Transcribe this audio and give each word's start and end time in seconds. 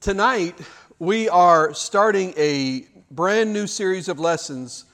Tonight, 0.00 0.58
we 0.98 1.28
are 1.28 1.74
starting 1.74 2.32
a 2.38 2.86
brand 3.10 3.52
new 3.52 3.66
series 3.66 4.08
of 4.08 4.18
lessons. 4.18 4.86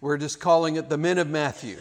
We're 0.00 0.18
just 0.18 0.38
calling 0.38 0.76
it 0.76 0.88
the 0.88 0.96
Men 0.96 1.18
of 1.18 1.28
Matthew. 1.28 1.78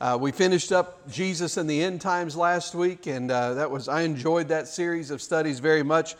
Uh, 0.00 0.18
we 0.20 0.32
finished 0.32 0.72
up 0.72 1.08
Jesus 1.08 1.58
and 1.58 1.70
the 1.70 1.80
End 1.80 2.00
Times 2.00 2.34
last 2.34 2.74
week, 2.74 3.06
and 3.06 3.30
uh, 3.30 3.54
that 3.54 3.70
was 3.70 3.86
I 3.86 4.00
enjoyed 4.00 4.48
that 4.48 4.66
series 4.66 5.12
of 5.12 5.22
studies 5.22 5.60
very 5.60 5.84
much. 5.84 6.16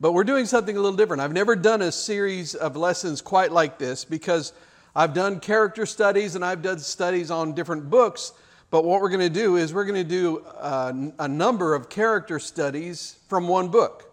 But 0.00 0.12
we're 0.12 0.22
doing 0.22 0.46
something 0.46 0.76
a 0.76 0.80
little 0.80 0.96
different. 0.96 1.20
I've 1.20 1.32
never 1.32 1.56
done 1.56 1.82
a 1.82 1.90
series 1.90 2.54
of 2.54 2.76
lessons 2.76 3.20
quite 3.20 3.50
like 3.50 3.76
this 3.76 4.04
because 4.04 4.52
I've 4.94 5.14
done 5.14 5.40
character 5.40 5.84
studies 5.84 6.36
and 6.36 6.44
I've 6.44 6.62
done 6.62 6.78
studies 6.78 7.32
on 7.32 7.56
different 7.56 7.90
books. 7.90 8.34
But 8.70 8.84
what 8.84 9.00
we're 9.00 9.08
going 9.08 9.18
to 9.18 9.28
do 9.28 9.56
is 9.56 9.74
we're 9.74 9.84
going 9.84 10.00
to 10.00 10.08
do 10.08 10.44
uh, 10.60 10.92
a 11.18 11.26
number 11.26 11.74
of 11.74 11.88
character 11.88 12.38
studies 12.38 13.18
from 13.26 13.48
one 13.48 13.66
book 13.66 14.12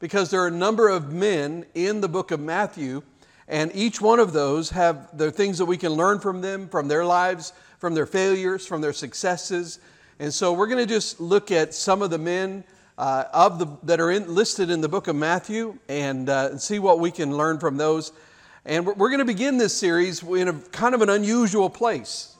because 0.00 0.30
there 0.30 0.42
are 0.42 0.48
a 0.48 0.52
number 0.52 0.88
of 0.88 1.12
men 1.12 1.66
in 1.74 2.00
the 2.00 2.08
book 2.08 2.30
of 2.30 2.40
Matthew, 2.40 3.02
and 3.48 3.70
each 3.74 4.00
one 4.00 4.20
of 4.20 4.32
those 4.32 4.70
have 4.70 5.16
the 5.16 5.30
things 5.30 5.58
that 5.58 5.64
we 5.64 5.76
can 5.76 5.92
learn 5.92 6.20
from 6.20 6.40
them, 6.40 6.68
from 6.68 6.88
their 6.88 7.04
lives, 7.04 7.52
from 7.78 7.94
their 7.94 8.06
failures, 8.06 8.66
from 8.66 8.80
their 8.80 8.92
successes. 8.92 9.80
And 10.18 10.32
so 10.32 10.52
we're 10.52 10.66
going 10.66 10.86
to 10.86 10.92
just 10.92 11.20
look 11.20 11.50
at 11.50 11.74
some 11.74 12.02
of 12.02 12.10
the 12.10 12.18
men 12.18 12.64
uh, 12.98 13.24
of 13.32 13.58
the, 13.58 13.66
that 13.84 14.00
are 14.00 14.10
in, 14.10 14.34
listed 14.34 14.70
in 14.70 14.80
the 14.80 14.88
book 14.88 15.08
of 15.08 15.16
Matthew 15.16 15.78
and, 15.88 16.28
uh, 16.28 16.48
and 16.50 16.60
see 16.60 16.78
what 16.78 16.98
we 17.00 17.10
can 17.10 17.36
learn 17.36 17.58
from 17.58 17.76
those. 17.76 18.12
And 18.64 18.84
we're, 18.84 19.08
going 19.08 19.20
to 19.20 19.24
begin 19.24 19.56
this 19.56 19.74
series 19.74 20.22
in 20.22 20.48
a 20.48 20.52
kind 20.52 20.94
of 20.94 21.00
an 21.00 21.08
unusual 21.08 21.70
place 21.70 22.36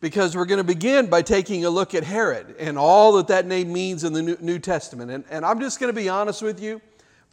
because 0.00 0.36
we're 0.36 0.44
going 0.44 0.58
to 0.58 0.64
begin 0.64 1.06
by 1.06 1.22
taking 1.22 1.64
a 1.64 1.70
look 1.70 1.94
at 1.94 2.04
Herod 2.04 2.54
and 2.58 2.78
all 2.78 3.14
that 3.14 3.28
that 3.28 3.46
name 3.46 3.72
means 3.72 4.04
in 4.04 4.12
the 4.12 4.22
New, 4.22 4.36
New 4.40 4.58
Testament. 4.58 5.10
And, 5.10 5.24
and 5.30 5.44
I'm 5.44 5.58
just 5.58 5.80
going 5.80 5.92
to 5.92 5.98
be 5.98 6.08
honest 6.08 6.42
with 6.42 6.60
you 6.60 6.80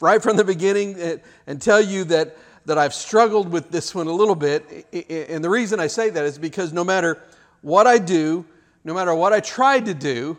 right 0.00 0.22
from 0.22 0.36
the 0.36 0.44
beginning 0.44 1.20
and, 1.46 1.62
tell 1.62 1.80
you 1.80 2.04
that, 2.04 2.36
that 2.66 2.78
I've 2.78 2.94
struggled 2.94 3.50
with 3.50 3.70
this 3.70 3.94
one 3.94 4.06
a 4.06 4.12
little 4.12 4.34
bit. 4.34 4.86
And 5.30 5.44
the 5.44 5.50
reason 5.50 5.80
I 5.80 5.86
say 5.86 6.10
that 6.10 6.24
is 6.24 6.38
because 6.38 6.72
no 6.72 6.84
matter 6.84 7.22
what 7.60 7.86
I 7.86 7.98
do, 7.98 8.44
no 8.84 8.94
matter 8.94 9.14
what 9.14 9.32
I 9.32 9.40
tried 9.40 9.86
to 9.86 9.94
do, 9.94 10.38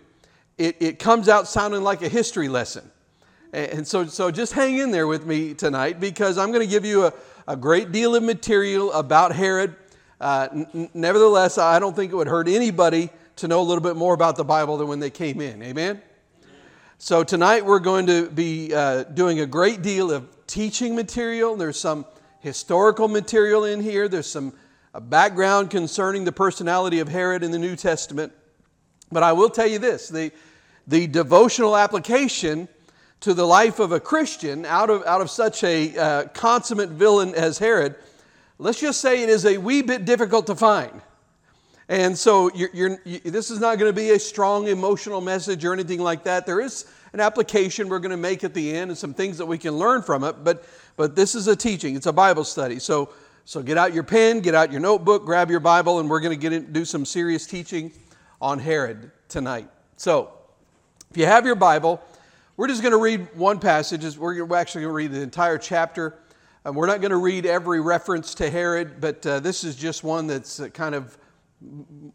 it, 0.57 0.77
it 0.81 0.99
comes 0.99 1.29
out 1.29 1.47
sounding 1.47 1.81
like 1.81 2.01
a 2.01 2.09
history 2.09 2.49
lesson. 2.49 2.89
And 3.53 3.87
so, 3.87 4.05
so 4.07 4.31
just 4.31 4.53
hang 4.53 4.79
in 4.79 4.91
there 4.91 5.05
with 5.05 5.25
me 5.25 5.53
tonight 5.53 5.99
because 5.99 6.37
I'm 6.37 6.51
going 6.51 6.65
to 6.65 6.71
give 6.71 6.85
you 6.85 7.05
a, 7.05 7.13
a 7.47 7.55
great 7.55 7.91
deal 7.91 8.15
of 8.15 8.23
material 8.23 8.91
about 8.93 9.31
Herod. 9.31 9.75
Uh, 10.19 10.47
n- 10.51 10.89
nevertheless, 10.93 11.59
I 11.59 11.77
don't 11.79 11.95
think 11.95 12.11
it 12.11 12.15
would 12.15 12.27
hurt 12.27 12.47
anybody 12.47 13.11
to 13.35 13.47
know 13.47 13.61
a 13.61 13.63
little 13.63 13.83
bit 13.83 13.95
more 13.95 14.13
about 14.13 14.37
the 14.37 14.43
Bible 14.43 14.77
than 14.77 14.87
when 14.87 14.99
they 14.99 15.11
came 15.11 15.39
in. 15.39 15.61
Amen? 15.61 16.01
So, 17.05 17.21
tonight 17.21 17.65
we're 17.65 17.79
going 17.79 18.05
to 18.05 18.29
be 18.29 18.73
uh, 18.73 19.03
doing 19.03 19.41
a 19.41 19.45
great 19.45 19.81
deal 19.81 20.09
of 20.09 20.25
teaching 20.47 20.95
material. 20.95 21.57
There's 21.57 21.77
some 21.77 22.05
historical 22.39 23.09
material 23.09 23.65
in 23.65 23.81
here, 23.81 24.07
there's 24.07 24.31
some 24.31 24.53
uh, 24.93 25.01
background 25.01 25.69
concerning 25.69 26.23
the 26.23 26.31
personality 26.31 26.99
of 26.99 27.09
Herod 27.09 27.43
in 27.43 27.51
the 27.51 27.59
New 27.59 27.75
Testament. 27.75 28.31
But 29.11 29.21
I 29.21 29.33
will 29.33 29.49
tell 29.49 29.67
you 29.67 29.79
this 29.79 30.07
the, 30.07 30.31
the 30.87 31.07
devotional 31.07 31.75
application 31.75 32.69
to 33.19 33.33
the 33.33 33.45
life 33.45 33.79
of 33.79 33.91
a 33.91 33.99
Christian 33.99 34.65
out 34.65 34.89
of, 34.89 35.03
out 35.03 35.19
of 35.19 35.29
such 35.29 35.61
a 35.65 35.97
uh, 35.97 36.27
consummate 36.29 36.91
villain 36.91 37.35
as 37.35 37.57
Herod, 37.57 37.95
let's 38.59 38.79
just 38.79 39.01
say 39.01 39.23
it 39.23 39.27
is 39.27 39.45
a 39.45 39.57
wee 39.57 39.81
bit 39.81 40.05
difficult 40.05 40.47
to 40.47 40.55
find. 40.55 41.01
And 41.89 42.17
so 42.17 42.49
you're, 42.53 42.69
you're, 42.73 42.97
you, 43.03 43.19
this 43.19 43.51
is 43.51 43.59
not 43.59 43.77
going 43.77 43.89
to 43.89 43.95
be 43.95 44.11
a 44.11 44.19
strong 44.19 44.67
emotional 44.67 45.21
message 45.21 45.65
or 45.65 45.73
anything 45.73 45.99
like 45.99 46.23
that. 46.23 46.45
There 46.45 46.61
is 46.61 46.85
an 47.11 47.19
application 47.19 47.89
we're 47.89 47.99
going 47.99 48.11
to 48.11 48.17
make 48.17 48.43
at 48.43 48.53
the 48.53 48.75
end 48.75 48.91
and 48.91 48.97
some 48.97 49.13
things 49.13 49.37
that 49.37 49.45
we 49.45 49.57
can 49.57 49.73
learn 49.73 50.01
from 50.01 50.23
it, 50.23 50.43
but, 50.43 50.65
but 50.95 51.15
this 51.15 51.35
is 51.35 51.47
a 51.47 51.55
teaching, 51.55 51.95
it's 51.95 52.05
a 52.05 52.13
Bible 52.13 52.43
study. 52.43 52.79
So, 52.79 53.09
so 53.45 53.61
get 53.61 53.77
out 53.77 53.93
your 53.93 54.03
pen, 54.03 54.39
get 54.39 54.55
out 54.55 54.71
your 54.71 54.79
notebook, 54.79 55.25
grab 55.25 55.51
your 55.51 55.59
Bible, 55.59 55.99
and 55.99 56.09
we're 56.09 56.21
going 56.21 56.35
to 56.35 56.41
get 56.41 56.53
in, 56.53 56.71
do 56.71 56.85
some 56.85 57.05
serious 57.05 57.45
teaching 57.45 57.91
on 58.41 58.57
Herod 58.57 59.11
tonight. 59.27 59.69
So, 59.97 60.31
if 61.11 61.17
you 61.17 61.25
have 61.25 61.45
your 61.45 61.55
Bible, 61.55 62.01
we're 62.57 62.67
just 62.67 62.81
going 62.81 62.93
to 62.93 62.97
read 62.97 63.27
one 63.35 63.59
passage. 63.59 64.17
We're 64.17 64.55
actually 64.55 64.81
going 64.81 64.91
to 64.91 64.95
read 64.95 65.11
the 65.11 65.21
entire 65.21 65.57
chapter. 65.57 66.17
And 66.65 66.75
we're 66.75 66.87
not 66.87 67.01
going 67.01 67.11
to 67.11 67.17
read 67.17 67.45
every 67.45 67.81
reference 67.81 68.33
to 68.35 68.49
Herod, 68.49 69.01
but 69.01 69.25
uh, 69.25 69.39
this 69.39 69.63
is 69.63 69.75
just 69.75 70.03
one 70.03 70.27
that's 70.27 70.59
uh, 70.59 70.69
kind 70.69 70.95
of 70.95 71.17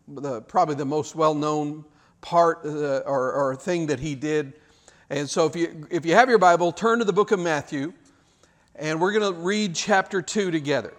the, 0.08 0.42
probably 0.42 0.74
the 0.74 0.84
most 0.84 1.14
well 1.14 1.34
known 1.34 1.84
part 2.20 2.60
uh, 2.64 2.98
or, 3.06 3.32
or 3.32 3.56
thing 3.56 3.86
that 3.86 4.00
he 4.00 4.14
did. 4.14 4.54
And 5.10 5.28
so 5.28 5.46
if 5.46 5.56
you, 5.56 5.86
if 5.90 6.04
you 6.04 6.14
have 6.14 6.28
your 6.28 6.38
Bible, 6.38 6.72
turn 6.72 6.98
to 6.98 7.04
the 7.04 7.12
book 7.12 7.30
of 7.30 7.40
Matthew, 7.40 7.92
and 8.74 9.00
we're 9.00 9.12
going 9.12 9.32
to 9.32 9.40
read 9.40 9.74
chapter 9.74 10.20
2 10.20 10.50
together, 10.50 10.92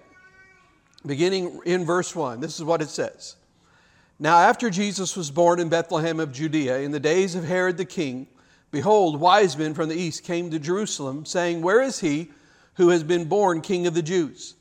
beginning 1.05 1.59
in 1.65 1.85
verse 1.85 2.15
1. 2.15 2.39
This 2.39 2.57
is 2.57 2.63
what 2.63 2.81
it 2.81 2.89
says. 2.89 3.35
Now, 4.17 4.37
after 4.37 4.69
Jesus 4.69 5.15
was 5.15 5.31
born 5.31 5.59
in 5.59 5.69
Bethlehem 5.69 6.19
of 6.19 6.33
Judea, 6.33 6.79
in 6.79 6.91
the 6.91 6.99
days 6.99 7.35
of 7.35 7.45
Herod 7.45 7.77
the 7.77 7.85
king, 7.85 8.27
behold, 8.71 9.19
wise 9.19 9.57
men 9.57 9.73
from 9.73 9.87
the 9.87 9.95
east 9.95 10.25
came 10.25 10.51
to 10.51 10.59
Jerusalem, 10.59 11.25
saying, 11.25 11.61
Where 11.61 11.81
is 11.81 11.99
he 11.99 12.31
who 12.73 12.89
has 12.89 13.03
been 13.03 13.25
born 13.25 13.61
king 13.61 13.87
of 13.87 13.93
the 13.93 14.01
Jews? 14.01 14.55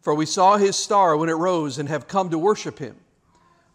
For 0.00 0.14
we 0.14 0.26
saw 0.26 0.56
his 0.56 0.76
star 0.76 1.16
when 1.16 1.28
it 1.28 1.34
rose 1.34 1.78
and 1.78 1.88
have 1.88 2.06
come 2.06 2.30
to 2.30 2.38
worship 2.38 2.78
him. 2.78 2.96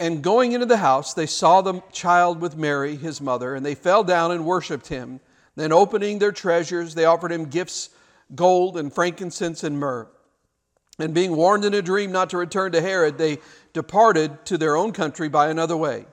And 0.00 0.22
going 0.22 0.52
into 0.52 0.66
the 0.66 0.78
house, 0.78 1.14
they 1.14 1.26
saw 1.26 1.60
the 1.60 1.80
child 1.92 2.40
with 2.40 2.56
Mary, 2.56 2.96
his 2.96 3.20
mother, 3.20 3.54
and 3.54 3.64
they 3.64 3.74
fell 3.74 4.02
down 4.02 4.32
and 4.32 4.44
worshiped 4.44 4.88
him. 4.88 5.20
Then, 5.56 5.72
opening 5.72 6.18
their 6.18 6.32
treasures, 6.32 6.94
they 6.94 7.04
offered 7.04 7.30
him 7.30 7.44
gifts 7.44 7.90
gold 8.34 8.76
and 8.76 8.92
frankincense 8.92 9.62
and 9.62 9.78
myrrh. 9.78 10.08
And 10.98 11.14
being 11.14 11.36
warned 11.36 11.64
in 11.64 11.74
a 11.74 11.82
dream 11.82 12.12
not 12.12 12.30
to 12.30 12.38
return 12.38 12.72
to 12.72 12.80
Herod, 12.80 13.18
they 13.18 13.38
departed 13.72 14.44
to 14.46 14.58
their 14.58 14.76
own 14.76 14.92
country 14.92 15.28
by 15.28 15.48
another 15.48 15.76
way. 15.76 16.06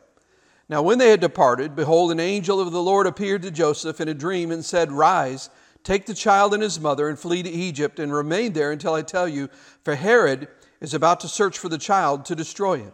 Now, 0.70 0.82
when 0.82 0.98
they 0.98 1.10
had 1.10 1.20
departed, 1.20 1.76
behold, 1.76 2.12
an 2.12 2.20
angel 2.20 2.60
of 2.60 2.72
the 2.72 2.82
Lord 2.82 3.06
appeared 3.06 3.42
to 3.44 3.52
Joseph 3.52 4.00
in 4.00 4.08
a 4.08 4.14
dream 4.14 4.52
and 4.52 4.64
said, 4.64 4.92
Rise, 4.92 5.50
take 5.84 6.06
the 6.06 6.14
child 6.14 6.54
and 6.54 6.64
his 6.64 6.80
mother, 6.80 7.10
and 7.10 7.20
flee 7.20 7.44
to 7.44 7.50
Egypt, 7.50 8.00
and 8.00 8.14
remain 8.14 8.54
there 8.54 8.72
until 8.72 8.94
I 8.94 9.02
tell 9.02 9.28
you, 9.28 9.50
for 9.84 9.96
Herod 9.96 10.48
is 10.80 10.94
about 10.94 11.20
to 11.22 11.28
search 11.28 11.58
for 11.58 11.70
the 11.70 11.78
child 11.78 12.26
to 12.26 12.36
destroy 12.36 12.78
him. 12.78 12.94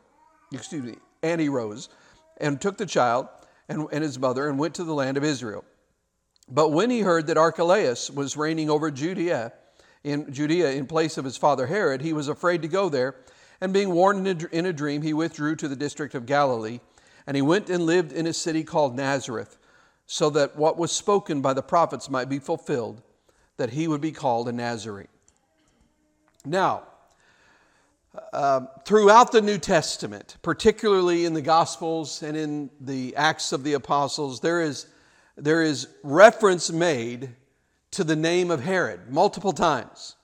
excuse 0.51 0.83
me, 0.83 0.95
and 1.23 1.39
he 1.39 1.49
rose 1.49 1.89
and 2.37 2.59
took 2.59 2.77
the 2.77 2.85
child 2.85 3.27
and, 3.69 3.87
and 3.91 4.03
his 4.03 4.19
mother 4.19 4.47
and 4.47 4.59
went 4.59 4.75
to 4.75 4.83
the 4.83 4.93
land 4.93 5.17
of 5.17 5.23
Israel. 5.23 5.63
But 6.49 6.71
when 6.71 6.89
he 6.89 7.01
heard 7.01 7.27
that 7.27 7.37
Archelaus 7.37 8.09
was 8.09 8.35
reigning 8.35 8.69
over 8.69 8.91
Judea, 8.91 9.53
in 10.03 10.33
Judea 10.33 10.71
in 10.71 10.87
place 10.87 11.17
of 11.17 11.25
his 11.25 11.37
father 11.37 11.67
Herod, 11.67 12.01
he 12.01 12.13
was 12.13 12.27
afraid 12.27 12.61
to 12.63 12.67
go 12.67 12.89
there 12.89 13.15
and 13.61 13.71
being 13.71 13.91
warned 13.91 14.27
in 14.27 14.65
a 14.65 14.73
dream, 14.73 15.03
he 15.03 15.13
withdrew 15.13 15.55
to 15.57 15.67
the 15.67 15.75
district 15.75 16.15
of 16.15 16.25
Galilee. 16.25 16.79
And 17.27 17.35
he 17.35 17.43
went 17.43 17.69
and 17.69 17.85
lived 17.85 18.11
in 18.11 18.25
a 18.25 18.33
city 18.33 18.63
called 18.63 18.95
Nazareth, 18.95 19.59
so 20.07 20.31
that 20.31 20.57
what 20.57 20.77
was 20.77 20.91
spoken 20.91 21.39
by 21.39 21.53
the 21.53 21.61
prophets 21.61 22.09
might 22.09 22.27
be 22.27 22.39
fulfilled, 22.39 23.03
that 23.57 23.69
he 23.69 23.87
would 23.87 24.01
be 24.01 24.11
called 24.11 24.49
a 24.49 24.51
Nazarene. 24.51 25.07
Now, 26.43 26.87
uh, 28.33 28.61
throughout 28.83 29.31
the 29.31 29.41
New 29.41 29.57
Testament, 29.57 30.37
particularly 30.41 31.25
in 31.25 31.33
the 31.33 31.41
Gospels 31.41 32.21
and 32.23 32.35
in 32.35 32.69
the 32.79 33.15
Acts 33.15 33.53
of 33.53 33.63
the 33.63 33.73
Apostles, 33.73 34.41
there 34.41 34.61
is, 34.61 34.87
there 35.37 35.61
is 35.61 35.87
reference 36.03 36.71
made 36.71 37.29
to 37.91 38.03
the 38.03 38.15
name 38.15 38.51
of 38.51 38.61
Herod 38.63 39.09
multiple 39.09 39.53
times. 39.53 40.15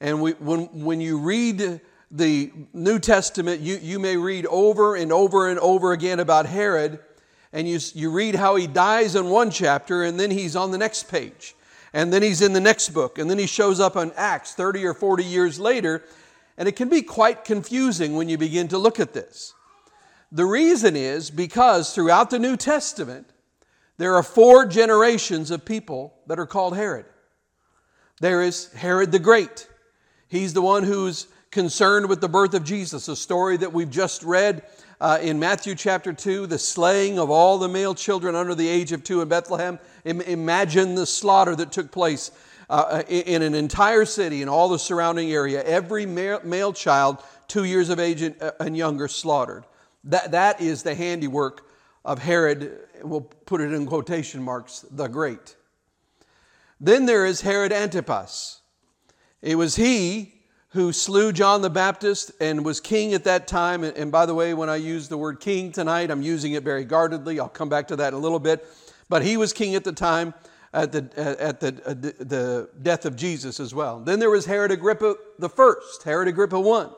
And 0.00 0.20
we, 0.20 0.32
when, 0.32 0.84
when 0.84 1.00
you 1.00 1.18
read 1.18 1.80
the 2.10 2.52
New 2.72 2.98
Testament, 2.98 3.60
you, 3.60 3.78
you 3.82 3.98
may 3.98 4.16
read 4.16 4.46
over 4.46 4.94
and 4.94 5.10
over 5.10 5.48
and 5.48 5.58
over 5.58 5.92
again 5.92 6.20
about 6.20 6.46
Herod, 6.46 7.00
and 7.52 7.68
you, 7.68 7.80
you 7.94 8.10
read 8.10 8.36
how 8.36 8.54
he 8.56 8.66
dies 8.66 9.16
in 9.16 9.30
one 9.30 9.50
chapter, 9.50 10.04
and 10.04 10.20
then 10.20 10.30
he's 10.30 10.54
on 10.54 10.70
the 10.70 10.78
next 10.78 11.08
page, 11.08 11.56
and 11.92 12.12
then 12.12 12.22
he's 12.22 12.42
in 12.42 12.52
the 12.52 12.60
next 12.60 12.90
book, 12.90 13.18
and 13.18 13.28
then 13.28 13.38
he 13.38 13.46
shows 13.46 13.80
up 13.80 13.96
in 13.96 14.12
Acts 14.16 14.54
30 14.54 14.84
or 14.84 14.94
40 14.94 15.24
years 15.24 15.58
later, 15.58 16.04
and 16.58 16.68
it 16.68 16.76
can 16.76 16.88
be 16.88 17.02
quite 17.02 17.44
confusing 17.44 18.14
when 18.14 18.28
you 18.28 18.38
begin 18.38 18.68
to 18.68 18.78
look 18.78 18.98
at 19.00 19.12
this. 19.12 19.54
The 20.32 20.46
reason 20.46 20.96
is 20.96 21.30
because 21.30 21.94
throughout 21.94 22.30
the 22.30 22.38
New 22.38 22.56
Testament, 22.56 23.30
there 23.98 24.14
are 24.14 24.22
four 24.22 24.66
generations 24.66 25.50
of 25.50 25.64
people 25.64 26.14
that 26.26 26.38
are 26.38 26.46
called 26.46 26.76
Herod. 26.76 27.06
There 28.20 28.42
is 28.42 28.72
Herod 28.72 29.12
the 29.12 29.18
Great. 29.18 29.68
He's 30.28 30.54
the 30.54 30.62
one 30.62 30.82
who's 30.82 31.28
concerned 31.50 32.08
with 32.08 32.20
the 32.20 32.28
birth 32.28 32.54
of 32.54 32.64
Jesus, 32.64 33.08
a 33.08 33.16
story 33.16 33.56
that 33.56 33.72
we've 33.72 33.90
just 33.90 34.22
read 34.22 34.62
uh, 35.00 35.18
in 35.22 35.38
Matthew 35.38 35.74
chapter 35.74 36.12
2, 36.12 36.46
the 36.46 36.58
slaying 36.58 37.18
of 37.18 37.30
all 37.30 37.58
the 37.58 37.68
male 37.68 37.94
children 37.94 38.34
under 38.34 38.54
the 38.54 38.68
age 38.68 38.92
of 38.92 39.04
two 39.04 39.20
in 39.20 39.28
Bethlehem. 39.28 39.78
imagine 40.04 40.94
the 40.94 41.06
slaughter 41.06 41.54
that 41.56 41.72
took 41.72 41.90
place 41.90 42.30
uh, 42.68 43.02
in 43.08 43.42
an 43.42 43.54
entire 43.54 44.04
city 44.04 44.40
and 44.42 44.50
all 44.50 44.68
the 44.68 44.78
surrounding 44.78 45.32
area. 45.32 45.62
Every 45.62 46.06
male, 46.06 46.72
child, 46.72 47.22
two 47.48 47.64
years 47.64 47.88
of 47.88 47.98
age 48.00 48.22
and, 48.22 48.40
uh, 48.42 48.52
and 48.60 48.76
younger, 48.76 49.08
slaughtered. 49.08 49.64
That, 50.04 50.32
that 50.32 50.60
is 50.60 50.82
the 50.82 50.94
handiwork 50.94 51.66
of 52.04 52.20
Herod, 52.20 52.78
we'll 53.02 53.22
put 53.22 53.60
it 53.60 53.72
in 53.72 53.86
quotation 53.86 54.42
marks, 54.42 54.84
the 54.90 55.08
Great. 55.08 55.56
Then 56.80 57.06
there 57.06 57.26
is 57.26 57.40
Herod 57.40 57.72
Antipas. 57.72 58.60
It 59.42 59.56
was 59.56 59.76
he 59.76 60.34
who 60.70 60.92
slew 60.92 61.32
John 61.32 61.62
the 61.62 61.70
Baptist 61.70 62.32
and 62.40 62.64
was 62.64 62.80
king 62.80 63.14
at 63.14 63.24
that 63.24 63.48
time. 63.48 63.82
And 63.82 64.12
by 64.12 64.26
the 64.26 64.34
way, 64.34 64.54
when 64.54 64.68
I 64.68 64.76
use 64.76 65.08
the 65.08 65.16
word 65.16 65.40
king 65.40 65.72
tonight, 65.72 66.10
I'm 66.10 66.22
using 66.22 66.52
it 66.52 66.62
very 66.62 66.84
guardedly. 66.84 67.40
I'll 67.40 67.48
come 67.48 67.68
back 67.68 67.88
to 67.88 67.96
that 67.96 68.08
in 68.08 68.14
a 68.14 68.18
little 68.18 68.38
bit. 68.38 68.66
But 69.08 69.22
he 69.22 69.36
was 69.36 69.52
king 69.52 69.74
at 69.74 69.84
the 69.84 69.92
time 69.92 70.34
at 70.76 70.92
the, 70.92 71.38
at 71.40 71.60
the, 71.60 71.68
uh, 71.86 71.94
the 71.94 72.68
death 72.82 73.06
of 73.06 73.16
Jesus 73.16 73.58
as 73.58 73.74
well. 73.74 73.98
Then 74.00 74.18
there 74.18 74.30
was 74.30 74.44
Herod 74.44 74.70
Agrippa 74.70 75.16
the 75.38 75.48
first, 75.48 76.02
Herod 76.02 76.28
Agrippa 76.28 76.56
I. 76.56 76.90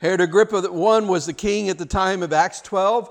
Herod 0.00 0.20
Agrippa 0.20 0.58
I 0.58 1.00
was 1.00 1.24
the 1.24 1.32
king 1.32 1.70
at 1.70 1.78
the 1.78 1.86
time 1.86 2.22
of 2.22 2.32
Acts 2.32 2.60
12. 2.60 3.10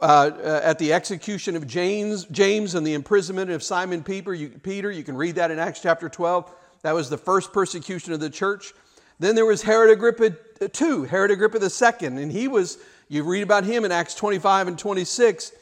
Uh, 0.00 0.60
at 0.64 0.78
the 0.78 0.94
execution 0.94 1.56
of 1.56 1.66
James, 1.66 2.24
James 2.26 2.74
and 2.74 2.86
the 2.86 2.94
imprisonment 2.94 3.50
of 3.50 3.62
Simon 3.62 4.02
Peter 4.02 4.32
you, 4.32 4.48
Peter, 4.48 4.90
you 4.90 5.04
can 5.04 5.14
read 5.14 5.34
that 5.34 5.50
in 5.50 5.58
Acts 5.58 5.80
chapter 5.80 6.08
12. 6.08 6.50
That 6.80 6.94
was 6.94 7.10
the 7.10 7.18
first 7.18 7.52
persecution 7.52 8.14
of 8.14 8.20
the 8.20 8.30
church. 8.30 8.72
Then 9.18 9.34
there 9.34 9.44
was 9.44 9.60
Herod 9.60 9.90
Agrippa 9.90 10.36
II, 10.62 11.06
Herod 11.06 11.32
Agrippa 11.32 11.58
II, 11.60 12.06
and 12.06 12.32
he 12.32 12.48
was, 12.48 12.78
you 13.08 13.24
read 13.24 13.42
about 13.42 13.64
him 13.64 13.84
in 13.84 13.92
Acts 13.92 14.14
25 14.14 14.68
and 14.68 14.78
26, 14.78 15.52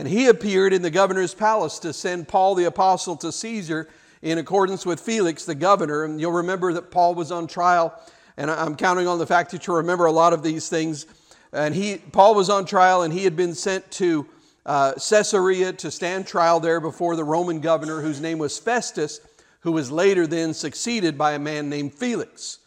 and 0.00 0.08
he 0.08 0.28
appeared 0.28 0.72
in 0.72 0.80
the 0.80 0.90
governor's 0.90 1.34
palace 1.34 1.78
to 1.80 1.92
send 1.92 2.26
Paul 2.26 2.54
the 2.54 2.64
apostle 2.64 3.16
to 3.16 3.30
Caesar 3.30 3.86
in 4.22 4.38
accordance 4.38 4.86
with 4.86 4.98
Felix 4.98 5.44
the 5.44 5.54
governor. 5.54 6.04
And 6.04 6.18
you'll 6.18 6.32
remember 6.32 6.72
that 6.72 6.90
Paul 6.90 7.14
was 7.14 7.30
on 7.30 7.46
trial, 7.46 7.92
and 8.38 8.50
I'm 8.50 8.76
counting 8.76 9.06
on 9.06 9.18
the 9.18 9.26
fact 9.26 9.50
that 9.50 9.66
you 9.66 9.74
remember 9.74 10.06
a 10.06 10.10
lot 10.10 10.32
of 10.32 10.42
these 10.42 10.70
things. 10.70 11.04
And 11.52 11.74
he, 11.74 11.98
Paul 11.98 12.34
was 12.34 12.48
on 12.48 12.64
trial, 12.64 13.02
and 13.02 13.12
he 13.12 13.24
had 13.24 13.36
been 13.36 13.54
sent 13.54 13.90
to 13.90 14.26
uh, 14.64 14.94
Caesarea 14.94 15.74
to 15.74 15.90
stand 15.90 16.26
trial 16.26 16.60
there 16.60 16.80
before 16.80 17.14
the 17.14 17.24
Roman 17.24 17.60
governor, 17.60 18.00
whose 18.00 18.22
name 18.22 18.38
was 18.38 18.58
Festus, 18.58 19.20
who 19.60 19.72
was 19.72 19.92
later 19.92 20.26
then 20.26 20.54
succeeded 20.54 21.18
by 21.18 21.32
a 21.32 21.38
man 21.38 21.68
named 21.68 21.92
Felix. 21.92 22.60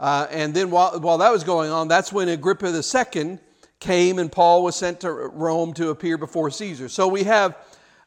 Uh, 0.00 0.26
and 0.30 0.54
then 0.54 0.70
while, 0.70 0.98
while 1.00 1.18
that 1.18 1.32
was 1.32 1.44
going 1.44 1.70
on, 1.70 1.86
that's 1.86 2.14
when 2.14 2.30
Agrippa 2.30 2.68
II 2.68 3.40
came 3.80 4.18
and 4.18 4.30
Paul 4.30 4.62
was 4.62 4.76
sent 4.76 5.00
to 5.00 5.10
Rome 5.12 5.72
to 5.74 5.90
appear 5.90 6.18
before 6.18 6.50
Caesar. 6.50 6.88
So 6.88 7.08
we 7.08 7.24
have 7.24 7.56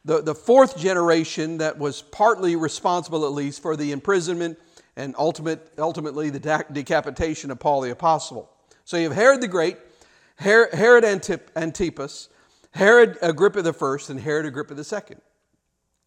the, 0.04 0.22
the 0.22 0.34
fourth 0.34 0.78
generation 0.78 1.58
that 1.58 1.78
was 1.78 2.02
partly 2.02 2.56
responsible, 2.56 3.24
at 3.24 3.32
least, 3.32 3.62
for 3.62 3.76
the 3.76 3.92
imprisonment 3.92 4.58
and 4.96 5.14
ultimate, 5.18 5.72
ultimately 5.78 6.30
the 6.30 6.64
decapitation 6.72 7.50
of 7.50 7.60
Paul 7.60 7.82
the 7.82 7.90
Apostle. 7.90 8.50
So 8.84 8.96
you 8.96 9.04
have 9.04 9.12
Herod 9.12 9.40
the 9.40 9.48
Great, 9.48 9.76
Herod 10.38 11.04
Antip, 11.04 11.50
Antipas, 11.54 12.28
Herod 12.72 13.18
Agrippa 13.20 13.60
I, 13.60 13.96
and 14.08 14.20
Herod 14.20 14.46
Agrippa 14.46 14.74
II. 14.74 15.16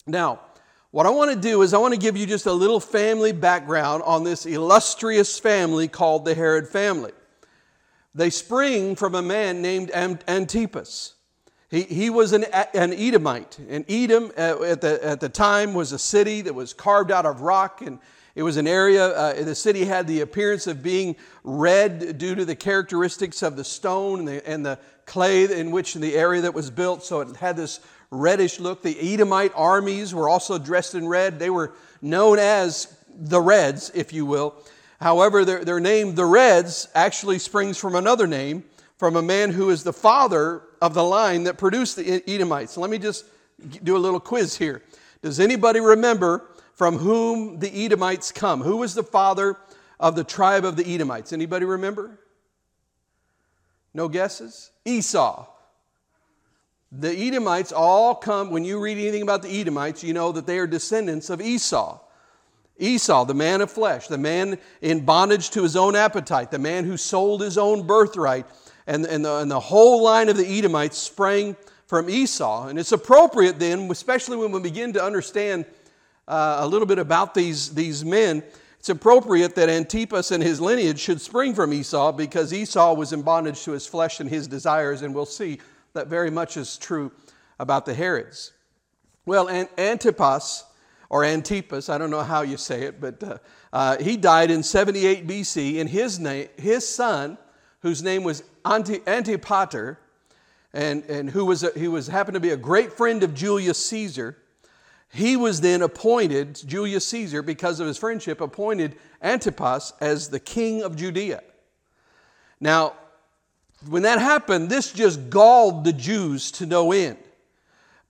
Now, 0.08 0.42
what 0.92 1.06
I 1.06 1.10
want 1.10 1.32
to 1.32 1.40
do 1.40 1.62
is 1.62 1.74
I 1.74 1.78
want 1.78 1.94
to 1.94 2.00
give 2.00 2.18
you 2.18 2.26
just 2.26 2.46
a 2.46 2.54
little 2.54 2.80
family 2.80 3.32
background 3.32 4.04
on 4.04 4.24
this 4.24 4.46
illustrious 4.46 5.40
family 5.40 5.88
called 5.88 6.26
the 6.26 6.36
Herod 6.36 6.68
family. 6.68 7.12
They 8.16 8.30
spring 8.30 8.96
from 8.96 9.16
a 9.16 9.22
man 9.22 9.62
named 9.62 9.92
Antipas. 9.94 11.16
He, 11.70 11.82
he 11.82 12.10
was 12.12 12.34
an, 12.34 12.44
an 12.76 12.94
Edomite. 12.94 13.58
And 13.68 13.84
Edom, 13.90 14.32
uh, 14.38 14.62
at 14.62 14.82
the, 14.82 15.04
at 15.04 15.20
the 15.20 15.30
time, 15.30 15.74
was 15.74 15.92
a 15.92 15.98
city 15.98 16.42
that 16.42 16.54
was 16.54 16.74
carved 16.74 17.12
out 17.12 17.26
of 17.26 17.42
rock, 17.42 17.82
and 17.82 17.98
it 18.36 18.44
was 18.44 18.58
an 18.58 18.68
area, 18.68 19.08
uh, 19.08 19.44
the 19.44 19.56
city 19.56 19.86
had 19.86 20.06
the 20.06 20.22
appearance 20.22 20.68
of 20.68 20.84
being 20.84 21.16
red 21.44 22.18
due 22.18 22.36
to 22.36 22.46
the 22.46 22.56
characteristics 22.56 23.42
of 23.42 23.56
the 23.56 23.64
stone 23.64 24.20
and 24.20 24.28
the, 24.28 24.50
and 24.50 24.66
the 24.66 24.80
clay 25.06 25.46
in 25.46 25.72
which 25.72 25.96
the 25.96 26.16
area 26.16 26.42
that 26.42 26.54
was 26.54 26.70
built. 26.70 27.04
So 27.04 27.22
it 27.22 27.36
had 27.38 27.58
this 27.58 27.80
reddish 28.12 28.60
look. 28.60 28.84
The 28.84 29.14
Edomite 29.14 29.52
armies 29.56 30.14
were 30.14 30.30
also 30.30 30.60
dressed 30.60 30.94
in 30.94 31.08
red. 31.08 31.40
They 31.40 31.50
were 31.50 31.74
known 32.02 32.38
as 32.40 32.96
the 33.16 33.42
Reds, 33.42 33.92
if 33.94 34.14
you 34.14 34.26
will. 34.26 34.56
However, 35.04 35.44
their, 35.44 35.66
their 35.66 35.82
name, 35.82 36.16
the 36.16 36.24
Reds, 36.24 36.88
actually 36.96 37.38
springs 37.38 37.78
from 37.78 37.94
another 37.94 38.26
name, 38.26 38.64
from 38.96 39.18
a 39.18 39.22
man 39.22 39.52
who 39.52 39.70
is 39.70 39.84
the 39.84 39.92
father 39.92 40.62
of 40.82 40.94
the 40.94 41.04
line 41.04 41.44
that 41.44 41.58
produced 41.58 41.98
the 41.98 42.24
Edomites. 42.26 42.78
Let 42.78 42.90
me 42.90 42.98
just 42.98 43.26
do 43.84 43.98
a 43.98 44.00
little 44.00 44.22
quiz 44.22 44.56
here. 44.56 44.82
Does 45.22 45.42
anybody 45.42 45.82
remember 45.82 46.46
from 46.74 47.00
whom 47.00 47.60
the 47.60 47.86
Edomites 47.86 48.32
come? 48.32 48.62
Who 48.62 48.78
was 48.78 48.96
the 48.96 49.04
father 49.04 49.58
of 50.00 50.16
the 50.16 50.24
tribe 50.24 50.64
of 50.64 50.78
the 50.78 50.88
Edomites? 50.88 51.34
Anybody 51.34 51.66
remember? 51.66 52.18
No 53.94 54.08
guesses? 54.08 54.72
Esau. 54.86 55.46
The 56.94 57.14
Edomites 57.14 57.74
all 57.74 58.16
come, 58.16 58.52
when 58.52 58.64
you 58.64 58.80
read 58.80 58.98
anything 58.98 59.24
about 59.24 59.42
the 59.42 59.60
Edomites, 59.60 60.02
you 60.02 60.14
know 60.14 60.32
that 60.32 60.48
they 60.48 60.60
are 60.60 60.68
descendants 60.68 61.30
of 61.30 61.42
Esau. 61.42 62.00
Esau, 62.78 63.26
the 63.26 63.34
man 63.34 63.62
of 63.62 63.72
flesh, 63.72 64.08
the 64.08 64.18
man 64.18 64.58
in 64.82 65.06
bondage 65.06 65.50
to 65.52 65.64
his 65.64 65.76
own 65.76 65.96
appetite, 65.96 66.52
the 66.52 66.60
man 66.60 66.86
who 66.86 66.98
sold 66.98 67.42
his 67.42 67.58
own 67.58 67.86
birthright, 67.86 68.46
and, 68.88 69.06
and, 69.06 69.24
the, 69.24 69.38
and 69.38 69.50
the 69.50 69.60
whole 69.60 70.04
line 70.04 70.30
of 70.30 70.38
the 70.38 70.46
Edomites 70.46 70.98
sprang 70.98 71.56
from 71.88 72.10
Esau. 72.10 72.68
And 72.68 72.80
it's 72.80 72.92
appropriate 72.92 73.60
then, 73.60 73.90
especially 73.92 74.38
when 74.38 74.52
we 74.52 74.60
begin 74.60 74.94
to 74.94 75.04
understand 75.04 75.66
uh, 76.28 76.58
a 76.60 76.68
little 76.68 76.88
bit 76.88 77.00
about 77.00 77.34
these, 77.34 77.74
these 77.74 78.04
men, 78.04 78.44
it's 78.80 78.90
appropriate 78.90 79.56
that 79.56 79.70
Antipas 79.70 80.32
and 80.32 80.44
his 80.44 80.60
lineage 80.60 81.00
should 81.00 81.22
spring 81.22 81.54
from 81.54 81.72
Esau 81.72 82.12
because 82.12 82.52
Esau 82.52 82.94
was 82.96 83.14
in 83.14 83.22
bondage 83.22 83.64
to 83.64 83.72
his 83.72 83.88
flesh 83.88 84.20
and 84.20 84.30
his 84.30 84.46
desires, 84.48 85.04
and 85.04 85.16
we'll 85.16 85.26
see 85.26 85.60
that 85.94 86.08
very 86.08 86.30
much 86.30 86.58
is 86.58 86.78
true 86.78 87.12
about 87.60 87.86
the 87.86 87.94
Herods. 87.94 88.52
Well, 89.26 89.48
Antipas, 89.78 90.66
or 91.14 91.24
Antipas, 91.24 91.90
I 91.90 92.00
don't 92.00 92.10
know 92.10 92.24
how 92.24 92.42
you 92.42 92.58
say 92.58 92.86
it, 92.86 93.00
but 93.00 93.24
uh, 93.24 93.38
uh, 93.72 93.98
he 94.00 94.18
died 94.18 94.50
in 94.50 94.64
78 94.64 95.28
BC, 95.28 95.80
and 95.80 95.88
his, 95.88 96.20
name, 96.20 96.48
his 96.58 96.90
son 96.90 97.38
whose 97.82 98.02
name 98.02 98.24
was 98.24 98.42
Antipater, 98.66 100.00
and, 100.74 101.04
and 101.04 101.30
who 101.30 101.46
was, 101.46 101.62
a, 101.62 101.72
he 101.78 101.88
was 101.88 102.08
happened 102.08 102.34
to 102.34 102.40
be 102.40 102.50
a 102.50 102.58
great 102.58 102.94
friend 102.94 103.22
of 103.22 103.36
Julius 103.36 103.78
Caesar. 103.86 104.40
He 105.12 105.38
was 105.38 105.62
then 105.62 105.84
appointed, 105.84 106.60
Julius 106.66 107.06
Caesar, 107.10 107.44
because 107.44 107.80
of 107.80 107.86
his 107.86 108.00
friendship, 108.00 108.42
appointed 108.42 108.96
Antipas 109.22 109.94
as 110.02 110.30
the 110.30 110.40
king 110.40 110.82
of 110.82 110.96
Judea. 110.96 111.44
Now, 112.60 112.94
when 113.88 114.02
that 114.02 114.18
happened, 114.18 114.68
this 114.68 114.92
just 114.92 115.30
galled 115.30 115.84
the 115.84 115.94
Jews 115.94 116.50
to 116.54 116.66
no 116.66 116.92
end. 116.92 117.20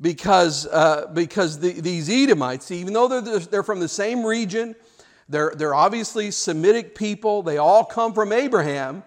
Because, 0.01 0.67
uh, 0.67 1.09
because 1.13 1.59
the, 1.59 1.79
these 1.79 2.09
Edomites, 2.09 2.71
even 2.71 2.93
though 2.93 3.07
they're, 3.07 3.39
they're 3.39 3.63
from 3.63 3.79
the 3.79 3.87
same 3.87 4.25
region, 4.25 4.75
they're, 5.29 5.53
they're 5.55 5.75
obviously 5.75 6.31
Semitic 6.31 6.95
people, 6.95 7.43
they 7.43 7.57
all 7.57 7.85
come 7.85 8.13
from 8.13 8.33
Abraham, 8.33 9.03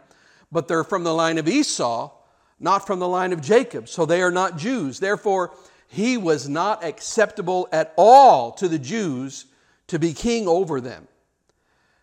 but 0.50 0.68
they're 0.68 0.84
from 0.84 1.04
the 1.04 1.12
line 1.12 1.38
of 1.38 1.48
Esau, 1.48 2.10
not 2.58 2.86
from 2.86 2.98
the 2.98 3.08
line 3.08 3.32
of 3.32 3.42
Jacob. 3.42 3.88
So 3.88 4.06
they 4.06 4.22
are 4.22 4.30
not 4.30 4.56
Jews. 4.56 4.98
Therefore, 4.98 5.54
he 5.88 6.16
was 6.16 6.48
not 6.48 6.82
acceptable 6.82 7.68
at 7.72 7.92
all 7.96 8.52
to 8.52 8.68
the 8.68 8.78
Jews 8.78 9.46
to 9.88 9.98
be 9.98 10.12
king 10.12 10.48
over 10.48 10.80
them. 10.80 11.06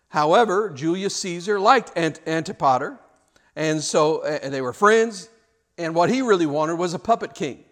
However, 0.08 0.70
Julius 0.70 1.16
Caesar 1.16 1.58
liked 1.58 1.90
Antipater, 1.96 2.98
and 3.56 3.82
so 3.82 4.22
they 4.44 4.60
were 4.60 4.72
friends, 4.72 5.28
and 5.76 5.94
what 5.94 6.08
he 6.08 6.22
really 6.22 6.46
wanted 6.46 6.76
was 6.76 6.94
a 6.94 6.98
puppet 6.98 7.34
king. 7.34 7.64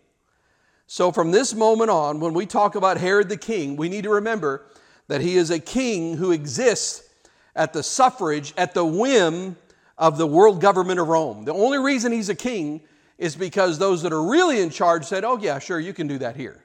So 0.87 1.13
from 1.13 1.31
this 1.31 1.55
moment 1.55 1.91
on, 1.91 2.21
when 2.21 2.35
we 2.35 2.47
talk 2.47 2.75
about 2.75 2.99
Herod 2.99 3.29
the 3.29 3.37
king, 3.37 3.77
we 3.77 3.89
need 3.89 4.05
to 4.05 4.11
remember 4.11 4.67
that 5.09 5.21
he 5.21 5.37
is 5.37 5.51
a 5.51 5.59
king 5.59 6.17
who 6.17 6.33
exists 6.33 7.09
at 7.55 7.73
the 7.73 7.83
suffrage, 7.83 8.55
at 8.57 8.75
the 8.75 8.85
whim 8.85 9.57
of 9.99 10.19
the 10.19 10.27
world 10.27 10.61
government 10.61 11.01
of 11.01 11.09
Rome. 11.09 11.45
The 11.45 11.53
only 11.53 11.79
reason 11.79 12.13
he's 12.13 12.29
a 12.29 12.35
king 12.35 12.81
is 13.19 13.37
because 13.37 13.79
those 13.79 14.03
that 14.03 14.13
are 14.13 14.23
really 14.23 14.61
in 14.61 14.71
charge 14.71 15.05
said, 15.05 15.25
Oh, 15.25 15.39
yeah, 15.39 15.59
sure, 15.59 15.79
you 15.79 15.93
can 15.93 16.07
do 16.07 16.19
that 16.19 16.37
here. 16.37 16.63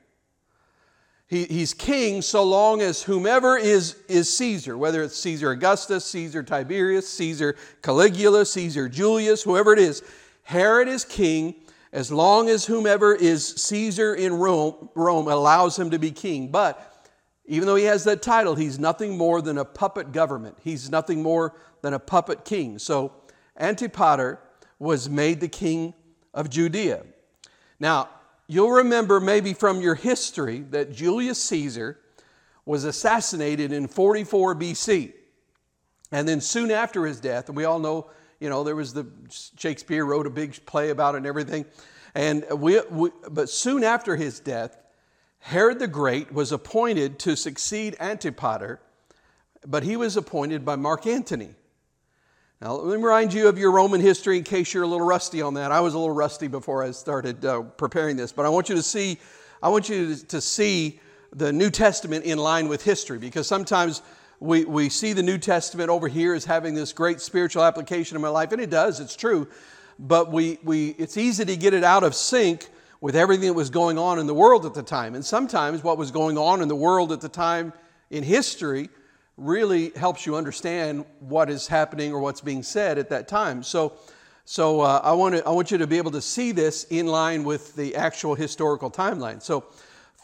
He, 1.27 1.43
he's 1.43 1.73
king 1.73 2.21
so 2.21 2.43
long 2.43 2.81
as 2.81 3.03
whomever 3.03 3.57
is, 3.57 3.97
is 4.07 4.35
Caesar, 4.37 4.77
whether 4.77 5.03
it's 5.03 5.17
Caesar 5.17 5.51
Augustus, 5.51 6.05
Caesar 6.05 6.41
Tiberius, 6.41 7.07
Caesar 7.09 7.57
Caligula, 7.81 8.45
Caesar 8.45 8.87
Julius, 8.87 9.43
whoever 9.43 9.73
it 9.73 9.79
is, 9.79 10.03
Herod 10.43 10.87
is 10.87 11.03
king 11.03 11.55
as 11.97 12.11
long 12.11 12.47
as 12.47 12.63
whomever 12.63 13.15
is 13.15 13.43
Caesar 13.55 14.13
in 14.13 14.31
Rome, 14.35 14.87
Rome 14.93 15.27
allows 15.27 15.79
him 15.79 15.89
to 15.89 15.97
be 15.97 16.11
king. 16.11 16.49
But 16.49 17.09
even 17.47 17.65
though 17.65 17.75
he 17.75 17.85
has 17.85 18.03
that 18.03 18.21
title, 18.21 18.53
he's 18.53 18.77
nothing 18.77 19.17
more 19.17 19.41
than 19.41 19.57
a 19.57 19.65
puppet 19.65 20.11
government. 20.11 20.57
He's 20.63 20.91
nothing 20.91 21.23
more 21.23 21.55
than 21.81 21.95
a 21.95 21.99
puppet 21.99 22.45
king. 22.45 22.77
So 22.77 23.13
Antipater 23.59 24.39
was 24.77 25.09
made 25.09 25.39
the 25.39 25.47
king 25.47 25.95
of 26.35 26.51
Judea. 26.51 27.01
Now, 27.79 28.09
you'll 28.45 28.69
remember 28.69 29.19
maybe 29.19 29.55
from 29.55 29.81
your 29.81 29.95
history 29.95 30.59
that 30.69 30.91
Julius 30.91 31.43
Caesar 31.45 31.97
was 32.63 32.83
assassinated 32.83 33.71
in 33.71 33.87
44 33.87 34.53
BC. 34.53 35.13
And 36.11 36.27
then 36.27 36.41
soon 36.41 36.69
after 36.69 37.07
his 37.07 37.19
death, 37.19 37.47
and 37.47 37.57
we 37.57 37.65
all 37.65 37.79
know, 37.79 38.11
you 38.39 38.49
know, 38.49 38.63
there 38.63 38.75
was 38.75 38.93
the 38.93 39.07
Shakespeare 39.57 40.05
wrote 40.05 40.27
a 40.27 40.29
big 40.29 40.65
play 40.65 40.89
about 40.89 41.15
it 41.15 41.19
and 41.19 41.27
everything. 41.27 41.65
And 42.15 42.45
we, 42.51 42.79
we 42.89 43.09
but 43.29 43.49
soon 43.49 43.83
after 43.83 44.15
his 44.15 44.39
death, 44.39 44.77
Herod 45.39 45.79
the 45.79 45.87
Great 45.87 46.31
was 46.31 46.51
appointed 46.51 47.19
to 47.19 47.35
succeed 47.35 47.95
Antipater, 47.99 48.79
but 49.65 49.83
he 49.83 49.95
was 49.95 50.17
appointed 50.17 50.65
by 50.65 50.75
Mark 50.75 51.07
Antony. 51.07 51.55
Now, 52.59 52.73
let 52.73 52.97
me 52.97 53.03
remind 53.03 53.33
you 53.33 53.47
of 53.47 53.59
your 53.59 53.71
Roman 53.71 54.01
history 54.01 54.37
in 54.37 54.43
case 54.43 54.73
you're 54.73 54.83
a 54.83 54.87
little 54.87 55.05
rusty 55.05 55.43
on 55.43 55.53
that. 55.53 55.71
I 55.71 55.79
was 55.79 55.93
a 55.93 55.99
little 55.99 56.15
rusty 56.15 56.47
before 56.47 56.83
I 56.83 56.89
started 56.89 57.45
uh, 57.45 57.61
preparing 57.61 58.17
this, 58.17 58.31
but 58.31 58.47
I 58.47 58.49
want 58.49 58.67
you 58.67 58.75
to 58.75 58.81
see, 58.81 59.19
I 59.61 59.69
want 59.69 59.89
you 59.89 60.15
to 60.15 60.41
see 60.41 60.99
the 61.33 61.53
New 61.53 61.69
Testament 61.69 62.25
in 62.25 62.39
line 62.39 62.67
with 62.67 62.83
history 62.83 63.19
because 63.19 63.47
sometimes 63.47 64.01
we, 64.39 64.65
we 64.65 64.89
see 64.89 65.13
the 65.13 65.23
New 65.23 65.37
Testament 65.37 65.89
over 65.89 66.07
here 66.07 66.33
as 66.33 66.45
having 66.45 66.75
this 66.75 66.93
great 66.93 67.21
spiritual 67.21 67.63
application 67.63 68.15
in 68.15 68.21
my 68.21 68.29
life, 68.29 68.51
and 68.51 68.61
it 68.61 68.69
does, 68.69 68.99
it's 68.99 69.15
true, 69.15 69.47
but 69.97 70.31
we, 70.31 70.59
we, 70.63 70.89
it's 70.89 71.17
easy 71.17 71.43
to 71.45 71.55
get 71.55 71.73
it 71.73 71.83
out 71.83 72.03
of 72.03 72.13
sync 72.13 72.69
with 73.01 73.15
everything 73.15 73.47
that 73.47 73.53
was 73.53 73.69
going 73.69 73.97
on 73.97 74.19
in 74.19 74.27
the 74.27 74.33
world 74.33 74.65
at 74.65 74.73
the 74.73 74.83
time. 74.83 75.15
And 75.15 75.25
sometimes 75.25 75.83
what 75.83 75.97
was 75.97 76.11
going 76.11 76.37
on 76.37 76.61
in 76.61 76.67
the 76.67 76.75
world 76.75 77.11
at 77.11 77.21
the 77.21 77.29
time 77.29 77.73
in 78.09 78.23
history 78.23 78.89
really 79.37 79.91
helps 79.95 80.25
you 80.25 80.35
understand 80.35 81.05
what 81.19 81.49
is 81.49 81.67
happening 81.67 82.11
or 82.11 82.19
what's 82.19 82.41
being 82.41 82.63
said 82.63 82.97
at 82.97 83.09
that 83.09 83.27
time. 83.27 83.61
So, 83.61 83.93
so 84.45 84.81
uh, 84.81 85.01
I, 85.03 85.13
want 85.13 85.35
to, 85.35 85.45
I 85.45 85.51
want 85.51 85.69
you 85.69 85.77
to 85.77 85.87
be 85.87 85.97
able 85.97 86.11
to 86.11 86.21
see 86.21 86.51
this 86.51 86.85
in 86.85 87.05
line 87.05 87.43
with 87.43 87.75
the 87.75 87.95
actual 87.95 88.33
historical 88.33 88.89
timeline. 88.89 89.41
So, 89.41 89.65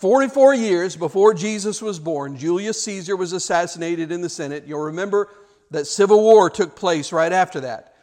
44 0.03 0.53
years 0.53 0.98
before 0.98 1.33
Jesus 1.33 1.81
was 1.81 1.98
born, 1.98 2.38
Julius 2.38 2.83
Caesar 2.83 3.15
was 3.15 3.31
assassinated 3.31 4.12
in 4.12 4.19
the 4.19 4.27
Senate. 4.27 4.65
You'll 4.67 4.81
remember 4.81 5.29
that 5.72 5.88
civil 5.88 6.22
war 6.22 6.50
took 6.50 6.75
place 6.75 7.13
right 7.13 7.31
after 7.31 7.62
that. 7.62 7.95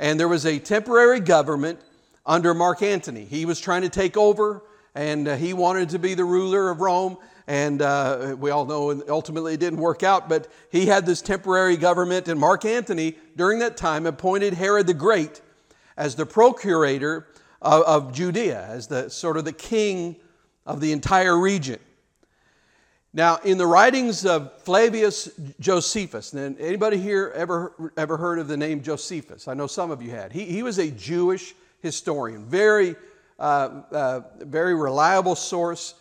And 0.00 0.18
there 0.18 0.26
was 0.26 0.46
a 0.46 0.58
temporary 0.58 1.20
government 1.20 1.78
under 2.26 2.54
Mark 2.54 2.82
Antony. 2.82 3.24
He 3.24 3.46
was 3.46 3.60
trying 3.60 3.82
to 3.82 3.88
take 3.88 4.16
over, 4.16 4.64
and 4.96 5.28
uh, 5.28 5.36
he 5.36 5.52
wanted 5.52 5.90
to 5.90 6.00
be 6.00 6.14
the 6.14 6.24
ruler 6.24 6.70
of 6.70 6.80
Rome. 6.80 7.18
And 7.46 7.80
uh, 7.80 8.34
we 8.36 8.50
all 8.50 8.64
know 8.66 9.04
ultimately 9.08 9.54
it 9.54 9.60
didn't 9.60 9.78
work 9.78 10.02
out, 10.02 10.28
but 10.28 10.48
he 10.72 10.86
had 10.86 11.06
this 11.06 11.22
temporary 11.22 11.76
government. 11.76 12.26
And 12.26 12.40
Mark 12.40 12.64
Antony, 12.64 13.16
during 13.36 13.60
that 13.60 13.76
time, 13.76 14.06
appointed 14.06 14.54
Herod 14.54 14.88
the 14.88 14.94
Great 14.94 15.40
as 15.96 16.16
the 16.16 16.26
procurator 16.26 17.28
of, 17.62 17.82
of 17.84 18.12
Judea, 18.12 18.66
as 18.66 18.88
the 18.88 19.08
sort 19.08 19.36
of 19.36 19.44
the 19.44 19.52
king 19.52 20.16
of 20.66 20.80
the 20.80 20.92
entire 20.92 21.38
region. 21.38 21.78
Now, 23.16 23.36
in 23.44 23.58
the 23.58 23.66
writings 23.66 24.26
of 24.26 24.60
Flavius 24.62 25.30
Josephus, 25.60 26.32
and 26.32 26.58
anybody 26.58 26.96
here 26.96 27.32
ever, 27.36 27.92
ever 27.96 28.16
heard 28.16 28.40
of 28.40 28.48
the 28.48 28.56
name 28.56 28.82
Josephus? 28.82 29.46
I 29.46 29.54
know 29.54 29.68
some 29.68 29.92
of 29.92 30.02
you 30.02 30.10
had. 30.10 30.32
He, 30.32 30.44
he 30.46 30.64
was 30.64 30.78
a 30.78 30.90
Jewish 30.90 31.54
historian, 31.80 32.44
very, 32.44 32.96
uh, 33.38 33.82
uh, 33.92 34.20
very 34.40 34.74
reliable 34.74 35.36
source. 35.36 35.94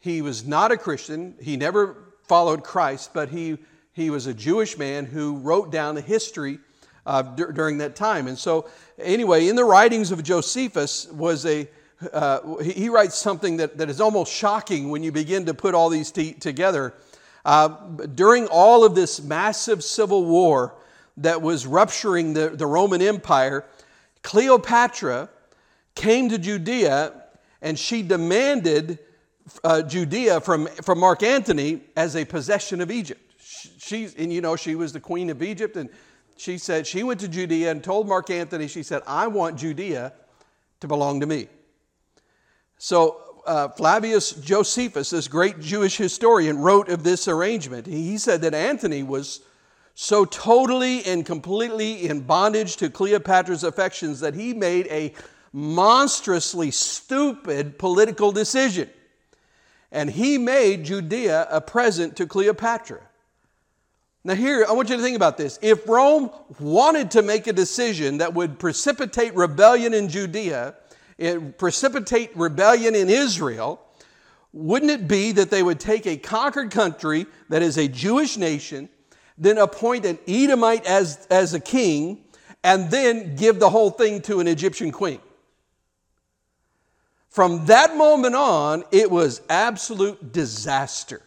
He 0.00 0.22
was 0.22 0.46
not 0.46 0.72
a 0.72 0.78
Christian. 0.78 1.34
He 1.38 1.58
never 1.58 1.96
followed 2.22 2.64
Christ, 2.64 3.10
but 3.12 3.28
he, 3.28 3.58
he 3.92 4.08
was 4.08 4.26
a 4.26 4.32
Jewish 4.32 4.78
man 4.78 5.04
who 5.04 5.36
wrote 5.36 5.70
down 5.70 5.94
the 5.94 6.00
history 6.00 6.58
uh, 7.04 7.20
d- 7.20 7.44
during 7.52 7.76
that 7.78 7.94
time. 7.94 8.26
And 8.26 8.38
so, 8.38 8.70
anyway, 8.98 9.48
in 9.48 9.56
the 9.56 9.64
writings 9.64 10.10
of 10.12 10.22
Josephus 10.22 11.08
was 11.12 11.44
a 11.44 11.68
uh, 12.12 12.56
he, 12.56 12.88
writes 12.88 13.16
something 13.16 13.56
that, 13.58 13.78
that 13.78 13.88
is 13.88 14.00
almost 14.00 14.32
shocking 14.32 14.90
when 14.90 15.02
you 15.02 15.12
begin 15.12 15.46
to 15.46 15.54
put 15.54 15.74
all 15.74 15.88
these 15.88 16.10
t- 16.10 16.32
together. 16.32 16.94
Uh, 17.44 17.68
during 18.14 18.46
all 18.46 18.84
of 18.84 18.94
this 18.94 19.22
massive 19.22 19.84
civil 19.84 20.24
war 20.24 20.74
that 21.16 21.40
was 21.40 21.66
rupturing 21.66 22.32
the, 22.32 22.50
the 22.50 22.66
Roman 22.66 23.00
Empire, 23.00 23.64
Cleopatra 24.22 25.28
came 25.94 26.28
to 26.30 26.38
Judea 26.38 27.12
and 27.62 27.78
she 27.78 28.02
demanded 28.02 28.98
uh, 29.62 29.82
Judea 29.82 30.40
from, 30.40 30.66
from 30.66 30.98
Mark 30.98 31.22
Antony 31.22 31.80
as 31.96 32.16
a 32.16 32.24
possession 32.24 32.80
of 32.80 32.90
Egypt. 32.90 33.20
She, 33.78 34.08
and 34.18 34.32
you 34.32 34.40
know, 34.40 34.56
she 34.56 34.74
was 34.74 34.92
the 34.92 35.00
queen 35.00 35.30
of 35.30 35.42
Egypt, 35.42 35.76
and 35.76 35.88
she 36.36 36.58
said, 36.58 36.86
she 36.86 37.02
went 37.02 37.20
to 37.20 37.28
Judea 37.28 37.70
and 37.70 37.84
told 37.84 38.08
Mark 38.08 38.30
Antony, 38.30 38.66
she 38.66 38.82
said, 38.82 39.02
I 39.06 39.26
want 39.26 39.58
Judea 39.58 40.12
to 40.80 40.88
belong 40.88 41.20
to 41.20 41.26
me. 41.26 41.48
So 42.84 43.40
uh, 43.46 43.68
Flavius 43.68 44.32
Josephus, 44.32 45.08
this 45.08 45.26
great 45.26 45.58
Jewish 45.58 45.96
historian, 45.96 46.58
wrote 46.58 46.90
of 46.90 47.02
this 47.02 47.28
arrangement. 47.28 47.86
He 47.86 48.18
said 48.18 48.42
that 48.42 48.52
Antony 48.52 49.02
was 49.02 49.40
so 49.94 50.26
totally 50.26 51.02
and 51.06 51.24
completely 51.24 52.06
in 52.06 52.20
bondage 52.20 52.76
to 52.76 52.90
Cleopatra's 52.90 53.64
affections 53.64 54.20
that 54.20 54.34
he 54.34 54.52
made 54.52 54.86
a 54.88 55.14
monstrously 55.50 56.70
stupid 56.70 57.78
political 57.78 58.32
decision. 58.32 58.90
And 59.90 60.10
he 60.10 60.36
made 60.36 60.84
Judea 60.84 61.46
a 61.50 61.62
present 61.62 62.16
to 62.16 62.26
Cleopatra. 62.26 63.00
Now, 64.24 64.34
here, 64.34 64.66
I 64.68 64.72
want 64.72 64.90
you 64.90 64.96
to 64.96 65.02
think 65.02 65.16
about 65.16 65.38
this. 65.38 65.58
If 65.62 65.88
Rome 65.88 66.30
wanted 66.60 67.10
to 67.12 67.22
make 67.22 67.46
a 67.46 67.52
decision 67.54 68.18
that 68.18 68.34
would 68.34 68.58
precipitate 68.58 69.34
rebellion 69.34 69.94
in 69.94 70.10
Judea, 70.10 70.74
precipitate 71.56 72.36
rebellion 72.36 72.94
in 72.94 73.08
Israel, 73.08 73.80
wouldn't 74.52 74.90
it 74.90 75.08
be 75.08 75.32
that 75.32 75.50
they 75.50 75.62
would 75.62 75.80
take 75.80 76.06
a 76.06 76.16
conquered 76.16 76.70
country 76.70 77.26
that 77.48 77.62
is 77.62 77.76
a 77.76 77.88
Jewish 77.88 78.36
nation 78.36 78.88
then 79.36 79.58
appoint 79.58 80.04
an 80.04 80.18
Edomite 80.26 80.86
as, 80.86 81.26
as 81.30 81.54
a 81.54 81.60
king, 81.60 82.24
and 82.62 82.90
then 82.90 83.36
give 83.36 83.58
the 83.58 83.70
whole 83.70 83.90
thing 83.90 84.22
to 84.22 84.40
an 84.40 84.48
Egyptian 84.48 84.90
queen. 84.90 85.20
From 87.28 87.66
that 87.66 87.96
moment 87.96 88.36
on, 88.36 88.84
it 88.92 89.10
was 89.10 89.42
absolute 89.50 90.32
disaster. 90.32 91.20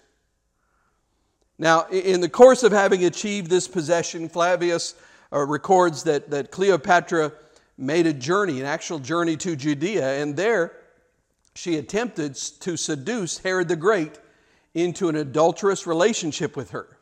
Now, 1.60 1.88
in 1.88 2.22
the 2.22 2.30
course 2.30 2.64
of 2.64 2.72
having 2.72 3.04
achieved 3.04 3.50
this 3.50 3.68
possession, 3.68 4.30
Flavius 4.30 4.96
uh, 5.34 5.40
records 5.40 6.04
that, 6.04 6.30
that 6.30 6.50
Cleopatra 6.50 7.34
made 7.78 8.08
a 8.08 8.14
journey, 8.14 8.60
an 8.60 8.66
actual 8.66 9.00
journey 9.00 9.38
to 9.38 9.56
Judea, 9.56 10.22
and 10.22 10.36
there 10.36 10.74
she 11.54 11.78
attempted 11.78 12.36
to 12.36 12.78
seduce 12.78 13.40
Herod 13.40 13.68
the 13.68 13.76
Great 13.76 14.20
into 14.74 15.10
an 15.10 15.16
adulterous 15.16 15.88
relationship 15.88 16.56
with 16.56 16.72
her. 16.72 16.98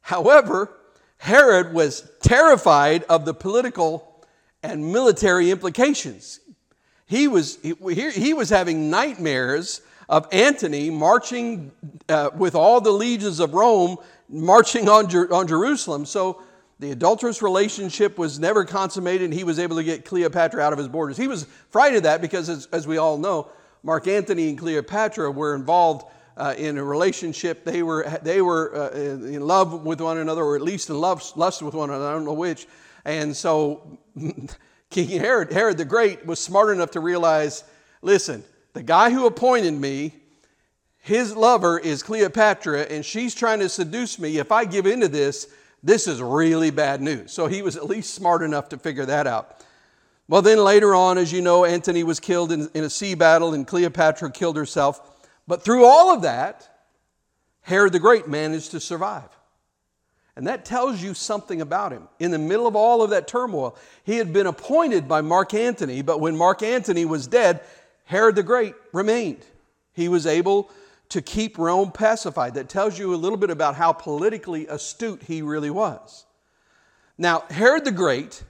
However, 0.00 0.72
Herod 1.18 1.74
was 1.74 2.10
terrified 2.20 3.02
of 3.04 3.24
the 3.24 3.34
political 3.34 4.24
and 4.62 4.92
military 4.92 5.50
implications. 5.50 6.40
He 7.06 7.26
was, 7.26 7.58
he, 7.62 7.74
he 8.10 8.34
was 8.34 8.50
having 8.50 8.90
nightmares 8.90 9.80
of 10.08 10.26
Antony 10.32 10.90
marching 10.90 11.72
uh, 12.08 12.30
with 12.34 12.54
all 12.54 12.80
the 12.80 12.92
legions 12.92 13.40
of 13.40 13.54
Rome 13.54 13.96
marching 14.28 14.88
on, 14.88 15.08
Jer- 15.08 15.32
on 15.32 15.46
Jerusalem. 15.46 16.06
So 16.06 16.42
the 16.80 16.92
adulterous 16.92 17.42
relationship 17.42 18.18
was 18.18 18.38
never 18.38 18.64
consummated, 18.64 19.24
and 19.24 19.34
he 19.34 19.44
was 19.44 19.58
able 19.58 19.76
to 19.76 19.84
get 19.84 20.04
Cleopatra 20.04 20.62
out 20.62 20.72
of 20.72 20.78
his 20.78 20.88
borders. 20.88 21.16
He 21.16 21.26
was 21.26 21.46
frightened 21.70 21.98
of 21.98 22.02
that 22.04 22.20
because, 22.20 22.48
as, 22.48 22.66
as 22.66 22.86
we 22.86 22.98
all 22.98 23.18
know, 23.18 23.48
Mark 23.82 24.06
Antony 24.06 24.48
and 24.48 24.58
Cleopatra 24.58 25.30
were 25.30 25.54
involved 25.54 26.06
uh, 26.36 26.54
in 26.56 26.78
a 26.78 26.84
relationship. 26.84 27.64
They 27.64 27.82
were, 27.82 28.18
they 28.22 28.40
were 28.40 28.74
uh, 28.76 28.90
in 28.96 29.40
love 29.40 29.84
with 29.84 30.00
one 30.00 30.18
another, 30.18 30.44
or 30.44 30.54
at 30.54 30.62
least 30.62 30.88
in 30.88 31.00
love, 31.00 31.22
lust 31.36 31.62
with 31.62 31.74
one 31.74 31.90
another. 31.90 32.06
I 32.06 32.12
don't 32.12 32.24
know 32.24 32.32
which. 32.32 32.66
And 33.04 33.36
so 33.36 33.98
King 34.90 35.08
Herod, 35.08 35.52
Herod 35.52 35.78
the 35.78 35.84
Great 35.84 36.24
was 36.26 36.38
smart 36.38 36.70
enough 36.70 36.92
to 36.92 37.00
realize 37.00 37.64
listen, 38.02 38.44
the 38.72 38.82
guy 38.82 39.10
who 39.10 39.26
appointed 39.26 39.74
me, 39.74 40.14
his 40.98 41.34
lover 41.34 41.78
is 41.78 42.02
Cleopatra, 42.02 42.82
and 42.82 43.04
she's 43.04 43.34
trying 43.34 43.58
to 43.60 43.68
seduce 43.68 44.18
me. 44.18 44.38
If 44.38 44.52
I 44.52 44.64
give 44.64 44.86
into 44.86 45.08
this, 45.08 45.48
this 45.82 46.06
is 46.06 46.20
really 46.20 46.70
bad 46.70 47.00
news. 47.00 47.32
So 47.32 47.46
he 47.46 47.62
was 47.62 47.76
at 47.76 47.86
least 47.86 48.14
smart 48.14 48.42
enough 48.42 48.68
to 48.70 48.78
figure 48.78 49.06
that 49.06 49.26
out. 49.26 49.64
Well, 50.28 50.42
then 50.42 50.58
later 50.58 50.94
on, 50.94 51.16
as 51.16 51.32
you 51.32 51.40
know, 51.40 51.64
Antony 51.64 52.02
was 52.02 52.20
killed 52.20 52.52
in, 52.52 52.68
in 52.74 52.84
a 52.84 52.90
sea 52.90 53.14
battle 53.14 53.54
and 53.54 53.66
Cleopatra 53.66 54.30
killed 54.30 54.56
herself. 54.56 55.00
But 55.46 55.64
through 55.64 55.86
all 55.86 56.12
of 56.12 56.22
that, 56.22 56.68
Herod 57.62 57.92
the 57.92 57.98
Great 57.98 58.28
managed 58.28 58.72
to 58.72 58.80
survive. 58.80 59.28
And 60.36 60.46
that 60.46 60.64
tells 60.64 61.02
you 61.02 61.14
something 61.14 61.60
about 61.60 61.90
him. 61.90 62.08
In 62.20 62.30
the 62.30 62.38
middle 62.38 62.66
of 62.66 62.76
all 62.76 63.02
of 63.02 63.10
that 63.10 63.26
turmoil, 63.26 63.76
he 64.04 64.18
had 64.18 64.32
been 64.32 64.46
appointed 64.46 65.08
by 65.08 65.20
Mark 65.20 65.52
Antony, 65.52 66.02
but 66.02 66.20
when 66.20 66.36
Mark 66.36 66.62
Antony 66.62 67.04
was 67.04 67.26
dead, 67.26 67.60
Herod 68.04 68.36
the 68.36 68.42
Great 68.42 68.74
remained. 68.92 69.44
He 69.94 70.08
was 70.08 70.26
able 70.26 70.70
to 71.10 71.22
keep 71.22 71.58
Rome 71.58 71.90
pacified. 71.90 72.54
That 72.54 72.68
tells 72.68 72.98
you 72.98 73.14
a 73.14 73.16
little 73.16 73.38
bit 73.38 73.50
about 73.50 73.74
how 73.74 73.92
politically 73.92 74.66
astute 74.66 75.22
he 75.22 75.42
really 75.42 75.70
was. 75.70 76.26
Now, 77.16 77.44
Herod 77.50 77.84
the 77.84 77.92
Great, 77.92 78.42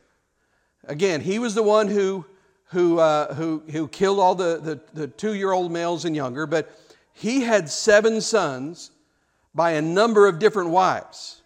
again, 0.86 1.20
he 1.20 1.38
was 1.38 1.54
the 1.54 1.62
one 1.62 1.88
who, 1.88 2.26
who, 2.66 2.98
uh, 2.98 3.34
who, 3.34 3.62
who 3.70 3.88
killed 3.88 4.18
all 4.18 4.34
the, 4.34 4.60
the, 4.60 4.80
the 4.92 5.06
two 5.08 5.34
year 5.34 5.52
old 5.52 5.72
males 5.72 6.04
and 6.04 6.14
younger, 6.14 6.46
but 6.46 6.70
he 7.12 7.42
had 7.42 7.68
seven 7.68 8.20
sons 8.20 8.90
by 9.54 9.72
a 9.72 9.82
number 9.82 10.26
of 10.26 10.38
different 10.38 10.70
wives. 10.70 11.42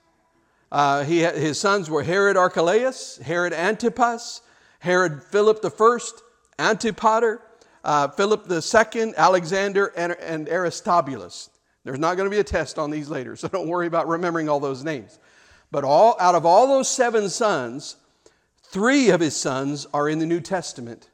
Uh, 0.71 1.05
he, 1.05 1.21
his 1.21 1.61
sons 1.61 1.91
were 1.91 2.03
Herod 2.03 2.37
Archelaus, 2.37 3.19
Herod 3.19 3.53
Antipas, 3.53 4.41
Herod 4.81 5.23
Philip 5.23 5.65
I, 5.65 5.99
Antipater, 6.59 7.41
uh, 7.85 8.09
Philip 8.09 8.51
II, 8.51 9.13
Alexander, 9.17 9.93
and, 9.97 10.13
and 10.13 10.49
Aristobulus. 10.49 11.51
There's 11.85 11.99
not 11.99 12.17
going 12.17 12.27
to 12.27 12.35
be 12.35 12.41
a 12.41 12.45
test 12.45 12.79
on 12.79 12.91
these 12.91 13.09
later, 13.09 13.37
so 13.37 13.49
don't 13.49 13.69
worry 13.69 13.87
about 13.87 14.09
remembering 14.09 14.49
all 14.49 14.61
those 14.61 14.85
names. 14.85 15.19
But 15.71 15.85
all, 15.85 16.17
out 16.21 16.35
of 16.35 16.45
all 16.45 16.67
those 16.67 16.89
seven 16.89 17.29
sons, 17.29 17.97
three 18.65 19.11
of 19.11 19.21
his 19.21 19.35
sons 19.35 19.87
are 19.93 20.09
in 20.09 20.19
the 20.19 20.27
New 20.27 20.41
Testament 20.41 21.09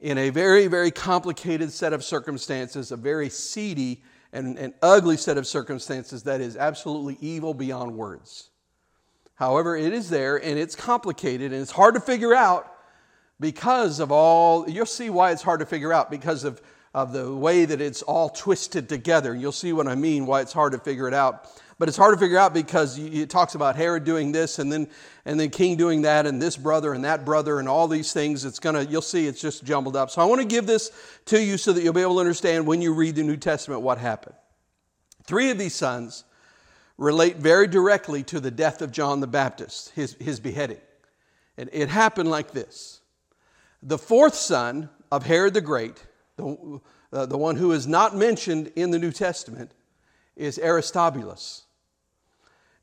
in 0.00 0.18
a 0.18 0.30
very, 0.30 0.66
very 0.66 0.90
complicated 0.90 1.72
set 1.72 1.92
of 1.92 2.04
circumstances, 2.04 2.92
a 2.92 2.96
very 2.96 3.28
seedy 3.28 4.02
and, 4.32 4.58
and 4.58 4.74
ugly 4.82 5.16
set 5.16 5.38
of 5.38 5.46
circumstances 5.46 6.22
that 6.24 6.40
is 6.40 6.56
absolutely 6.56 7.16
evil 7.20 7.54
beyond 7.54 7.96
words. 7.96 8.50
However, 9.34 9.76
it 9.76 9.92
is 9.92 10.10
there 10.10 10.36
and 10.36 10.58
it's 10.58 10.74
complicated 10.74 11.52
and 11.52 11.62
it's 11.62 11.70
hard 11.70 11.94
to 11.94 12.00
figure 12.00 12.34
out 12.34 12.72
because 13.40 14.00
of 14.00 14.10
all, 14.10 14.68
you'll 14.68 14.86
see 14.86 15.10
why 15.10 15.30
it's 15.30 15.42
hard 15.42 15.60
to 15.60 15.66
figure 15.66 15.92
out 15.92 16.10
because 16.10 16.44
of, 16.44 16.60
of 16.94 17.12
the 17.12 17.34
way 17.34 17.64
that 17.64 17.80
it's 17.80 18.02
all 18.02 18.30
twisted 18.30 18.88
together. 18.88 19.34
You'll 19.34 19.52
see 19.52 19.72
what 19.72 19.86
I 19.86 19.94
mean, 19.94 20.26
why 20.26 20.40
it's 20.40 20.52
hard 20.52 20.72
to 20.72 20.78
figure 20.78 21.06
it 21.06 21.14
out. 21.14 21.46
But 21.78 21.88
it's 21.88 21.96
hard 21.96 22.12
to 22.12 22.18
figure 22.18 22.38
out 22.38 22.52
because 22.52 22.98
it 22.98 23.30
talks 23.30 23.54
about 23.54 23.76
Herod 23.76 24.02
doing 24.02 24.32
this 24.32 24.58
and 24.58 24.72
then, 24.72 24.88
and 25.24 25.38
then 25.38 25.50
King 25.50 25.76
doing 25.76 26.02
that 26.02 26.26
and 26.26 26.42
this 26.42 26.56
brother 26.56 26.92
and 26.92 27.04
that 27.04 27.24
brother 27.24 27.60
and 27.60 27.68
all 27.68 27.86
these 27.86 28.12
things. 28.12 28.44
It's 28.44 28.58
gonna, 28.58 28.82
you'll 28.82 29.00
see 29.00 29.28
it's 29.28 29.40
just 29.40 29.64
jumbled 29.64 29.94
up. 29.94 30.10
So 30.10 30.20
I 30.20 30.24
want 30.24 30.40
to 30.40 30.46
give 30.46 30.66
this 30.66 30.90
to 31.26 31.40
you 31.40 31.56
so 31.56 31.72
that 31.72 31.84
you'll 31.84 31.92
be 31.92 32.02
able 32.02 32.14
to 32.14 32.20
understand 32.20 32.66
when 32.66 32.82
you 32.82 32.92
read 32.92 33.14
the 33.14 33.22
New 33.22 33.36
Testament 33.36 33.82
what 33.82 33.98
happened. 33.98 34.34
Three 35.22 35.50
of 35.50 35.58
these 35.58 35.74
sons 35.74 36.24
relate 36.96 37.36
very 37.36 37.68
directly 37.68 38.24
to 38.24 38.40
the 38.40 38.50
death 38.50 38.82
of 38.82 38.90
John 38.90 39.20
the 39.20 39.28
Baptist, 39.28 39.90
his, 39.90 40.14
his 40.14 40.40
beheading. 40.40 40.80
And 41.56 41.70
it 41.72 41.88
happened 41.88 42.28
like 42.28 42.50
this. 42.50 42.97
The 43.82 43.98
fourth 43.98 44.34
son 44.34 44.90
of 45.10 45.24
Herod 45.24 45.54
the 45.54 45.60
Great, 45.60 46.04
the, 46.36 46.80
uh, 47.12 47.26
the 47.26 47.38
one 47.38 47.56
who 47.56 47.72
is 47.72 47.86
not 47.86 48.16
mentioned 48.16 48.72
in 48.74 48.90
the 48.90 48.98
New 48.98 49.12
Testament, 49.12 49.72
is 50.36 50.58
Aristobulus. 50.58 51.64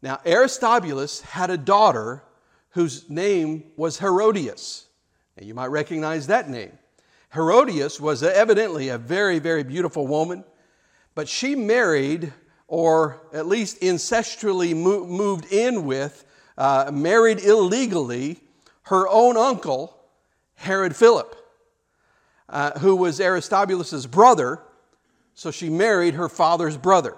Now, 0.01 0.19
Aristobulus 0.25 1.21
had 1.21 1.49
a 1.49 1.57
daughter 1.57 2.23
whose 2.69 3.09
name 3.09 3.71
was 3.75 3.99
Herodias. 3.99 4.85
Now, 5.37 5.45
you 5.45 5.53
might 5.53 5.67
recognize 5.67 6.27
that 6.27 6.49
name. 6.49 6.77
Herodias 7.33 7.99
was 7.99 8.23
evidently 8.23 8.89
a 8.89 8.97
very, 8.97 9.39
very 9.39 9.63
beautiful 9.63 10.07
woman, 10.07 10.45
but 11.13 11.27
she 11.27 11.55
married, 11.55 12.33
or 12.67 13.21
at 13.33 13.47
least 13.47 13.81
incestually 13.81 14.73
moved 14.73 15.51
in 15.51 15.85
with, 15.85 16.25
uh, 16.57 16.89
married 16.93 17.39
illegally, 17.39 18.39
her 18.83 19.07
own 19.09 19.35
uncle, 19.35 19.94
Herod 20.55 20.95
Philip, 20.95 21.35
uh, 22.49 22.79
who 22.79 22.95
was 22.95 23.19
Aristobulus' 23.19 24.05
brother, 24.05 24.61
so 25.33 25.51
she 25.51 25.69
married 25.69 26.15
her 26.15 26.29
father's 26.29 26.77
brother. 26.77 27.15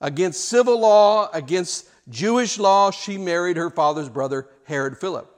Against 0.00 0.46
civil 0.46 0.80
law, 0.80 1.30
against 1.32 1.86
Jewish 2.08 2.58
law, 2.58 2.90
she 2.90 3.18
married 3.18 3.56
her 3.56 3.70
father's 3.70 4.08
brother, 4.08 4.48
Herod 4.64 4.98
Philip. 4.98 5.28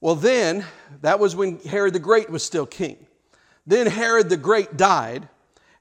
Well, 0.00 0.14
then, 0.14 0.64
that 1.02 1.20
was 1.20 1.36
when 1.36 1.58
Herod 1.60 1.94
the 1.94 1.98
Great 1.98 2.30
was 2.30 2.42
still 2.42 2.66
king. 2.66 3.06
Then 3.66 3.86
Herod 3.86 4.28
the 4.28 4.36
Great 4.36 4.76
died, 4.76 5.28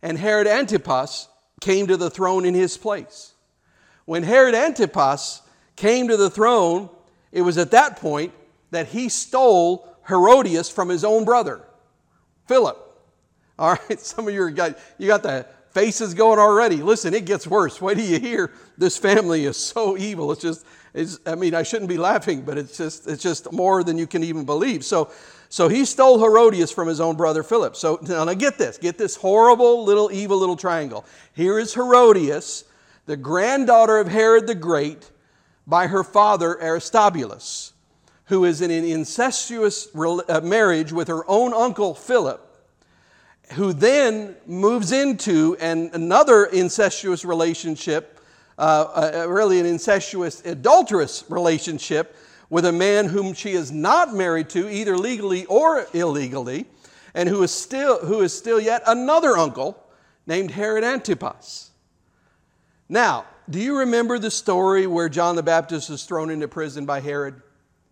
and 0.01 0.17
Herod 0.17 0.47
Antipas 0.47 1.27
came 1.59 1.87
to 1.87 1.97
the 1.97 2.09
throne 2.09 2.45
in 2.45 2.53
his 2.53 2.77
place. 2.77 3.33
When 4.05 4.23
Herod 4.23 4.55
Antipas 4.55 5.41
came 5.75 6.07
to 6.07 6.17
the 6.17 6.29
throne, 6.29 6.89
it 7.31 7.41
was 7.41 7.57
at 7.57 7.71
that 7.71 7.97
point 7.97 8.33
that 8.71 8.87
he 8.87 9.09
stole 9.09 9.87
Herodias 10.07 10.69
from 10.69 10.89
his 10.89 11.03
own 11.03 11.25
brother, 11.25 11.61
Philip. 12.47 12.77
All 13.59 13.77
right, 13.89 13.99
some 13.99 14.27
of 14.27 14.33
you 14.33 14.49
got 14.51 14.77
you 14.97 15.07
got 15.07 15.23
the 15.23 15.45
faces 15.71 16.13
going 16.13 16.39
already. 16.39 16.77
Listen, 16.77 17.13
it 17.13 17.25
gets 17.25 17.47
worse. 17.47 17.81
Wait 17.81 17.95
till 17.95 18.05
you 18.05 18.19
hear 18.19 18.51
this 18.77 18.97
family 18.97 19.45
is 19.45 19.57
so 19.57 19.97
evil. 19.97 20.31
It's 20.31 20.41
just, 20.41 20.65
it's, 20.93 21.19
I 21.25 21.35
mean, 21.35 21.55
I 21.55 21.63
shouldn't 21.63 21.89
be 21.89 21.97
laughing, 21.97 22.41
but 22.41 22.57
it's 22.57 22.77
just, 22.77 23.07
it's 23.07 23.23
just 23.23 23.51
more 23.51 23.83
than 23.83 23.97
you 23.97 24.07
can 24.07 24.23
even 24.23 24.45
believe. 24.45 24.83
So, 24.83 25.11
so 25.49 25.67
he 25.67 25.85
stole 25.85 26.19
Herodias 26.19 26.71
from 26.71 26.87
his 26.87 26.99
own 26.99 27.15
brother 27.15 27.43
Philip. 27.43 27.75
So 27.75 27.99
now, 28.01 28.25
now 28.25 28.33
get 28.33 28.57
this, 28.57 28.77
get 28.77 28.97
this 28.97 29.15
horrible 29.15 29.83
little 29.83 30.11
evil 30.11 30.37
little 30.37 30.57
triangle. 30.57 31.05
Here 31.33 31.57
is 31.57 31.73
Herodias, 31.73 32.65
the 33.05 33.17
granddaughter 33.17 33.97
of 33.97 34.07
Herod 34.07 34.47
the 34.47 34.55
Great, 34.55 35.09
by 35.65 35.87
her 35.87 36.03
father 36.03 36.61
Aristobulus 36.61 37.70
who 38.31 38.45
is 38.45 38.61
in 38.61 38.71
an 38.71 38.85
incestuous 38.85 39.93
uh, 39.93 40.39
marriage 40.41 40.93
with 40.93 41.09
her 41.09 41.29
own 41.29 41.53
uncle 41.53 41.93
Philip, 41.93 42.39
who 43.55 43.73
then 43.73 44.37
moves 44.45 44.93
into 44.93 45.57
an, 45.59 45.89
another 45.91 46.45
incestuous 46.45 47.25
relationship, 47.25 48.21
uh, 48.57 48.61
uh, 48.61 49.27
really 49.27 49.59
an 49.59 49.65
incestuous, 49.65 50.45
adulterous 50.45 51.25
relationship 51.27 52.15
with 52.49 52.63
a 52.63 52.71
man 52.71 53.05
whom 53.05 53.33
she 53.33 53.51
is 53.51 53.69
not 53.69 54.13
married 54.13 54.49
to, 54.51 54.69
either 54.69 54.97
legally 54.97 55.45
or 55.47 55.85
illegally, 55.93 56.67
and 57.13 57.27
who 57.27 57.43
is 57.43 57.51
still, 57.51 57.99
who 57.99 58.21
is 58.21 58.33
still 58.33 58.61
yet 58.61 58.81
another 58.87 59.35
uncle 59.35 59.77
named 60.25 60.51
Herod 60.51 60.85
Antipas. 60.85 61.71
Now, 62.87 63.25
do 63.49 63.59
you 63.59 63.79
remember 63.79 64.19
the 64.19 64.31
story 64.31 64.87
where 64.87 65.09
John 65.09 65.35
the 65.35 65.43
Baptist 65.43 65.89
was 65.89 66.05
thrown 66.05 66.29
into 66.29 66.47
prison 66.47 66.85
by 66.85 67.01
Herod? 67.01 67.41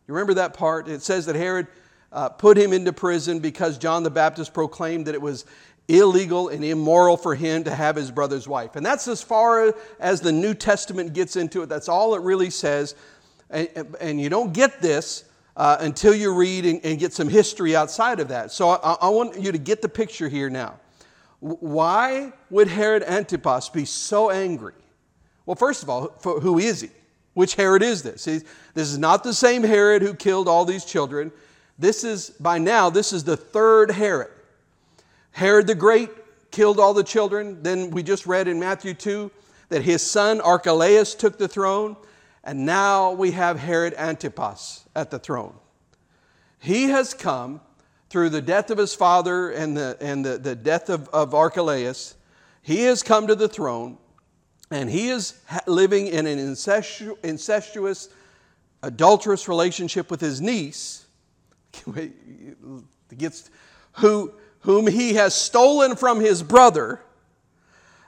You 0.09 0.15
remember 0.15 0.33
that 0.33 0.55
part? 0.55 0.87
It 0.87 1.03
says 1.03 1.27
that 1.27 1.35
Herod 1.35 1.67
uh, 2.11 2.29
put 2.29 2.57
him 2.57 2.73
into 2.73 2.91
prison 2.91 3.41
because 3.41 3.77
John 3.77 4.01
the 4.01 4.09
Baptist 4.09 4.55
proclaimed 4.55 5.05
that 5.05 5.13
it 5.13 5.21
was 5.21 5.45
illegal 5.87 6.49
and 6.49 6.65
immoral 6.65 7.15
for 7.15 7.35
him 7.35 7.63
to 7.65 7.75
have 7.75 7.95
his 7.95 8.09
brother's 8.09 8.47
wife. 8.47 8.75
And 8.75 8.83
that's 8.83 9.07
as 9.07 9.21
far 9.21 9.71
as 9.99 10.19
the 10.19 10.31
New 10.31 10.55
Testament 10.55 11.13
gets 11.13 11.35
into 11.35 11.61
it. 11.61 11.69
That's 11.69 11.87
all 11.87 12.15
it 12.15 12.23
really 12.23 12.49
says. 12.49 12.95
And, 13.51 13.69
and 14.01 14.19
you 14.19 14.29
don't 14.29 14.51
get 14.51 14.81
this 14.81 15.25
uh, 15.55 15.77
until 15.79 16.15
you 16.15 16.33
read 16.33 16.65
and, 16.65 16.83
and, 16.83 16.97
get 16.97 17.13
some 17.13 17.29
history 17.29 17.75
outside 17.75 18.19
of 18.19 18.29
that. 18.29 18.51
So 18.51 18.69
I, 18.69 18.93
I 19.01 19.09
want 19.09 19.39
you 19.39 19.51
to 19.51 19.59
get 19.59 19.83
the 19.83 19.89
picture 19.89 20.27
here 20.27 20.49
now. 20.49 20.79
Why 21.39 22.33
would 22.49 22.67
Herod 22.67 23.03
Antipas 23.03 23.69
be 23.69 23.85
so 23.85 24.31
angry? 24.31 24.73
Well, 25.45 25.55
first 25.55 25.83
of 25.83 25.89
all, 25.91 26.15
who 26.23 26.57
is 26.57 26.81
he? 26.81 26.89
Which 27.39 27.55
Herod 27.55 27.83
is 27.83 28.03
this? 28.03 28.25
this 28.25 28.43
is 28.91 28.97
not 28.97 29.23
the 29.23 29.33
same 29.33 29.63
Herod 29.63 30.01
who 30.01 30.13
killed 30.13 30.49
all 30.49 30.65
these 30.65 30.83
children. 30.83 31.31
This 31.77 32.03
is, 32.03 32.31
by 32.31 32.57
now, 32.57 32.89
this 32.89 33.13
is 33.13 33.23
the 33.23 33.37
third 33.37 33.91
Herod. 33.91 34.31
Herod 35.31 35.65
the 35.65 35.73
Great 35.73 36.09
killed 36.51 36.81
all 36.81 36.93
the 36.93 37.01
children. 37.01 37.63
Then 37.63 37.91
we 37.91 38.03
just 38.03 38.25
read 38.25 38.49
in 38.49 38.59
Matthew 38.59 38.93
2 38.93 39.31
that 39.69 39.83
his 39.83 40.05
son 40.05 40.41
Archelaus 40.41 41.15
took 41.15 41.37
the 41.37 41.47
throne. 41.47 41.95
And 42.43 42.65
now 42.65 43.13
we 43.13 43.31
have 43.31 43.57
Herod 43.57 43.93
Antipas 43.93 44.83
at 44.93 45.09
the 45.09 45.17
throne. 45.17 45.55
He 46.59 46.89
has 46.89 47.13
come 47.13 47.61
through 48.09 48.31
the 48.31 48.41
death 48.41 48.69
of 48.69 48.77
his 48.77 48.93
father 48.93 49.49
and 49.49 49.77
the, 49.77 49.95
and 50.01 50.25
the, 50.25 50.39
the 50.39 50.57
death 50.57 50.89
of, 50.89 51.07
of 51.07 51.33
Archelaus. 51.33 52.15
He 52.61 52.81
has 52.81 53.01
come 53.01 53.27
to 53.27 53.35
the 53.35 53.47
throne 53.47 53.97
and 54.71 54.89
he 54.89 55.09
is 55.09 55.39
living 55.65 56.07
in 56.07 56.27
an 56.27 56.37
incestu- 56.37 57.17
incestuous, 57.23 58.09
adulterous 58.83 59.47
relationship 59.47 60.11
with 60.11 60.21
his 60.21 60.41
niece, 60.41 61.05
gets, 63.17 63.49
who, 63.93 64.31
whom 64.61 64.87
he 64.87 65.15
has 65.15 65.33
stolen 65.33 65.95
from 65.95 66.19
his 66.19 66.43
brother, 66.43 67.01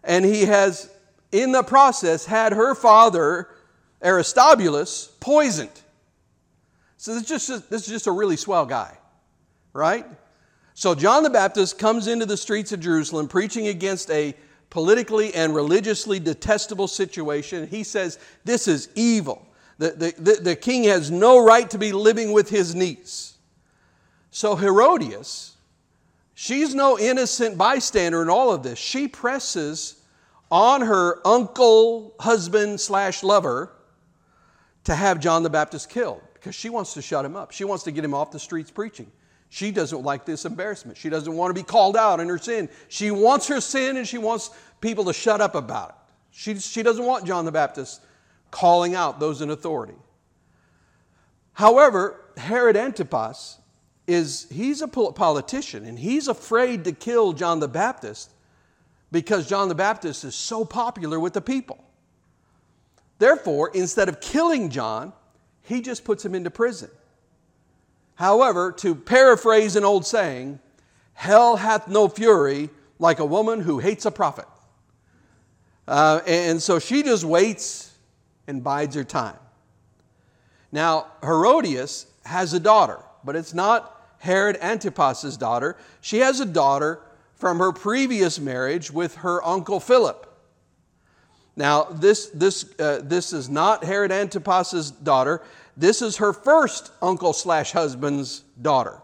and 0.04 0.24
he 0.24 0.46
has, 0.46 0.90
in 1.32 1.52
the 1.52 1.64
process, 1.64 2.26
had 2.26 2.54
her 2.54 2.76
father, 2.76 3.50
Aristobulus, 4.04 5.08
poisoned. 5.20 5.70
So 6.98 7.16
this 7.16 7.24
is, 7.24 7.48
just, 7.48 7.70
this 7.70 7.82
is 7.84 7.88
just 7.88 8.08
a 8.08 8.12
really 8.12 8.38
swell 8.38 8.68
guy, 8.68 8.96
right? 9.74 10.06
So 10.76 10.94
John 10.94 11.24
the 11.24 11.30
Baptist 11.32 11.80
comes 11.80 12.08
into 12.08 12.28
the 12.28 12.38
streets 12.38 12.72
of 12.72 12.80
Jerusalem 12.80 13.28
preaching 13.28 13.68
against 13.68 14.12
a 14.12 14.36
politically 14.72 15.36
and 15.36 15.54
religiously 15.54 16.20
detestable 16.20 16.88
situation. 16.88 17.68
He 17.68 17.84
says, 17.84 18.18
This 18.44 18.68
is 18.68 18.90
evil. 18.96 19.48
The, 19.78 20.14
the, 20.18 20.34
the, 20.42 20.56
king 20.56 20.84
has 20.86 21.10
no 21.10 21.44
right 21.44 21.70
to 21.72 21.78
be 21.80 21.92
living 21.92 22.32
with 22.32 22.50
his 22.50 22.76
niece. 22.76 23.34
So 24.30 24.56
Herodias, 24.56 25.56
she's 26.36 26.76
no 26.76 27.00
innocent 27.00 27.58
bystander 27.58 28.22
in 28.22 28.30
all 28.30 28.52
of 28.54 28.62
this. 28.62 28.78
She 28.78 29.08
presses 29.08 30.04
on 30.52 30.82
her 30.82 31.26
uncle, 31.26 32.14
husband, 32.20 32.80
slash 32.80 33.24
lover 33.24 33.72
to 34.84 34.94
have 34.94 35.20
John 35.20 35.42
the 35.42 35.50
Baptist 35.50 35.90
killed 35.90 36.22
because 36.36 36.54
she 36.54 36.70
wants 36.70 36.94
to 36.94 37.02
shut 37.02 37.26
him 37.26 37.36
up. 37.36 37.52
She 37.52 37.64
wants 37.64 37.84
to 37.86 37.92
get 37.92 38.06
him 38.06 38.14
off 38.14 38.32
the 38.32 38.40
streets 38.40 38.70
preaching. 38.70 39.12
She 39.54 39.72
doesn't 39.72 40.04
like 40.04 40.24
this 40.24 40.46
embarrassment. 40.46 40.98
She 40.98 41.10
doesn't 41.10 41.36
want 41.36 41.50
to 41.50 41.54
be 41.54 41.66
called 41.66 41.98
out 41.98 42.22
in 42.22 42.30
her 42.30 42.38
sin. 42.38 42.70
She 42.88 43.12
wants 43.12 43.50
her 43.50 43.60
sin 43.60 43.98
and 43.98 44.08
she 44.08 44.18
wants 44.18 44.50
people 44.80 45.04
to 45.06 45.14
shut 45.14 45.42
up 45.42 45.56
about 45.56 45.90
it. 45.90 45.96
She, 46.32 46.58
she 46.58 46.84
doesn't 46.84 47.06
want 47.06 47.26
John 47.26 47.44
the 47.44 47.52
Baptist 47.52 48.00
calling 48.50 48.96
out 48.96 49.20
those 49.20 49.42
in 49.42 49.50
authority. 49.50 49.98
However, 51.52 52.22
Herod 52.38 52.78
Antipas 52.78 53.58
is 54.08 54.48
he's 54.50 54.82
a 54.82 54.88
politician 54.88 55.84
and 55.86 56.00
he's 56.00 56.30
afraid 56.30 56.86
to 56.86 56.94
kill 56.94 57.34
John 57.34 57.60
the 57.60 57.68
Baptist 57.68 58.32
because 59.12 59.50
John 59.50 59.68
the 59.68 59.76
Baptist 59.76 60.24
is 60.24 60.34
so 60.34 60.64
popular 60.64 61.20
with 61.20 61.34
the 61.34 61.42
people. 61.42 61.84
Therefore, 63.20 63.70
instead 63.74 64.08
of 64.08 64.22
killing 64.22 64.70
John, 64.70 65.12
he 65.64 65.82
just 65.82 66.06
puts 66.06 66.24
him 66.24 66.36
into 66.36 66.50
prison. 66.50 66.90
However, 68.22 68.72
to 68.74 68.94
paraphrase 68.94 69.76
an 69.76 69.84
old 69.84 70.06
saying, 70.06 70.60
hell 71.16 71.56
hath 71.56 71.88
no 71.88 72.08
fury 72.08 72.70
like 73.00 73.18
a 73.18 73.26
woman 73.26 73.62
who 73.62 73.80
hates 73.80 74.06
a 74.06 74.12
prophet. 74.12 74.46
Uh, 75.88 76.20
and 76.28 76.62
so 76.62 76.78
she 76.78 77.02
just 77.02 77.24
waits 77.24 77.92
and 78.46 78.64
bides 78.64 78.94
her 78.94 79.04
time. 79.04 79.40
Now, 80.72 81.08
Herodias 81.24 82.06
has 82.24 82.54
a 82.54 82.60
daughter, 82.60 83.00
but 83.24 83.36
it's 83.36 83.56
not 83.56 84.00
Herod 84.20 84.56
Antipas's 84.62 85.36
daughter. 85.36 85.76
She 86.02 86.20
has 86.20 86.40
a 86.40 86.46
daughter 86.46 87.02
from 87.34 87.58
her 87.58 87.72
previous 87.72 88.40
marriage 88.40 88.92
with 88.92 89.16
her 89.16 89.44
uncle 89.44 89.80
Philip. 89.80 90.28
Now, 91.56 91.86
this, 91.86 92.28
this, 92.28 92.66
uh, 92.80 93.02
this 93.04 93.34
is 93.34 93.50
not 93.50 93.84
Herod 93.84 94.12
Antipas's 94.12 94.92
daughter. 94.92 95.42
This 95.82 96.04
is 96.04 96.18
her 96.18 96.32
first 96.32 96.92
uncle 97.02 97.34
slash 97.34 97.72
husband's 97.72 98.42
daughter. 98.62 99.02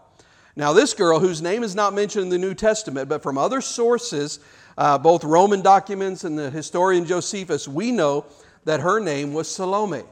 Now, 0.54 0.72
this 0.72 0.94
girl, 0.94 1.18
whose 1.18 1.42
name 1.42 1.64
is 1.64 1.74
not 1.74 1.92
mentioned 1.92 2.26
in 2.26 2.28
the 2.28 2.38
New 2.38 2.54
Testament, 2.54 3.08
but 3.08 3.20
from 3.20 3.36
other 3.36 3.60
sources, 3.60 4.38
uh, 4.76 4.96
both 4.96 5.24
Roman 5.24 5.60
documents 5.60 6.22
and 6.22 6.38
the 6.38 6.50
historian 6.50 7.04
Josephus, 7.04 7.66
we 7.66 7.90
know 7.90 8.26
that 8.64 8.78
her 8.78 9.00
name 9.00 9.34
was 9.34 9.50
Salome. 9.50 10.04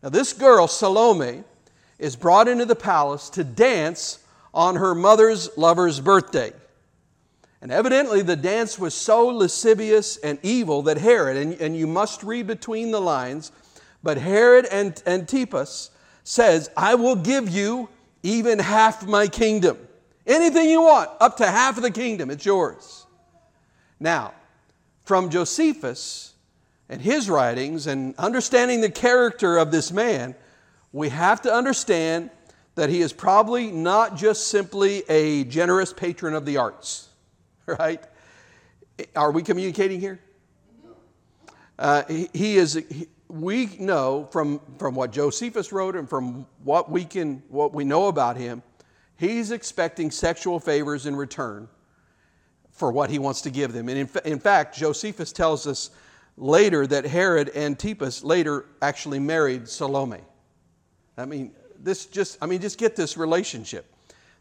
Now, 0.00 0.10
this 0.10 0.32
girl, 0.32 0.68
Salome, 0.68 1.42
is 1.98 2.14
brought 2.14 2.46
into 2.46 2.66
the 2.66 2.76
palace 2.76 3.28
to 3.30 3.42
dance 3.42 4.20
on 4.52 4.76
her 4.76 4.94
mother's 4.94 5.58
lover's 5.58 5.98
birthday. 5.98 6.52
And 7.60 7.72
evidently, 7.72 8.22
the 8.22 8.36
dance 8.36 8.78
was 8.78 8.94
so 8.94 9.26
lascivious 9.26 10.18
and 10.18 10.38
evil 10.44 10.82
that 10.82 10.98
Herod, 10.98 11.36
and, 11.36 11.54
and 11.54 11.76
you 11.76 11.88
must 11.88 12.22
read 12.22 12.46
between 12.46 12.92
the 12.92 13.00
lines, 13.00 13.50
but 14.04 14.18
Herod 14.18 14.66
and 14.66 15.02
Antipas 15.06 15.90
says, 16.24 16.70
I 16.76 16.94
will 16.94 17.16
give 17.16 17.48
you 17.48 17.88
even 18.22 18.58
half 18.58 19.06
my 19.06 19.26
kingdom. 19.26 19.78
Anything 20.26 20.68
you 20.68 20.82
want, 20.82 21.10
up 21.20 21.38
to 21.38 21.46
half 21.46 21.78
of 21.78 21.82
the 21.82 21.90
kingdom, 21.90 22.30
it's 22.30 22.44
yours. 22.44 23.06
Now, 23.98 24.34
from 25.04 25.30
Josephus 25.30 26.34
and 26.90 27.00
his 27.00 27.30
writings 27.30 27.86
and 27.86 28.14
understanding 28.16 28.82
the 28.82 28.90
character 28.90 29.56
of 29.56 29.70
this 29.70 29.90
man, 29.90 30.34
we 30.92 31.08
have 31.08 31.40
to 31.42 31.52
understand 31.52 32.28
that 32.74 32.90
he 32.90 33.00
is 33.00 33.12
probably 33.12 33.70
not 33.70 34.16
just 34.16 34.48
simply 34.48 35.02
a 35.08 35.44
generous 35.44 35.94
patron 35.94 36.34
of 36.34 36.44
the 36.44 36.58
arts, 36.58 37.08
right? 37.66 38.04
Are 39.16 39.32
we 39.32 39.42
communicating 39.42 39.98
here? 39.98 40.20
Uh, 41.78 42.02
he, 42.08 42.28
he, 42.32 42.56
is, 42.56 42.74
he, 42.74 43.08
we 43.28 43.76
know 43.78 44.28
from, 44.30 44.60
from 44.78 44.94
what 44.94 45.12
Josephus 45.12 45.72
wrote 45.72 45.96
and 45.96 46.08
from 46.08 46.46
what 46.62 46.90
we, 46.90 47.04
can, 47.04 47.42
what 47.48 47.72
we 47.72 47.84
know 47.84 48.08
about 48.08 48.36
him, 48.36 48.62
he's 49.16 49.50
expecting 49.50 50.10
sexual 50.10 50.60
favors 50.60 51.06
in 51.06 51.16
return 51.16 51.68
for 52.70 52.90
what 52.90 53.08
he 53.08 53.18
wants 53.18 53.40
to 53.42 53.50
give 53.50 53.72
them. 53.72 53.88
And 53.88 53.98
in, 53.98 54.08
in 54.24 54.38
fact, 54.38 54.76
Josephus 54.76 55.32
tells 55.32 55.66
us 55.66 55.90
later 56.36 56.86
that 56.86 57.04
Herod 57.04 57.56
Antipas 57.56 58.24
later 58.24 58.66
actually 58.82 59.20
married 59.20 59.68
Salome. 59.68 60.20
I 61.16 61.24
mean, 61.24 61.52
this 61.78 62.06
just, 62.06 62.38
I 62.42 62.46
mean, 62.46 62.60
just 62.60 62.78
get 62.78 62.96
this 62.96 63.16
relationship. 63.16 63.86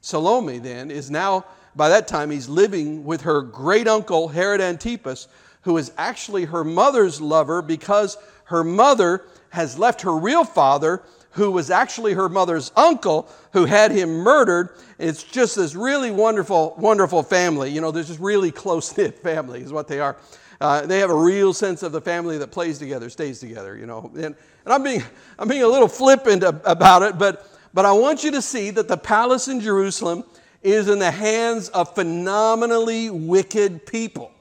Salome 0.02 0.60
then 0.60 0.92
is 0.92 1.12
now, 1.12 1.46
by 1.76 1.90
that 1.90 2.08
time, 2.08 2.32
he's 2.32 2.50
living 2.50 3.06
with 3.06 3.22
her 3.22 3.42
great 3.42 3.88
uncle 3.88 4.28
Herod 4.28 4.62
Antipas, 4.62 5.28
who 5.62 5.78
is 5.78 5.92
actually 5.98 6.46
her 6.46 6.64
mother's 6.64 7.22
lover 7.22 7.62
because 7.62 8.18
her 8.46 8.64
mother 8.64 9.26
has 9.50 9.78
left 9.78 10.02
her 10.02 10.16
real 10.16 10.44
father, 10.44 11.04
who 11.32 11.52
was 11.52 11.70
actually 11.70 12.14
her 12.14 12.30
mother's 12.30 12.72
uncle, 12.76 13.28
who 13.54 13.66
had 13.66 13.92
him 13.92 14.10
murdered. 14.10 14.70
It's 15.00 15.24
just 15.24 15.56
this 15.56 15.76
really 15.76 16.12
wonderful, 16.12 16.76
wonderful 16.78 17.24
family. 17.24 17.72
You 17.72 17.82
know, 17.82 17.92
there's 17.92 18.08
just 18.08 18.20
really 18.20 18.52
close 18.52 18.96
knit 18.96 19.20
family, 19.24 19.62
is 19.62 19.74
what 19.74 19.88
they 19.88 20.00
are. 20.00 20.18
Uh, 20.62 20.86
they 20.86 21.00
have 21.00 21.10
a 21.10 21.16
real 21.16 21.54
sense 21.54 21.84
of 21.84 21.92
the 21.92 22.02
family 22.02 22.38
that 22.38 22.52
plays 22.52 22.78
together, 22.78 23.10
stays 23.10 23.40
together, 23.40 23.76
you 23.76 23.86
know. 23.86 24.12
And, 24.16 24.26
and 24.26 24.36
I'm, 24.74 24.84
being, 24.84 25.04
I'm 25.38 25.48
being 25.48 25.64
a 25.64 25.68
little 25.68 25.88
flippant 25.88 26.44
about 26.44 27.02
it, 27.02 27.18
but, 27.18 27.48
but 27.74 27.86
I 27.86 27.92
want 27.92 28.24
you 28.24 28.32
to 28.32 28.42
see 28.42 28.70
that 28.72 28.88
the 28.88 28.98
palace 28.98 29.48
in 29.48 29.60
Jerusalem 29.60 30.24
is 30.62 30.88
in 30.88 31.00
the 31.00 31.12
hands 31.12 31.70
of 31.70 31.94
phenomenally 31.94 33.10
wicked 33.10 33.86
people 33.86 34.32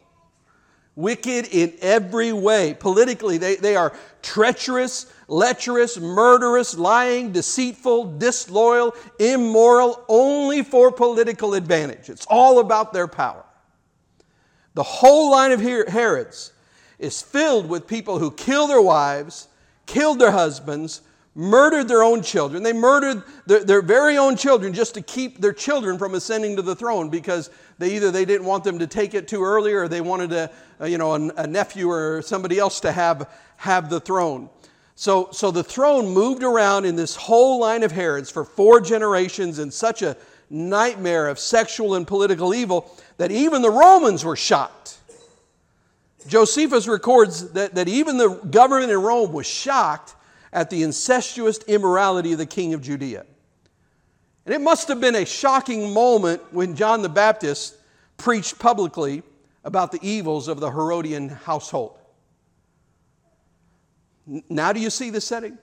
wicked 0.94 1.46
in 1.46 1.72
every 1.80 2.32
way. 2.32 2.74
Politically, 2.74 3.38
they, 3.38 3.56
they 3.56 3.76
are 3.76 3.94
treacherous, 4.20 5.12
lecherous, 5.28 5.98
murderous, 5.98 6.76
lying, 6.76 7.32
deceitful, 7.32 8.18
disloyal, 8.18 8.94
immoral, 9.18 10.04
only 10.08 10.62
for 10.62 10.92
political 10.92 11.54
advantage. 11.54 12.10
It's 12.10 12.26
all 12.28 12.58
about 12.58 12.92
their 12.92 13.08
power. 13.08 13.44
The 14.74 14.82
whole 14.82 15.30
line 15.30 15.52
of 15.52 15.60
Herods 15.60 16.52
is 16.98 17.20
filled 17.20 17.68
with 17.68 17.86
people 17.86 18.18
who 18.18 18.30
kill 18.30 18.66
their 18.66 18.80
wives, 18.80 19.48
killed 19.86 20.18
their 20.18 20.30
husbands, 20.30 21.02
murdered 21.34 21.88
their 21.88 22.02
own 22.02 22.22
children. 22.22 22.62
They 22.62 22.72
murdered 22.72 23.22
their, 23.46 23.64
their, 23.64 23.82
very 23.82 24.18
own 24.18 24.36
children 24.36 24.74
just 24.74 24.94
to 24.94 25.02
keep 25.02 25.40
their 25.40 25.52
children 25.52 25.98
from 25.98 26.14
ascending 26.14 26.56
to 26.56 26.62
the 26.62 26.76
throne 26.76 27.08
because 27.08 27.50
they 27.78 27.96
either 27.96 28.10
they 28.10 28.24
didn't 28.24 28.46
want 28.46 28.64
them 28.64 28.78
to 28.78 28.86
take 28.86 29.14
it 29.14 29.28
too 29.28 29.42
early 29.42 29.72
or 29.72 29.88
they 29.88 30.02
wanted 30.02 30.32
a, 30.32 30.50
you 30.88 30.98
know, 30.98 31.14
a, 31.14 31.46
nephew 31.46 31.88
or 31.88 32.20
somebody 32.22 32.58
else 32.58 32.80
to 32.80 32.92
have, 32.92 33.30
have 33.56 33.88
the 33.88 34.00
throne. 34.00 34.50
So, 34.94 35.30
so 35.32 35.50
the 35.50 35.64
throne 35.64 36.08
moved 36.08 36.42
around 36.42 36.84
in 36.84 36.96
this 36.96 37.16
whole 37.16 37.60
line 37.60 37.82
of 37.82 37.92
Herods 37.92 38.30
for 38.30 38.44
four 38.44 38.80
generations 38.80 39.58
in 39.58 39.70
such 39.70 40.02
a 40.02 40.16
nightmare 40.50 41.28
of 41.28 41.38
sexual 41.38 41.94
and 41.94 42.06
political 42.06 42.54
evil 42.54 42.94
that 43.16 43.30
even 43.30 43.62
the 43.62 43.70
Romans 43.70 44.22
were 44.22 44.36
shocked. 44.36 44.98
Josephus 46.26 46.86
records 46.86 47.52
that, 47.52 47.74
that 47.74 47.88
even 47.88 48.18
the 48.18 48.28
government 48.28 48.92
in 48.92 48.98
Rome 48.98 49.32
was 49.32 49.46
shocked 49.46 50.14
at 50.52 50.70
the 50.70 50.82
incestuous 50.82 51.58
immorality 51.66 52.32
of 52.32 52.38
the 52.38 52.46
king 52.46 52.74
of 52.74 52.82
Judea. 52.82 53.24
And 54.44 54.54
it 54.54 54.60
must 54.60 54.88
have 54.88 55.00
been 55.00 55.14
a 55.14 55.24
shocking 55.24 55.92
moment 55.92 56.42
when 56.52 56.74
John 56.74 57.02
the 57.02 57.08
Baptist 57.08 57.76
preached 58.16 58.58
publicly 58.58 59.22
about 59.64 59.92
the 59.92 60.00
evils 60.02 60.48
of 60.48 60.60
the 60.60 60.70
Herodian 60.70 61.28
household. 61.28 61.98
Now, 64.48 64.72
do 64.72 64.80
you 64.80 64.90
see 64.90 65.10
the 65.10 65.20
setting? 65.20 65.58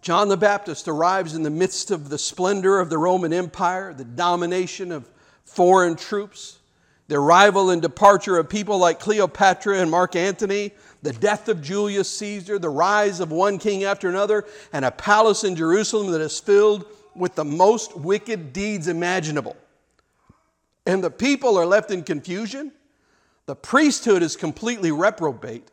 John 0.00 0.28
the 0.28 0.36
Baptist 0.36 0.88
arrives 0.88 1.34
in 1.34 1.42
the 1.42 1.50
midst 1.50 1.90
of 1.90 2.08
the 2.08 2.18
splendor 2.18 2.78
of 2.78 2.88
the 2.88 2.98
Roman 2.98 3.32
Empire, 3.32 3.92
the 3.92 4.04
domination 4.04 4.92
of 4.92 5.10
foreign 5.44 5.96
troops, 5.96 6.58
the 7.08 7.16
arrival 7.16 7.70
and 7.70 7.82
departure 7.82 8.38
of 8.38 8.48
people 8.48 8.78
like 8.78 9.00
Cleopatra 9.00 9.80
and 9.80 9.90
Mark 9.90 10.14
Antony, 10.14 10.72
the 11.02 11.12
death 11.12 11.48
of 11.48 11.62
Julius 11.62 12.10
Caesar, 12.18 12.58
the 12.58 12.68
rise 12.68 13.20
of 13.20 13.30
one 13.30 13.58
king 13.58 13.84
after 13.84 14.08
another, 14.08 14.44
and 14.72 14.84
a 14.84 14.90
palace 14.90 15.44
in 15.44 15.54
Jerusalem 15.54 16.10
that 16.12 16.20
is 16.20 16.40
filled 16.40 16.86
with 17.14 17.34
the 17.34 17.44
most 17.44 17.96
wicked 17.96 18.52
deeds 18.52 18.88
imaginable. 18.88 19.56
And 20.86 21.02
the 21.04 21.10
people 21.10 21.58
are 21.58 21.66
left 21.66 21.90
in 21.90 22.02
confusion. 22.02 22.72
The 23.46 23.56
priesthood 23.56 24.22
is 24.22 24.36
completely 24.36 24.90
reprobate. 24.90 25.70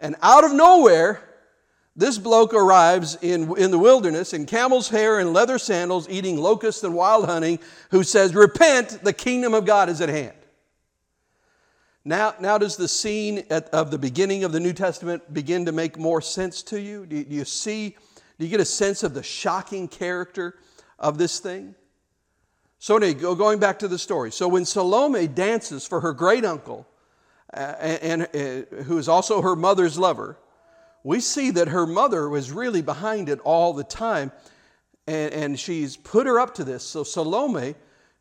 And 0.00 0.16
out 0.22 0.44
of 0.44 0.52
nowhere, 0.52 1.22
this 1.96 2.18
bloke 2.18 2.54
arrives 2.54 3.18
in, 3.20 3.56
in 3.58 3.70
the 3.70 3.78
wilderness 3.78 4.32
in 4.32 4.46
camel's 4.46 4.88
hair 4.88 5.18
and 5.18 5.32
leather 5.32 5.58
sandals, 5.58 6.08
eating 6.08 6.38
locusts 6.38 6.82
and 6.84 6.94
wild 6.94 7.26
honey, 7.26 7.58
who 7.90 8.02
says, 8.02 8.34
Repent, 8.34 9.00
the 9.02 9.12
kingdom 9.12 9.54
of 9.54 9.66
God 9.66 9.88
is 9.88 10.00
at 10.00 10.08
hand. 10.08 10.36
Now, 12.04 12.34
now 12.40 12.56
does 12.56 12.76
the 12.76 12.88
scene 12.88 13.44
at, 13.50 13.68
of 13.70 13.90
the 13.90 13.98
beginning 13.98 14.44
of 14.44 14.52
the 14.52 14.60
New 14.60 14.72
Testament 14.72 15.32
begin 15.32 15.66
to 15.66 15.72
make 15.72 15.98
more 15.98 16.22
sense 16.22 16.62
to 16.64 16.80
you? 16.80 17.04
Do, 17.04 17.22
do 17.22 17.34
you 17.34 17.44
see, 17.44 17.96
do 18.38 18.44
you 18.44 18.48
get 18.48 18.60
a 18.60 18.64
sense 18.64 19.02
of 19.02 19.12
the 19.12 19.22
shocking 19.22 19.86
character 19.86 20.56
of 20.98 21.18
this 21.18 21.40
thing? 21.40 21.74
So, 22.78 22.96
anyway, 22.96 23.34
going 23.34 23.58
back 23.58 23.78
to 23.80 23.88
the 23.88 23.98
story. 23.98 24.32
So, 24.32 24.48
when 24.48 24.64
Salome 24.64 25.26
dances 25.26 25.86
for 25.86 26.00
her 26.00 26.14
great 26.14 26.46
uncle, 26.46 26.86
uh, 27.52 27.74
and, 27.80 28.28
and 28.32 28.66
uh, 28.78 28.82
who 28.84 28.96
is 28.96 29.08
also 29.08 29.42
her 29.42 29.54
mother's 29.54 29.98
lover, 29.98 30.38
we 31.02 31.20
see 31.20 31.50
that 31.50 31.68
her 31.68 31.86
mother 31.86 32.28
was 32.28 32.50
really 32.50 32.80
behind 32.80 33.28
it 33.28 33.40
all 33.40 33.74
the 33.74 33.84
time, 33.84 34.32
and, 35.06 35.32
and 35.32 35.60
she's 35.60 35.96
put 35.98 36.26
her 36.26 36.40
up 36.40 36.54
to 36.54 36.64
this. 36.64 36.82
So 36.82 37.04
Salome 37.04 37.74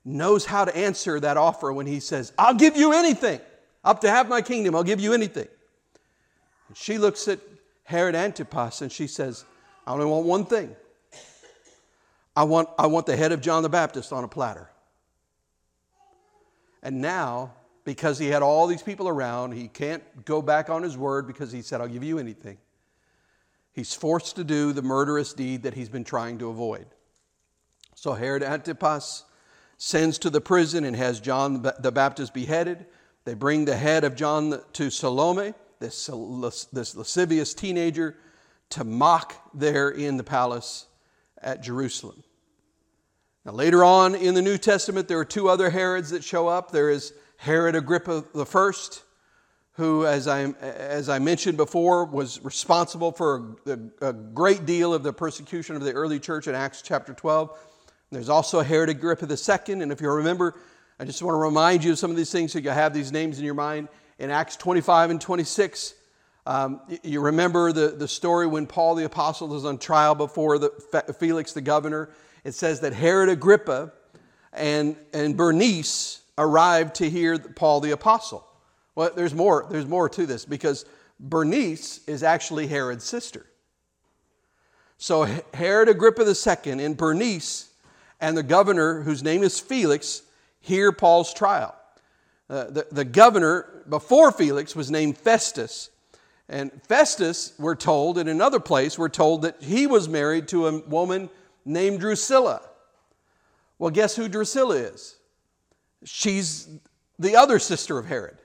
knows 0.03 0.45
how 0.45 0.65
to 0.65 0.75
answer 0.75 1.19
that 1.19 1.37
offer 1.37 1.71
when 1.71 1.85
he 1.85 1.99
says, 1.99 2.33
I'll 2.37 2.53
give 2.55 2.75
you 2.75 2.91
anything. 2.91 3.39
Up 3.83 4.01
to 4.01 4.09
have 4.09 4.27
my 4.27 4.41
kingdom, 4.41 4.75
I'll 4.75 4.83
give 4.83 4.99
you 4.99 5.13
anything. 5.13 5.47
And 6.67 6.77
she 6.77 6.97
looks 6.97 7.27
at 7.27 7.39
Herod 7.83 8.15
Antipas 8.15 8.81
and 8.81 8.91
she 8.91 9.07
says, 9.07 9.45
I 9.87 9.93
only 9.93 10.05
want 10.05 10.25
one 10.25 10.45
thing. 10.45 10.75
I 12.35 12.43
want, 12.43 12.69
I 12.77 12.87
want 12.87 13.05
the 13.05 13.15
head 13.15 13.31
of 13.31 13.41
John 13.41 13.63
the 13.63 13.69
Baptist 13.69 14.13
on 14.13 14.23
a 14.23 14.27
platter. 14.27 14.69
And 16.83 17.01
now 17.01 17.53
because 17.89 18.19
he 18.19 18.27
had 18.27 18.43
all 18.43 18.67
these 18.67 18.83
people 18.83 19.07
around. 19.07 19.53
He 19.53 19.67
can't 19.67 20.03
go 20.23 20.43
back 20.43 20.69
on 20.69 20.83
his 20.83 20.95
word 20.95 21.25
because 21.25 21.51
he 21.51 21.63
said, 21.63 21.81
I'll 21.81 21.87
give 21.87 22.03
you 22.03 22.19
anything. 22.19 22.59
He's 23.73 23.95
forced 23.95 24.35
to 24.35 24.43
do 24.43 24.73
the 24.73 24.83
murderous 24.83 25.33
deed 25.33 25.63
that 25.63 25.73
he's 25.73 25.89
been 25.89 26.03
trying 26.03 26.37
to 26.37 26.49
avoid. 26.49 26.85
So 27.95 28.13
Herod 28.13 28.43
Antipas 28.43 29.23
sends 29.77 30.19
to 30.19 30.29
the 30.29 30.39
prison 30.39 30.83
and 30.83 30.95
has 30.95 31.19
John 31.19 31.63
the 31.79 31.91
Baptist 31.91 32.31
beheaded. 32.31 32.85
They 33.25 33.33
bring 33.33 33.65
the 33.65 33.75
head 33.75 34.03
of 34.03 34.15
John 34.15 34.61
to 34.73 34.89
Salome, 34.89 35.53
this, 35.79 36.07
this 36.73 36.95
lascivious 36.95 37.53
teenager, 37.53 38.15
to 38.71 38.83
mock 38.83 39.35
there 39.53 39.89
in 39.89 40.17
the 40.17 40.23
palace 40.23 40.87
at 41.41 41.61
Jerusalem. 41.61 42.23
Now, 43.45 43.53
later 43.53 43.83
on 43.83 44.15
in 44.15 44.35
the 44.35 44.41
New 44.41 44.57
Testament, 44.57 45.07
there 45.07 45.19
are 45.19 45.25
two 45.25 45.49
other 45.49 45.69
Herods 45.69 46.09
that 46.11 46.23
show 46.23 46.47
up. 46.47 46.71
There 46.71 46.89
is 46.89 47.13
Herod 47.37 47.75
Agrippa 47.75 48.25
I, 48.35 48.71
who, 49.73 50.05
as 50.05 50.27
I, 50.27 50.43
as 50.61 51.07
I 51.07 51.19
mentioned 51.19 51.57
before, 51.57 52.05
was 52.05 52.43
responsible 52.43 53.11
for 53.13 53.55
a, 53.65 53.79
a 54.07 54.13
great 54.13 54.65
deal 54.65 54.93
of 54.93 55.03
the 55.03 55.13
persecution 55.13 55.75
of 55.75 55.83
the 55.83 55.93
early 55.93 56.19
church 56.19 56.47
in 56.47 56.55
Acts 56.55 56.81
chapter 56.81 57.13
12. 57.13 57.57
There's 58.11 58.29
also 58.29 58.61
Herod 58.61 58.89
Agrippa 58.89 59.25
II, 59.25 59.81
and 59.81 59.91
if 59.91 60.01
you 60.01 60.11
remember, 60.11 60.55
I 61.01 61.05
just 61.05 61.23
want 61.23 61.33
to 61.33 61.39
remind 61.39 61.85
you 61.85 61.93
of 61.93 61.97
some 61.97 62.11
of 62.11 62.17
these 62.17 62.29
things 62.29 62.51
so 62.51 62.59
you 62.59 62.69
have 62.71 62.93
these 62.93 63.13
names 63.13 63.39
in 63.39 63.45
your 63.45 63.53
mind. 63.53 63.87
In 64.17 64.29
Acts 64.29 64.57
25 64.57 65.11
and 65.11 65.21
26, 65.21 65.93
um, 66.45 66.81
you 67.03 67.21
remember 67.21 67.71
the, 67.71 67.87
the 67.87 68.07
story 68.07 68.47
when 68.47 68.67
Paul 68.67 68.95
the 68.95 69.05
Apostle 69.05 69.55
is 69.55 69.63
on 69.63 69.77
trial 69.77 70.13
before 70.13 70.59
the, 70.59 71.15
Felix 71.17 71.53
the 71.53 71.61
governor. 71.61 72.09
It 72.43 72.51
says 72.51 72.81
that 72.81 72.91
Herod 72.91 73.29
Agrippa 73.29 73.93
and, 74.51 74.97
and 75.13 75.37
Bernice 75.37 76.21
arrived 76.37 76.95
to 76.95 77.09
hear 77.09 77.39
Paul 77.39 77.79
the 77.79 77.91
Apostle. 77.91 78.45
Well, 78.93 79.11
there's 79.15 79.33
more, 79.33 79.67
there's 79.69 79.85
more 79.85 80.09
to 80.09 80.25
this 80.25 80.43
because 80.43 80.83
Bernice 81.17 82.01
is 82.07 82.23
actually 82.23 82.67
Herod's 82.67 83.05
sister. 83.05 83.45
So 84.97 85.29
Herod 85.53 85.87
Agrippa 85.87 86.25
II 86.25 86.83
and 86.83 86.97
Bernice 86.97 87.69
and 88.19 88.35
the 88.35 88.43
governor, 88.43 89.01
whose 89.03 89.23
name 89.23 89.43
is 89.43 89.61
Felix, 89.61 90.23
hear 90.59 90.91
Paul's 90.91 91.33
trial. 91.33 91.75
Uh, 92.49 92.65
the, 92.65 92.87
the 92.91 93.05
governor 93.05 93.83
before 93.87 94.31
Felix 94.31 94.75
was 94.75 94.89
named 94.89 95.17
Festus. 95.17 95.89
And 96.47 96.71
Festus, 96.83 97.53
we're 97.59 97.75
told, 97.75 98.17
in 98.17 98.27
another 98.27 98.59
place, 98.59 98.97
we're 98.97 99.09
told 99.09 99.43
that 99.43 99.61
he 99.61 99.85
was 99.85 100.09
married 100.09 100.47
to 100.49 100.67
a 100.67 100.79
woman 100.79 101.29
named 101.63 101.99
Drusilla. 101.99 102.61
Well, 103.77 103.91
guess 103.91 104.15
who 104.15 104.27
Drusilla 104.27 104.75
is? 104.75 105.15
She's 106.03 106.67
the 107.19 107.35
other 107.35 107.59
sister 107.59 107.97
of 107.99 108.07
Herod. 108.07 108.37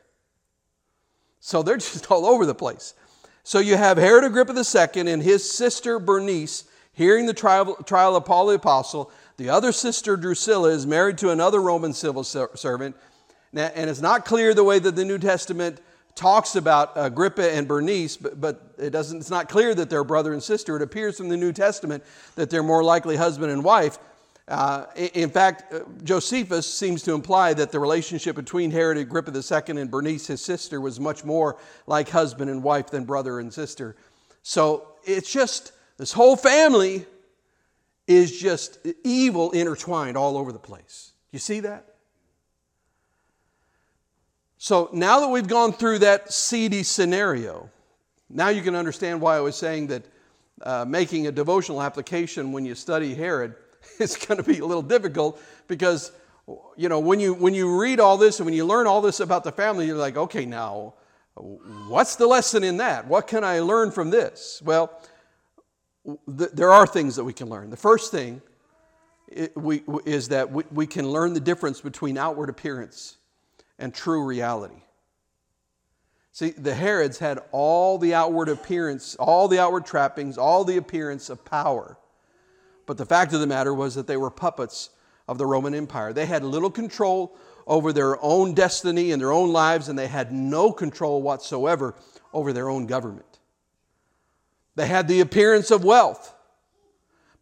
So 1.40 1.62
they're 1.62 1.76
just 1.78 2.10
all 2.10 2.26
over 2.26 2.44
the 2.44 2.54
place. 2.54 2.94
So 3.42 3.58
you 3.58 3.76
have 3.76 3.96
Herod 3.96 4.24
Agrippa 4.24 4.54
II 4.54 5.10
and 5.10 5.22
his 5.22 5.50
sister 5.50 5.98
Bernice 5.98 6.64
hearing 6.92 7.26
the 7.26 7.34
trial, 7.34 7.74
trial 7.84 8.16
of 8.16 8.24
Paul 8.24 8.46
the 8.46 8.54
Apostle. 8.54 9.10
The 9.36 9.48
other 9.48 9.72
sister, 9.72 10.16
Drusilla, 10.16 10.70
is 10.70 10.86
married 10.86 11.18
to 11.18 11.30
another 11.30 11.60
Roman 11.60 11.92
civil 11.92 12.22
servant. 12.22 12.96
And 13.52 13.90
it's 13.90 14.00
not 14.00 14.24
clear 14.24 14.54
the 14.54 14.64
way 14.64 14.78
that 14.78 14.94
the 14.96 15.04
New 15.04 15.18
Testament 15.18 15.80
talks 16.14 16.54
about 16.54 16.92
Agrippa 16.94 17.52
and 17.52 17.66
Bernice, 17.66 18.16
but, 18.16 18.40
but 18.40 18.74
it 18.78 18.90
doesn't, 18.90 19.18
it's 19.18 19.30
not 19.30 19.48
clear 19.48 19.74
that 19.74 19.90
they're 19.90 20.04
brother 20.04 20.32
and 20.32 20.42
sister. 20.42 20.76
It 20.76 20.82
appears 20.82 21.16
from 21.16 21.28
the 21.28 21.36
New 21.36 21.52
Testament 21.52 22.04
that 22.36 22.50
they're 22.50 22.62
more 22.62 22.84
likely 22.84 23.16
husband 23.16 23.50
and 23.50 23.64
wife. 23.64 23.98
Uh, 24.46 24.84
in 24.94 25.30
fact, 25.30 25.72
uh, 25.72 25.80
Josephus 26.04 26.72
seems 26.72 27.02
to 27.02 27.14
imply 27.14 27.54
that 27.54 27.72
the 27.72 27.80
relationship 27.80 28.36
between 28.36 28.70
Herod 28.70 28.98
Agrippa 28.98 29.32
II 29.32 29.80
and 29.80 29.90
Bernice, 29.90 30.26
his 30.26 30.42
sister, 30.42 30.80
was 30.80 31.00
much 31.00 31.24
more 31.24 31.56
like 31.86 32.10
husband 32.10 32.50
and 32.50 32.62
wife 32.62 32.88
than 32.88 33.04
brother 33.04 33.40
and 33.40 33.52
sister. 33.52 33.96
So 34.42 34.88
it's 35.04 35.32
just, 35.32 35.72
this 35.96 36.12
whole 36.12 36.36
family 36.36 37.06
is 38.06 38.38
just 38.38 38.78
evil 39.02 39.50
intertwined 39.52 40.16
all 40.16 40.36
over 40.36 40.52
the 40.52 40.58
place. 40.58 41.12
You 41.30 41.38
see 41.38 41.60
that? 41.60 41.94
So 44.58 44.88
now 44.92 45.20
that 45.20 45.28
we've 45.28 45.46
gone 45.46 45.72
through 45.72 46.00
that 46.00 46.32
seedy 46.32 46.82
scenario, 46.82 47.70
now 48.30 48.48
you 48.48 48.62
can 48.62 48.74
understand 48.74 49.20
why 49.20 49.36
I 49.36 49.40
was 49.40 49.56
saying 49.56 49.88
that 49.88 50.04
uh, 50.62 50.84
making 50.86 51.26
a 51.26 51.32
devotional 51.32 51.82
application 51.82 52.52
when 52.52 52.64
you 52.64 52.74
study 52.74 53.14
Herod 53.14 53.56
is 53.98 54.16
going 54.16 54.38
to 54.38 54.44
be 54.44 54.58
a 54.60 54.64
little 54.64 54.82
difficult 54.82 55.40
because 55.68 56.12
you 56.76 56.88
know 56.88 57.00
when 57.00 57.20
you 57.20 57.34
when 57.34 57.54
you 57.54 57.80
read 57.80 58.00
all 58.00 58.16
this 58.16 58.38
and 58.38 58.44
when 58.44 58.54
you 58.54 58.64
learn 58.64 58.86
all 58.86 59.00
this 59.00 59.20
about 59.20 59.44
the 59.44 59.52
family 59.52 59.86
you're 59.86 59.96
like 59.96 60.16
okay 60.16 60.44
now 60.44 60.92
what's 61.88 62.16
the 62.16 62.26
lesson 62.26 62.62
in 62.62 62.76
that 62.76 63.06
what 63.06 63.26
can 63.26 63.42
i 63.42 63.60
learn 63.60 63.90
from 63.90 64.10
this 64.10 64.60
well 64.62 65.00
th- 66.06 66.50
there 66.52 66.72
are 66.72 66.86
things 66.86 67.16
that 67.16 67.24
we 67.24 67.32
can 67.32 67.48
learn 67.48 67.70
the 67.70 67.76
first 67.76 68.10
thing 68.10 68.40
is 69.28 70.28
that 70.28 70.50
we 70.72 70.86
can 70.86 71.08
learn 71.08 71.32
the 71.32 71.40
difference 71.40 71.80
between 71.80 72.18
outward 72.18 72.48
appearance 72.48 73.16
and 73.78 73.94
true 73.94 74.24
reality 74.24 74.82
see 76.32 76.50
the 76.50 76.74
herods 76.74 77.18
had 77.18 77.40
all 77.52 77.98
the 77.98 78.14
outward 78.14 78.48
appearance 78.48 79.16
all 79.16 79.48
the 79.48 79.58
outward 79.58 79.84
trappings 79.86 80.38
all 80.38 80.64
the 80.64 80.76
appearance 80.76 81.30
of 81.30 81.44
power 81.44 81.96
but 82.86 82.98
the 82.98 83.06
fact 83.06 83.32
of 83.32 83.40
the 83.40 83.46
matter 83.46 83.72
was 83.72 83.94
that 83.94 84.06
they 84.06 84.16
were 84.16 84.30
puppets 84.30 84.90
of 85.26 85.38
the 85.38 85.46
Roman 85.46 85.74
Empire. 85.74 86.12
They 86.12 86.26
had 86.26 86.44
little 86.44 86.70
control 86.70 87.36
over 87.66 87.92
their 87.92 88.22
own 88.22 88.54
destiny 88.54 89.12
and 89.12 89.20
their 89.20 89.32
own 89.32 89.52
lives, 89.52 89.88
and 89.88 89.98
they 89.98 90.06
had 90.06 90.32
no 90.32 90.70
control 90.70 91.22
whatsoever 91.22 91.94
over 92.32 92.52
their 92.52 92.68
own 92.68 92.86
government. 92.86 93.33
They 94.76 94.86
had 94.86 95.08
the 95.08 95.20
appearance 95.20 95.70
of 95.70 95.84
wealth. 95.84 96.34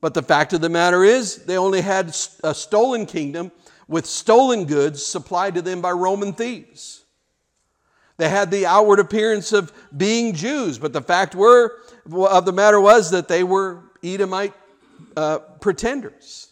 But 0.01 0.15
the 0.15 0.23
fact 0.23 0.53
of 0.53 0.61
the 0.61 0.69
matter 0.69 1.05
is, 1.05 1.45
they 1.45 1.57
only 1.57 1.81
had 1.81 2.15
a 2.43 2.55
stolen 2.55 3.07
kingdom 3.07 3.53
with 3.89 4.07
stolen 4.07 4.65
goods 4.65 5.05
supplied 5.05 5.55
to 5.55 5.63
them 5.63 5.81
by 5.81 5.93
Roman 5.93 6.33
thieves. 6.33 7.05
They 8.17 8.29
had 8.29 8.51
the 8.51 8.67
outward 8.67 8.99
appearance 8.99 9.53
of 9.53 9.73
being 9.97 10.35
Jews, 10.35 10.79
but 10.79 10.93
the 10.93 11.01
fact 11.01 11.35
were, 11.35 11.79
of 12.13 12.45
the 12.45 12.53
matter 12.53 12.81
was 12.81 13.11
that 13.11 13.29
they 13.29 13.45
were 13.45 13.83
Edomite 14.03 14.55
uh, 15.17 15.39
pretenders. 15.61 16.49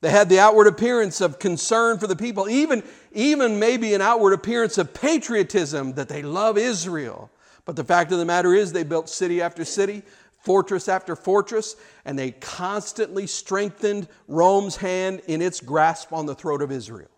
They 0.00 0.10
had 0.10 0.28
the 0.28 0.38
outward 0.38 0.66
appearance 0.66 1.20
of 1.20 1.38
concern 1.38 1.98
for 1.98 2.06
the 2.06 2.16
people, 2.16 2.48
even, 2.48 2.82
even 3.12 3.58
maybe 3.58 3.94
an 3.94 4.02
outward 4.02 4.32
appearance 4.32 4.78
of 4.78 4.94
patriotism 4.94 5.94
that 5.94 6.08
they 6.08 6.22
love 6.22 6.58
Israel. 6.58 7.30
But 7.66 7.76
the 7.76 7.84
fact 7.84 8.12
of 8.12 8.18
the 8.18 8.24
matter 8.24 8.54
is, 8.54 8.72
they 8.72 8.84
built 8.84 9.10
city 9.10 9.42
after 9.42 9.64
city, 9.64 10.02
fortress 10.38 10.88
after 10.88 11.14
fortress, 11.14 11.76
and 12.06 12.18
they 12.18 12.30
constantly 12.30 13.26
strengthened 13.26 14.08
Rome's 14.28 14.76
hand 14.76 15.20
in 15.26 15.42
its 15.42 15.60
grasp 15.60 16.12
on 16.12 16.24
the 16.24 16.34
throat 16.34 16.62
of 16.62 16.72
Israel. 16.72 17.10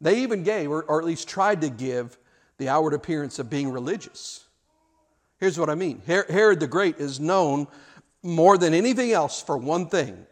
They 0.00 0.22
even 0.22 0.42
gave, 0.42 0.70
or, 0.70 0.98
at 0.98 1.04
least 1.04 1.28
tried 1.28 1.60
to 1.60 1.68
give, 1.68 2.18
the 2.56 2.70
outward 2.70 2.94
appearance 2.94 3.38
of 3.38 3.50
being 3.50 3.70
religious. 3.70 4.46
Here's 5.38 5.58
what 5.58 5.70
I 5.70 5.74
mean 5.74 6.02
Herod 6.06 6.60
the 6.60 6.66
Great 6.66 6.96
is 6.98 7.20
known 7.20 7.66
more 8.22 8.58
than 8.58 8.74
anything 8.74 9.12
else 9.12 9.42
for 9.42 9.56
one 9.56 9.86
thing. 9.86 10.26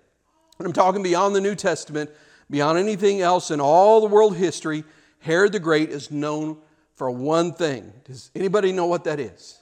And 0.58 0.66
I'm 0.66 0.72
talking 0.72 1.02
beyond 1.02 1.36
the 1.36 1.40
New 1.40 1.54
Testament, 1.54 2.10
beyond 2.50 2.78
anything 2.78 3.20
else 3.20 3.50
in 3.50 3.60
all 3.60 4.00
the 4.00 4.06
world 4.06 4.36
history. 4.36 4.84
Herod 5.20 5.52
the 5.52 5.60
Great 5.60 5.90
is 5.90 6.10
known 6.10 6.58
for 6.98 7.08
one 7.10 7.52
thing. 7.52 7.92
Does 8.04 8.30
anybody 8.34 8.72
know 8.72 8.86
what 8.86 9.04
that 9.04 9.20
is? 9.20 9.56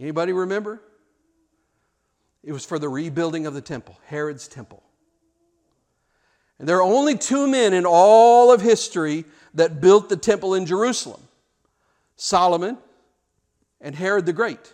Anybody 0.00 0.32
remember? 0.32 0.80
It 2.42 2.52
was 2.52 2.64
for 2.64 2.78
the 2.78 2.88
rebuilding 2.88 3.46
of 3.46 3.52
the 3.54 3.60
temple, 3.60 3.98
Herod's 4.06 4.48
temple. 4.48 4.82
And 6.58 6.68
there 6.68 6.78
are 6.78 6.82
only 6.82 7.16
two 7.18 7.46
men 7.46 7.74
in 7.74 7.84
all 7.86 8.52
of 8.52 8.62
history 8.62 9.26
that 9.52 9.80
built 9.80 10.08
the 10.08 10.16
temple 10.16 10.54
in 10.54 10.66
Jerusalem 10.66 11.20
Solomon 12.16 12.78
and 13.80 13.94
Herod 13.94 14.24
the 14.24 14.32
Great. 14.32 14.72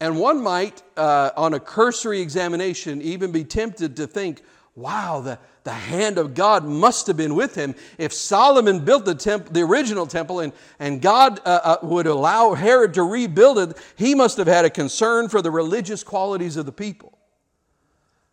And 0.00 0.18
one 0.18 0.42
might, 0.42 0.82
uh, 0.96 1.30
on 1.36 1.54
a 1.54 1.60
cursory 1.60 2.20
examination, 2.20 3.00
even 3.00 3.32
be 3.32 3.44
tempted 3.44 3.96
to 3.96 4.06
think, 4.06 4.42
wow, 4.74 5.20
the, 5.20 5.38
the 5.64 5.72
hand 5.72 6.18
of 6.18 6.34
God 6.34 6.64
must 6.64 7.06
have 7.06 7.16
been 7.16 7.34
with 7.34 7.54
him. 7.54 7.74
If 7.96 8.12
Solomon 8.12 8.84
built 8.84 9.06
the, 9.06 9.14
temple, 9.14 9.52
the 9.52 9.62
original 9.62 10.06
temple 10.06 10.40
and, 10.40 10.52
and 10.78 11.00
God 11.00 11.40
uh, 11.44 11.60
uh, 11.64 11.76
would 11.82 12.06
allow 12.06 12.52
Herod 12.52 12.94
to 12.94 13.02
rebuild 13.02 13.58
it, 13.58 13.78
he 13.96 14.14
must 14.14 14.36
have 14.36 14.46
had 14.46 14.66
a 14.66 14.70
concern 14.70 15.28
for 15.28 15.40
the 15.40 15.50
religious 15.50 16.04
qualities 16.04 16.58
of 16.58 16.66
the 16.66 16.72
people. 16.72 17.18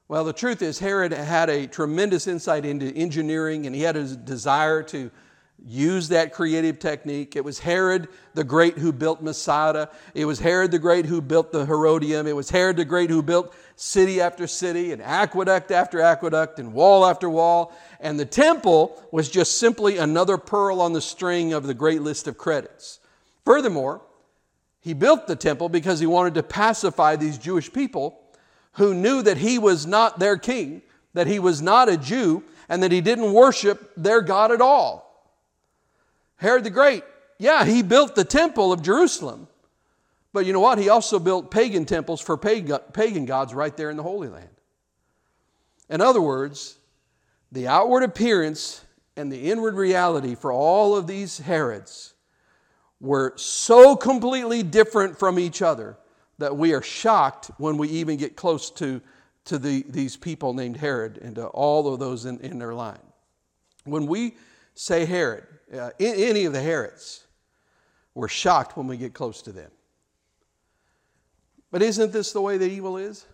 Well, 0.10 0.26
the 0.26 0.34
truth 0.34 0.62
is, 0.62 0.78
Herod 0.78 1.14
had 1.14 1.50
a 1.50 1.68
tremendous 1.68 2.28
insight 2.28 2.66
into 2.66 2.94
engineering 2.94 3.66
and 3.66 3.74
he 3.74 3.82
had 3.82 3.96
a 3.96 4.14
desire 4.14 4.84
to 4.84 5.10
used 5.66 6.10
that 6.10 6.34
creative 6.34 6.80
technique. 6.80 7.36
It 7.36 7.46
was 7.46 7.60
Herod 7.60 8.08
the 8.34 8.44
Great 8.44 8.78
who 8.78 8.92
built 8.92 9.22
Masada. 9.22 9.90
It 10.14 10.26
was 10.26 10.40
Herod 10.40 10.72
the 10.72 10.80
Great 10.80 11.06
who 11.06 11.22
built 11.22 11.52
the 11.52 11.66
Herodium. 11.66 12.28
It 12.28 12.36
was 12.36 12.50
Herod 12.50 12.78
the 12.78 12.86
Great 12.86 13.10
who 13.10 13.22
built 13.22 13.54
city 13.76 14.22
after 14.22 14.48
city 14.48 14.92
and 14.92 15.02
aqueduct 15.02 15.72
after 15.72 16.02
aqueduct 16.02 16.60
and 16.60 16.74
wall 16.74 17.06
after 17.06 17.30
wall. 17.30 17.74
And 18.00 18.20
the 18.20 18.26
temple 18.26 19.02
was 19.12 19.30
just 19.30 19.60
simply 19.60 19.98
another 19.98 20.38
pearl 20.38 20.82
on 20.82 20.94
the 20.94 21.02
string 21.02 21.54
of 21.54 21.68
the 21.68 21.74
great 21.74 22.02
list 22.02 22.28
of 22.28 22.38
credits. 22.38 23.00
Furthermore, 23.46 24.02
he 24.80 24.94
built 24.94 25.28
the 25.28 25.36
temple 25.36 25.70
because 25.70 26.00
he 26.00 26.08
wanted 26.08 26.34
to 26.36 26.44
pacify 26.44 27.16
these 27.16 27.38
Jewish 27.38 27.72
people 27.72 28.20
who 28.74 28.94
knew 28.94 29.22
that 29.22 29.38
he 29.38 29.60
was 29.60 29.86
not 29.86 30.18
their 30.18 30.38
king, 30.38 30.82
that 31.14 31.28
he 31.28 31.38
was 31.38 31.62
not 31.62 31.90
a 31.90 31.98
Jew, 31.98 32.44
and 32.68 32.82
that 32.82 32.92
he 32.92 33.02
didn't 33.02 33.34
worship 33.34 33.92
their 33.96 34.22
God 34.22 34.52
at 34.52 34.62
all. 34.62 35.11
Herod 36.42 36.64
the 36.64 36.72
Great, 36.72 37.04
yeah, 37.38 37.66
he 37.66 37.84
built 37.84 38.16
the 38.16 38.24
temple 38.24 38.74
of 38.74 38.82
Jerusalem. 38.82 39.48
But 40.34 40.48
you 40.48 40.54
know 40.54 40.60
what? 40.60 40.80
He 40.80 40.90
also 40.90 41.20
built 41.20 41.52
pagan 41.52 41.86
temples 41.86 42.20
for 42.20 42.36
pagan 42.36 43.26
gods 43.26 43.54
right 43.54 43.78
there 43.78 43.92
in 43.92 43.98
the 43.98 44.04
Holy 44.04 44.28
Land. 44.28 44.50
In 45.88 46.02
other 46.02 46.20
words, 46.22 46.80
the 47.52 47.68
outward 47.68 48.02
appearance 48.02 48.84
and 49.16 49.32
the 49.32 49.52
inward 49.52 49.76
reality 49.76 50.34
for 50.34 50.52
all 50.52 50.96
of 50.96 51.06
these 51.06 51.38
Herods 51.38 52.16
were 53.00 53.34
so 53.36 53.96
completely 53.96 54.64
different 54.64 55.20
from 55.20 55.38
each 55.38 55.62
other 55.62 55.98
that 56.40 56.58
we 56.58 56.74
are 56.74 56.82
shocked 56.82 57.52
when 57.60 57.78
we 57.78 57.88
even 57.90 58.18
get 58.18 58.36
close 58.36 58.72
to, 58.72 59.00
to 59.46 59.60
the, 59.60 59.86
these 59.90 60.18
people 60.18 60.56
named 60.56 60.78
Herod 60.78 61.20
and 61.22 61.36
to 61.36 61.46
all 61.48 61.94
of 61.94 62.00
those 62.00 62.26
in, 62.26 62.40
in 62.40 62.58
their 62.58 62.74
line. 62.74 62.98
When 63.84 64.08
we 64.08 64.38
say 64.74 65.06
Herod, 65.06 65.46
uh, 65.74 65.92
any 66.00 66.46
of 66.46 66.54
the 66.54 66.62
Herods, 66.62 67.26
we're 68.14 68.28
shocked 68.28 68.76
when 68.78 68.88
we 68.88 68.98
get 68.98 69.14
close 69.14 69.42
to 69.44 69.52
them. 69.52 69.72
But 71.72 71.82
isn't 71.82 72.12
this 72.12 72.34
the 72.34 72.42
way 72.42 72.58
that 72.58 72.70
evil 72.70 72.98
is? 72.98 73.26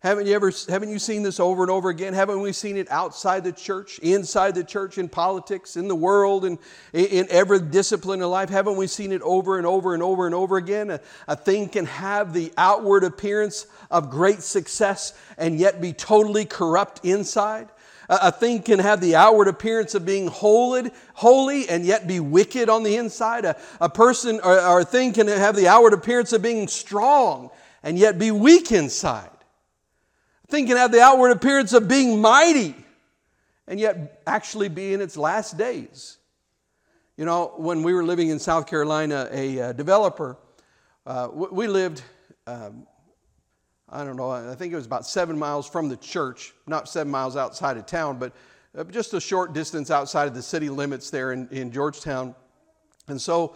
Haven't 0.00 0.26
you 0.26 0.34
ever 0.34 0.52
haven't 0.68 0.90
you 0.90 0.98
seen 0.98 1.22
this 1.22 1.40
over 1.40 1.62
and 1.62 1.70
over 1.70 1.88
again? 1.88 2.12
Haven't 2.12 2.40
we 2.40 2.52
seen 2.52 2.76
it 2.76 2.88
outside 2.90 3.44
the 3.44 3.52
church, 3.52 3.98
inside 4.00 4.54
the 4.54 4.62
church, 4.62 4.98
in 4.98 5.08
politics, 5.08 5.76
in 5.76 5.88
the 5.88 5.96
world, 5.96 6.44
and 6.44 6.58
in 6.92 7.26
every 7.30 7.60
discipline 7.60 8.20
of 8.20 8.30
life? 8.30 8.50
Haven't 8.50 8.76
we 8.76 8.86
seen 8.88 9.10
it 9.10 9.22
over 9.22 9.56
and 9.56 9.66
over 9.66 9.94
and 9.94 10.02
over 10.02 10.26
and 10.26 10.34
over 10.34 10.58
again? 10.58 10.90
A, 10.90 11.00
a 11.26 11.34
thing 11.34 11.68
can 11.68 11.86
have 11.86 12.34
the 12.34 12.52
outward 12.58 13.04
appearance 13.04 13.66
of 13.90 14.10
great 14.10 14.42
success 14.42 15.12
and 15.38 15.58
yet 15.58 15.80
be 15.80 15.92
totally 15.92 16.44
corrupt 16.44 17.04
inside. 17.04 17.68
A 18.08 18.30
thing 18.30 18.62
can 18.62 18.78
have 18.78 19.00
the 19.00 19.16
outward 19.16 19.48
appearance 19.48 19.94
of 19.96 20.06
being 20.06 20.28
holy, 20.28 20.90
holy 21.14 21.68
and 21.68 21.84
yet 21.84 22.06
be 22.06 22.20
wicked 22.20 22.68
on 22.68 22.84
the 22.84 22.96
inside. 22.96 23.44
A, 23.44 23.56
a 23.80 23.88
person 23.88 24.40
or, 24.44 24.80
a 24.80 24.84
thing 24.84 25.12
can 25.12 25.26
have 25.26 25.56
the 25.56 25.66
outward 25.66 25.92
appearance 25.92 26.32
of 26.32 26.40
being 26.40 26.68
strong 26.68 27.50
and 27.82 27.98
yet 27.98 28.18
be 28.18 28.30
weak 28.30 28.70
inside. 28.70 29.30
A 30.44 30.46
thing 30.46 30.66
can 30.66 30.76
have 30.76 30.92
the 30.92 31.00
outward 31.00 31.30
appearance 31.30 31.72
of 31.72 31.88
being 31.88 32.20
mighty 32.20 32.76
and 33.66 33.80
yet 33.80 34.22
actually 34.26 34.68
be 34.68 34.94
in 34.94 35.00
its 35.00 35.16
last 35.16 35.58
days. 35.58 36.18
You 37.16 37.24
know, 37.24 37.54
when 37.56 37.82
we 37.82 37.92
were 37.92 38.04
living 38.04 38.28
in 38.28 38.38
South 38.38 38.68
Carolina, 38.68 39.28
a 39.32 39.60
uh, 39.60 39.72
developer, 39.72 40.36
uh, 41.06 41.28
we 41.32 41.66
lived 41.66 42.02
um, 42.46 42.86
I 43.88 44.04
don't 44.04 44.16
know, 44.16 44.30
I 44.30 44.54
think 44.56 44.72
it 44.72 44.76
was 44.76 44.86
about 44.86 45.06
seven 45.06 45.38
miles 45.38 45.68
from 45.68 45.88
the 45.88 45.96
church, 45.96 46.54
not 46.66 46.88
seven 46.88 47.10
miles 47.10 47.36
outside 47.36 47.76
of 47.76 47.86
town, 47.86 48.18
but 48.18 48.32
uh, 48.76 48.82
just 48.84 49.14
a 49.14 49.20
short 49.20 49.52
distance 49.52 49.92
outside 49.92 50.26
of 50.26 50.34
the 50.34 50.42
city 50.42 50.68
limits 50.68 51.08
there 51.10 51.32
in, 51.32 51.48
in 51.50 51.70
Georgetown. 51.70 52.34
And 53.06 53.20
so 53.20 53.54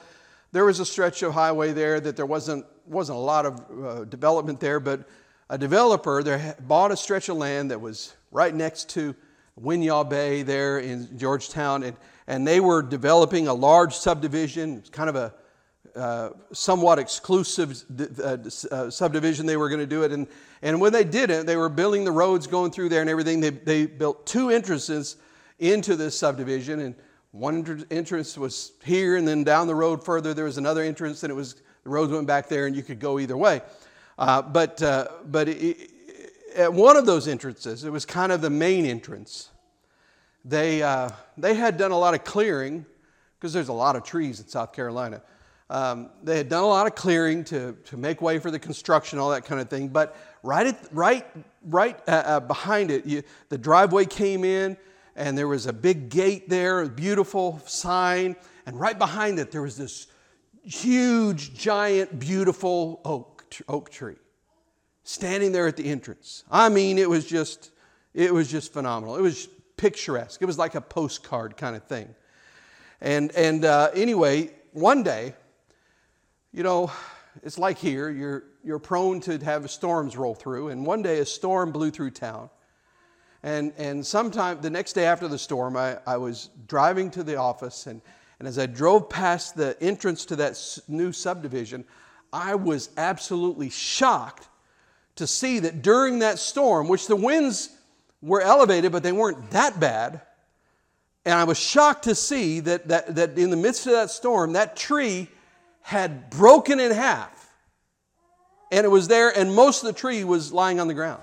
there 0.53 0.65
was 0.65 0.79
a 0.79 0.87
stretch 0.87 1.23
of 1.23 1.33
highway 1.33 1.73
there 1.73 1.99
that 1.99 2.17
there 2.17 2.27
wasn't, 2.27 2.65
wasn't 2.87 3.19
a 3.19 3.21
lot 3.21 3.45
of 3.45 3.85
uh, 3.85 4.05
development 4.05 4.61
there, 4.61 4.79
but 4.79 5.09
a 5.49 5.59
developer 5.59 6.23
there 6.23 6.55
bought 6.61 6.93
a 6.93 6.97
stretch 6.97 7.29
of 7.29 7.37
land 7.37 7.73
that 7.73 7.81
was 7.81 8.15
right 8.31 8.55
next 8.55 8.89
to 8.91 9.17
Winyah 9.61 10.09
Bay 10.09 10.43
there 10.43 10.79
in 10.79 11.19
Georgetown, 11.19 11.83
and, 11.83 11.97
and 12.29 12.47
they 12.47 12.61
were 12.61 12.83
developing 12.83 13.49
a 13.49 13.55
large 13.55 13.97
subdivision, 13.97 14.79
it's 14.79 14.91
kind 14.91 15.09
of 15.09 15.17
a 15.17 15.35
uh, 15.97 16.31
somewhat 16.53 16.99
exclusive 16.99 17.85
uh, 18.23 18.37
uh, 18.71 18.91
subdivision 18.91 19.47
they 19.47 19.57
were 19.57 19.69
going 19.69 19.81
to 19.81 19.87
do 19.87 20.03
it. 20.03 20.13
And, 20.13 20.27
and 20.63 20.81
when 20.81 20.93
they 20.93 21.05
did 21.05 21.31
it, 21.31 21.47
they 21.47 21.57
were 21.57 21.69
building 21.69 22.05
the 22.05 22.13
roads 22.13 22.47
going 22.47 22.71
through 22.71 22.91
there 22.91 23.01
and 23.01 23.11
everything. 23.11 23.41
They, 23.41 23.51
they 23.51 23.87
built 23.87 24.27
two 24.27 24.51
entrances 24.51 25.17
into 25.59 25.97
this 25.97 26.19
subdivision. 26.19 26.81
And 26.81 26.95
one 27.33 27.87
entrance 27.91 28.39
was 28.39 28.73
here, 28.85 29.17
and 29.17 29.27
then 29.27 29.45
down 29.45 29.67
the 29.67 29.75
road 29.75 30.05
further, 30.05 30.35
there 30.35 30.45
was 30.45 30.59
another 30.59 30.83
entrance, 30.83 31.23
and 31.23 31.31
it 31.31 31.35
was 31.35 31.55
the 31.85 31.91
roads 31.91 32.13
went 32.13 32.27
back 32.27 32.49
there, 32.49 32.67
and 32.67 32.77
you 32.77 32.83
could 32.83 32.99
go 32.99 33.19
either 33.19 33.37
way. 33.37 33.63
Uh, 34.19 34.43
but 34.43 34.83
uh, 34.83 35.09
but 35.27 35.49
it, 35.49 35.91
at 36.57 36.73
one 36.73 36.97
of 36.97 37.07
those 37.07 37.29
entrances, 37.29 37.85
it 37.85 37.91
was 37.91 38.05
kind 38.05 38.33
of 38.33 38.41
the 38.41 38.51
main 38.51 38.85
entrance. 38.85 39.51
They, 40.45 40.83
uh, 40.83 41.11
they 41.37 41.55
had 41.55 41.77
done 41.77 41.91
a 41.91 41.99
lot 41.99 42.15
of 42.15 42.25
clearing 42.25 42.87
because 43.39 43.53
there's 43.53 43.69
a 43.69 43.75
lot 43.75 43.97
of 43.97 44.05
trees 44.05 44.41
in 44.41 44.49
South 44.49 44.73
Carolina. 44.73 45.23
Um, 45.71 46.11
they 46.25 46.37
had 46.37 46.49
done 46.49 46.65
a 46.65 46.67
lot 46.67 46.89
of 46.89 46.97
clearing 46.97 47.45
to, 47.45 47.77
to 47.85 47.97
make 47.97 48.21
way 48.21 48.41
for 48.41 48.51
the 48.51 48.59
construction, 48.59 49.21
all 49.21 49.31
that 49.31 49.45
kind 49.45 49.61
of 49.61 49.71
thing. 49.71 49.87
But 49.87 50.17
right, 50.43 50.67
at, 50.67 50.89
right, 50.91 51.25
right 51.63 51.97
uh, 52.09 52.11
uh, 52.11 52.41
behind 52.41 52.91
it, 52.91 53.07
you, 53.07 53.23
the 53.51 53.57
driveway 53.57 54.05
came 54.05 54.43
in, 54.43 54.77
and 55.15 55.39
there 55.39 55.47
was 55.47 55.67
a 55.67 55.73
big 55.73 56.09
gate 56.09 56.49
there, 56.49 56.81
a 56.81 56.89
beautiful 56.89 57.63
sign. 57.67 58.35
And 58.67 58.81
right 58.81 58.99
behind 58.99 59.39
it, 59.39 59.53
there 59.53 59.63
was 59.63 59.77
this 59.77 60.09
huge, 60.65 61.55
giant, 61.55 62.19
beautiful 62.19 63.01
oak, 63.05 63.45
oak 63.69 63.91
tree 63.91 64.17
standing 65.05 65.53
there 65.53 65.69
at 65.69 65.77
the 65.77 65.89
entrance. 65.89 66.43
I 66.51 66.69
mean, 66.69 66.99
it 66.99 67.09
was 67.09 67.25
just, 67.27 67.71
it 68.13 68.35
was 68.35 68.51
just 68.51 68.73
phenomenal. 68.73 69.17
It 69.17 69.23
was 69.23 69.49
picturesque. 69.77 70.43
It 70.43 70.47
was 70.47 70.59
like 70.59 70.75
a 70.75 70.81
postcard 70.81 71.57
kind 71.57 71.77
of 71.77 71.85
thing. 71.85 72.13
And, 73.01 73.31
and 73.37 73.65
uh, 73.65 73.91
anyway, 73.95 74.51
one 74.73 75.05
day, 75.05 75.35
You 76.53 76.65
know, 76.65 76.91
it's 77.45 77.59
like 77.59 77.79
here, 77.79 78.11
you're, 78.11 78.43
you're 78.65 78.81
prone 78.81 79.21
to 79.21 79.39
have 79.39 79.71
storms 79.71 80.17
roll 80.17 80.35
through, 80.35 80.71
and 80.71 80.85
one 80.85 81.01
day 81.01 81.21
a 81.21 81.25
storm 81.25 81.71
blew 81.71 81.93
through 81.93 82.11
town. 82.11 82.51
And, 83.45 83.73
and 83.79 84.05
sometime 84.05 84.61
the 84.61 84.69
next 84.69 84.95
day 84.95 85.05
after 85.05 85.29
the 85.29 85.39
storm, 85.39 85.77
I, 85.77 85.99
I 86.09 86.17
was 86.17 86.51
driving 86.67 87.09
to 87.13 87.23
the 87.23 87.37
office, 87.37 87.87
and, 87.87 88.03
and 88.41 88.49
as 88.49 88.59
I 88.59 88.67
drove 88.67 89.09
past 89.09 89.57
the 89.57 89.81
entrance 89.81 90.25
to 90.27 90.37
that 90.37 90.79
new 90.89 91.13
subdivision, 91.13 91.85
I 92.33 92.57
was 92.57 92.91
absolutely 92.97 93.71
shocked 93.71 94.49
to 95.15 95.29
see 95.29 95.61
that 95.61 95.83
during 95.83 96.19
that 96.19 96.41
storm, 96.41 96.89
which 96.89 97.07
the 97.07 97.15
winds 97.15 97.71
were 98.23 98.41
elevated, 98.41 98.91
but 98.91 99.05
they 99.05 99.13
weren't 99.13 99.53
that 99.53 99.79
bad, 99.79 100.21
and 101.25 101.35
I 101.35 101.45
was 101.45 101.61
shocked 101.61 102.05
to 102.05 102.17
see 102.17 102.59
that, 102.59 102.89
that, 102.89 103.15
that 103.15 103.39
in 103.39 103.51
the 103.51 103.57
midst 103.57 103.87
of 103.87 103.93
that 103.93 104.11
storm, 104.11 104.55
that 104.55 104.75
tree 104.75 105.29
had 105.83 106.31
broken 106.31 106.81
in 106.81 106.93
half. 106.93 107.49
And 108.73 108.85
it 108.85 108.91
was 108.91 109.09
there, 109.09 109.31
and 109.37 109.55
most 109.55 109.83
of 109.83 109.89
the 109.89 109.99
tree 109.99 110.23
was 110.25 110.53
lying 110.53 110.79
on 110.79 110.89
the 110.89 110.95
ground. 110.95 111.23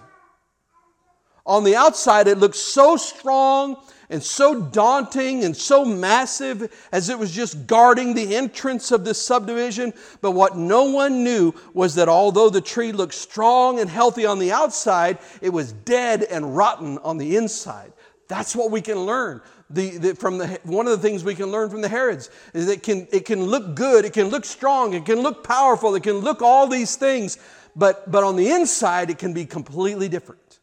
On 1.46 1.64
the 1.64 1.78
outside, 1.78 2.28
it 2.28 2.38
looked 2.38 2.58
so 2.58 2.98
strong 2.98 3.78
and 4.10 4.22
so 4.22 4.62
daunting 4.62 5.46
and 5.46 5.56
so 5.56 5.86
massive 5.86 6.88
as 6.92 7.10
it 7.10 7.18
was 7.18 7.32
just 7.32 7.68
guarding 7.68 8.14
the 8.14 8.36
entrance 8.36 8.92
of 8.92 9.06
this 9.06 9.26
subdivision. 9.26 9.94
But 10.22 10.32
what 10.32 10.58
no 10.58 10.84
one 10.84 11.24
knew 11.24 11.54
was 11.74 11.96
that 11.96 12.10
although 12.10 12.50
the 12.50 12.62
tree 12.62 12.92
looked 12.92 13.14
strong 13.14 13.80
and 13.80 13.90
healthy 13.90 14.26
on 14.26 14.40
the 14.40 14.52
outside, 14.52 15.20
it 15.42 15.52
was 15.52 15.72
dead 15.72 16.24
and 16.24 16.56
rotten 16.56 16.98
on 17.00 17.18
the 17.18 17.38
inside. 17.38 17.94
That's 18.28 18.54
what 18.54 18.72
we 18.72 18.82
can 18.82 19.00
learn. 19.06 19.42
The, 19.70 19.98
the, 19.98 20.16
from 20.16 20.38
the, 20.38 20.60
one 20.64 20.88
of 20.88 20.92
the 20.92 21.08
things 21.08 21.26
we 21.26 21.36
can 21.36 21.48
learn 21.48 21.70
from 21.70 21.82
the 21.82 21.90
Herods 21.90 22.30
is 22.54 22.70
it 22.70 22.84
can, 22.84 23.08
it 23.12 23.26
can 23.26 23.44
look 23.44 23.76
good, 23.76 24.06
it 24.06 24.14
can 24.14 24.30
look 24.30 24.46
strong, 24.46 24.94
it 24.94 25.06
can 25.06 25.20
look 25.20 25.44
powerful, 25.44 25.94
it 25.96 26.04
can 26.04 26.20
look 26.20 26.42
all 26.42 26.68
these 26.68 26.96
things, 26.96 27.38
but, 27.76 28.10
but 28.10 28.24
on 28.24 28.38
the 28.38 28.50
inside, 28.50 29.10
it 29.10 29.18
can 29.18 29.34
be 29.34 29.46
completely 29.46 30.08
different. 30.08 30.60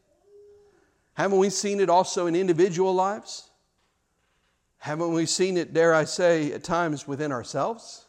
Haven't 1.14 1.38
we 1.38 1.50
seen 1.50 1.80
it 1.80 1.90
also 1.90 2.26
in 2.26 2.34
individual 2.34 2.94
lives? 2.94 3.50
Haven't 4.78 5.12
we 5.12 5.26
seen 5.26 5.56
it, 5.56 5.72
dare 5.72 5.94
I 5.94 6.04
say, 6.04 6.52
at 6.52 6.64
times 6.64 7.06
within 7.06 7.30
ourselves? 7.30 8.06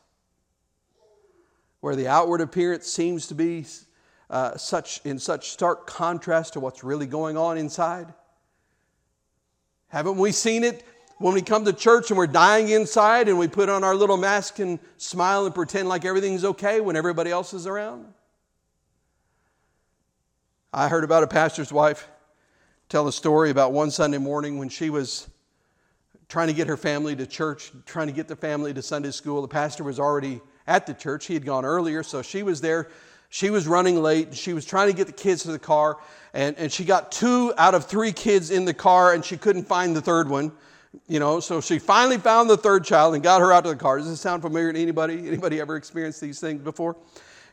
Where 1.81 1.95
the 1.95 2.07
outward 2.07 2.41
appearance 2.41 2.87
seems 2.87 3.27
to 3.27 3.35
be 3.35 3.65
uh, 4.29 4.57
such, 4.57 5.01
in 5.05 5.19
such 5.19 5.51
stark 5.51 5.87
contrast 5.87 6.53
to 6.53 6.59
what's 6.59 6.83
really 6.83 7.05
going 7.05 7.37
on 7.37 7.57
inside? 7.57 8.13
Haven't 9.95 10.17
we 10.17 10.33
seen 10.33 10.65
it 10.65 10.83
when 11.19 11.33
we 11.33 11.41
come 11.41 11.63
to 11.63 11.71
church 11.71 12.11
and 12.11 12.17
we're 12.17 12.27
dying 12.27 12.67
inside 12.67 13.29
and 13.29 13.39
we 13.39 13.47
put 13.47 13.69
on 13.69 13.81
our 13.85 13.95
little 13.95 14.17
mask 14.17 14.59
and 14.59 14.77
smile 14.97 15.45
and 15.45 15.55
pretend 15.55 15.87
like 15.87 16.03
everything's 16.03 16.43
okay 16.43 16.81
when 16.81 16.97
everybody 16.97 17.31
else 17.31 17.53
is 17.53 17.65
around? 17.65 18.05
I 20.73 20.89
heard 20.89 21.05
about 21.05 21.23
a 21.23 21.27
pastor's 21.27 21.71
wife 21.71 22.09
tell 22.89 23.07
a 23.07 23.11
story 23.13 23.51
about 23.51 23.71
one 23.71 23.89
Sunday 23.89 24.17
morning 24.17 24.57
when 24.57 24.67
she 24.67 24.89
was 24.89 25.29
trying 26.27 26.47
to 26.47 26.53
get 26.53 26.67
her 26.67 26.75
family 26.75 27.15
to 27.15 27.25
church, 27.25 27.71
trying 27.85 28.07
to 28.07 28.13
get 28.13 28.27
the 28.27 28.35
family 28.35 28.73
to 28.73 28.81
Sunday 28.81 29.11
school. 29.11 29.41
The 29.41 29.47
pastor 29.47 29.85
was 29.85 29.97
already 29.97 30.41
at 30.67 30.85
the 30.87 30.93
church. 30.93 31.25
He 31.25 31.35
had 31.35 31.45
gone 31.45 31.63
earlier, 31.63 32.03
so 32.03 32.21
she 32.21 32.43
was 32.43 32.59
there. 32.59 32.89
She 33.35 33.49
was 33.49 33.67
running 33.67 34.01
late. 34.01 34.33
She 34.33 34.53
was 34.53 34.63
trying 34.63 34.87
to 34.87 34.93
get 34.93 35.07
the 35.07 35.13
kids 35.13 35.43
to 35.43 35.51
the 35.51 35.59
car, 35.59 35.97
and, 36.33 36.57
and 36.57 36.71
she 36.71 36.85
got 36.85 37.11
two 37.11 37.53
out 37.57 37.75
of 37.75 37.83
three 37.83 38.13
kids 38.13 38.49
in 38.49 38.63
the 38.63 38.73
car, 38.73 39.13
and 39.13 39.25
she 39.25 39.35
couldn't 39.35 39.65
find 39.65 39.93
the 39.93 39.99
third 39.99 40.29
one. 40.29 40.53
You 41.09 41.19
know, 41.19 41.41
so 41.41 41.59
she 41.59 41.77
finally 41.77 42.17
found 42.17 42.49
the 42.49 42.55
third 42.55 42.85
child 42.85 43.13
and 43.13 43.21
got 43.21 43.41
her 43.41 43.51
out 43.51 43.65
to 43.65 43.71
the 43.71 43.75
car. 43.75 43.97
Does 43.97 44.07
this 44.07 44.21
sound 44.21 44.41
familiar 44.41 44.71
to 44.71 44.81
anybody? 44.81 45.27
Anybody 45.27 45.59
ever 45.59 45.75
experienced 45.75 46.21
these 46.21 46.39
things 46.39 46.61
before? 46.61 46.95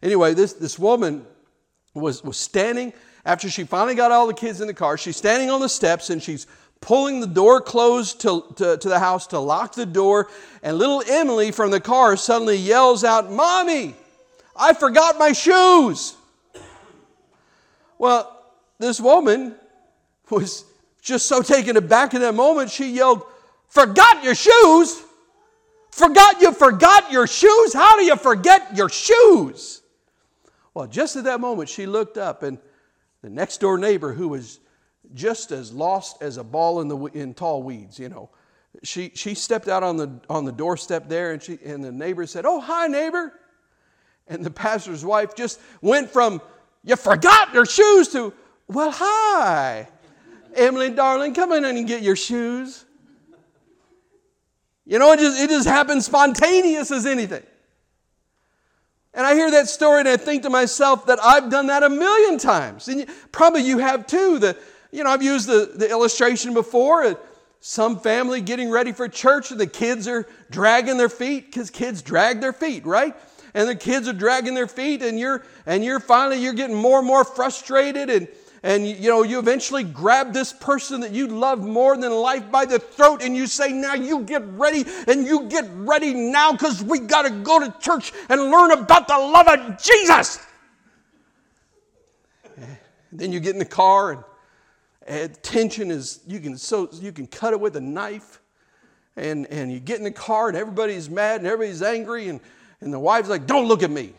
Anyway, 0.05 0.35
this, 0.35 0.53
this 0.53 0.79
woman 0.79 1.27
was, 1.95 2.23
was 2.23 2.37
standing 2.37 2.93
after 3.25 3.51
she 3.51 3.65
finally 3.65 3.97
got 3.97 4.13
all 4.13 4.29
the 4.29 4.35
kids 4.35 4.61
in 4.61 4.69
the 4.69 4.75
car, 4.75 4.97
she's 4.97 5.17
standing 5.17 5.51
on 5.51 5.61
the 5.61 5.69
steps 5.69 6.11
and 6.11 6.23
she's 6.23 6.47
pulling 6.81 7.19
the 7.19 7.27
door 7.27 7.61
closed 7.61 8.21
to, 8.21 8.45
to, 8.55 8.77
to, 8.77 8.89
the 8.89 9.01
house 9.01 9.27
to 9.27 9.41
lock 9.41 9.75
the 9.75 9.87
door. 9.87 10.29
And 10.63 10.79
little 10.79 11.03
Emily 11.09 11.51
from 11.51 11.73
the 11.73 11.81
car 11.81 12.17
suddenly 12.17 12.57
yells 12.57 13.03
out, 13.03 13.33
Mommy, 13.33 13.97
I 14.57 14.75
forgot 14.75 15.19
my 15.19 15.33
shoes. 15.33 16.17
Well, 17.99 18.45
this 18.79 19.01
woman 19.01 19.55
was 20.31 20.65
just 21.01 21.27
so 21.27 21.43
taken 21.43 21.77
aback 21.77 22.15
in 22.15 22.21
that 22.21 22.35
moment, 22.35 22.71
she 22.71 22.91
yelled, 22.91 23.23
Forgot 23.69 24.23
your 24.23 24.35
shoes? 24.35 25.03
Forgot 25.91 26.41
you 26.41 26.53
forgot 26.53 27.13
your 27.13 27.27
shoes? 27.27 27.73
How 27.73 27.97
do 27.99 28.05
you 28.05 28.17
forget 28.17 28.77
your 28.77 28.89
shoes? 28.89 29.83
Well, 30.75 30.87
just 30.87 31.17
at 31.17 31.25
that 31.25 31.41
moment, 31.41 31.69
she 31.69 31.87
looked 31.87 32.17
up 32.17 32.43
and 32.43 32.59
the 33.23 33.31
next 33.31 33.59
door 33.59 33.79
neighbor 33.79 34.13
who 34.13 34.29
was 34.29 34.61
just 35.15 35.53
as 35.53 35.73
lost 35.73 36.23
as 36.23 36.39
a 36.39 36.45
ball 36.45 36.81
in, 36.81 36.89
the, 36.89 36.97
in 37.07 37.35
tall 37.35 37.63
weeds, 37.63 37.99
you 37.99 38.09
know. 38.09 38.31
She, 38.83 39.13
she 39.15 39.35
stepped 39.35 39.69
out 39.69 39.83
on 39.83 39.97
the, 39.99 40.11
on 40.31 40.45
the 40.45 40.53
doorstep 40.53 41.09
there 41.09 41.33
and, 41.33 41.43
she, 41.43 41.59
and 41.65 41.85
the 41.85 41.93
neighbor 41.93 42.27
said, 42.27 42.47
Oh, 42.47 42.59
hi, 42.61 42.87
neighbor. 42.87 43.35
And 44.33 44.45
the 44.45 44.51
pastor's 44.51 45.05
wife 45.05 45.35
just 45.35 45.61
went 45.81 46.11
from, 46.11 46.41
You 46.85 46.97
forgot 46.97 47.53
your 47.53 47.67
shoes 47.67 48.09
to, 48.09 48.33
Well, 48.69 48.91
hi. 48.91 49.89
Emily, 50.55 50.91
darling, 50.91 51.35
come 51.35 51.53
in 51.53 51.65
and 51.65 51.87
get 51.87 52.03
your 52.03 52.17
shoes. 52.17 52.85
You 54.85 54.99
know, 54.99 55.13
it 55.13 55.21
just, 55.21 55.41
it 55.41 55.49
just 55.49 55.67
happened 55.67 56.03
spontaneous 56.03 56.91
as 56.91 57.07
anything. 57.07 57.43
And 59.15 59.27
I 59.27 59.35
hear 59.35 59.51
that 59.51 59.69
story 59.69 60.01
and 60.01 60.09
I 60.09 60.17
think 60.17 60.43
to 60.43 60.51
myself 60.51 61.07
that 61.07 61.23
I've 61.23 61.51
done 61.51 61.69
that 61.69 61.83
a 61.83 61.89
million 61.89 62.39
times. 62.39 62.89
And 62.89 63.07
probably 63.31 63.63
you 63.63 63.79
have 63.79 64.07
too. 64.07 64.39
The, 64.39 64.57
you 64.91 65.05
know, 65.05 65.11
I've 65.11 65.23
used 65.23 65.47
the, 65.47 65.73
the 65.75 65.89
illustration 65.89 66.55
before. 66.55 67.05
Uh, 67.05 67.15
some 67.65 68.01
family 68.01 68.41
getting 68.41 68.71
ready 68.71 68.91
for 68.91 69.07
church 69.07 69.53
and 69.53 69.61
the 69.61 69.69
kids 69.69 70.09
are 70.09 70.27
dragging 70.51 70.97
their 70.97 71.09
feet 71.09 71.47
because 71.47 71.71
kids 71.71 72.03
drag 72.03 72.41
their 72.41 72.53
feet, 72.53 72.85
right? 72.85 73.15
And 73.55 73.69
the 73.69 73.77
kids 73.77 74.09
are 74.09 74.15
dragging 74.15 74.55
their 74.55 74.67
feet 74.67 75.03
and 75.03 75.19
you're 75.19 75.45
and 75.67 75.85
you're 75.85 76.01
finally 76.01 76.43
you're 76.43 76.55
getting 76.55 76.77
more 76.77 76.99
and 76.99 77.07
more 77.07 77.25
frustrated 77.25 78.09
and 78.09 78.29
and 78.63 78.87
you 78.87 79.11
know 79.11 79.23
you 79.23 79.39
eventually 79.39 79.85
grab 79.85 80.33
this 80.33 80.53
person 80.53 81.01
that 81.01 81.11
you 81.11 81.27
love 81.27 81.61
more 81.61 81.97
than 81.97 82.13
life 82.13 82.51
by 82.51 82.65
the 82.65 82.79
throat 82.79 83.23
and 83.23 83.37
you 83.37 83.47
say 83.47 83.73
now 83.73 83.95
you 83.95 84.23
get 84.23 84.43
ready 84.53 84.85
and 85.07 85.27
you 85.27 85.49
get 85.49 85.69
ready 85.75 86.15
now 86.15 86.53
because 86.53 86.83
we 86.83 86.99
got 86.99 87.23
to 87.23 87.31
go 87.31 87.59
to 87.59 87.75
church 87.81 88.13
and 88.29 88.41
learn 88.51 88.71
about 88.71 89.09
the 89.09 89.19
love 89.19 89.49
of 89.49 89.83
jesus. 89.83 90.39
Then 93.11 93.33
you 93.33 93.41
get 93.41 93.53
in 93.53 93.59
the 93.59 93.65
car 93.67 94.13
and, 94.13 94.25
and 95.07 95.43
tension 95.43 95.91
is 95.91 96.21
you 96.27 96.41
can 96.41 96.57
so 96.57 96.89
you 96.93 97.13
can 97.13 97.27
cut 97.27 97.53
it 97.53 97.61
with 97.61 97.77
a 97.77 97.81
knife 97.81 98.41
and 99.17 99.47
and 99.49 99.71
you 99.71 99.81
get 99.81 99.99
in 99.99 100.05
the 100.05 100.11
car 100.11 100.49
and 100.49 100.57
everybody's 100.57 101.11
mad 101.11 101.41
and 101.41 101.47
everybody's 101.47 101.83
angry 101.83 102.29
and 102.29 102.41
and 102.83 102.93
the 102.93 102.99
wife's 102.99 103.29
like 103.29 103.47
don't 103.47 103.67
look 103.67 103.83
at 103.83 103.91
me 103.91 104.13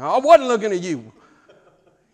i 0.00 0.18
wasn't 0.18 0.46
looking 0.48 0.72
at 0.72 0.80
you 0.80 1.12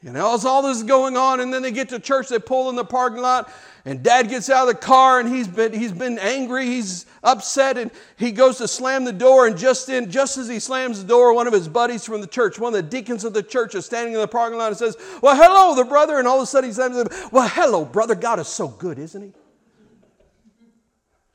you 0.02 0.10
know, 0.10 0.34
as 0.34 0.44
all 0.44 0.62
this 0.62 0.78
is 0.78 0.82
going 0.82 1.16
on, 1.16 1.38
and 1.38 1.54
then 1.54 1.62
they 1.62 1.70
get 1.70 1.90
to 1.90 2.00
church, 2.00 2.28
they 2.28 2.40
pull 2.40 2.68
in 2.68 2.74
the 2.74 2.84
parking 2.84 3.22
lot, 3.22 3.52
and 3.84 4.02
dad 4.02 4.28
gets 4.28 4.50
out 4.50 4.68
of 4.68 4.74
the 4.74 4.80
car 4.80 5.20
and 5.20 5.28
he's 5.28 5.46
been, 5.46 5.72
he's 5.72 5.92
been 5.92 6.18
angry, 6.18 6.66
he's 6.66 7.06
upset, 7.22 7.78
and 7.78 7.92
he 8.16 8.32
goes 8.32 8.58
to 8.58 8.66
slam 8.66 9.04
the 9.04 9.12
door, 9.12 9.46
and 9.46 9.56
just 9.56 9.88
in, 9.88 10.10
just 10.10 10.38
as 10.38 10.48
he 10.48 10.58
slams 10.58 11.00
the 11.00 11.06
door, 11.06 11.32
one 11.32 11.46
of 11.46 11.52
his 11.52 11.68
buddies 11.68 12.04
from 12.04 12.20
the 12.20 12.26
church, 12.26 12.58
one 12.58 12.74
of 12.74 12.82
the 12.82 12.90
deacons 12.90 13.22
of 13.22 13.32
the 13.32 13.44
church, 13.44 13.76
is 13.76 13.86
standing 13.86 14.12
in 14.12 14.20
the 14.20 14.26
parking 14.26 14.58
lot 14.58 14.68
and 14.68 14.76
says, 14.76 14.96
Well, 15.20 15.36
hello, 15.36 15.76
the 15.76 15.88
brother, 15.88 16.18
and 16.18 16.26
all 16.26 16.38
of 16.38 16.42
a 16.42 16.46
sudden 16.46 16.70
he 16.70 16.74
says, 16.74 17.28
Well, 17.30 17.48
hello, 17.48 17.84
brother. 17.84 18.16
God 18.16 18.40
is 18.40 18.48
so 18.48 18.66
good, 18.66 18.98
isn't 18.98 19.22
he? 19.22 19.32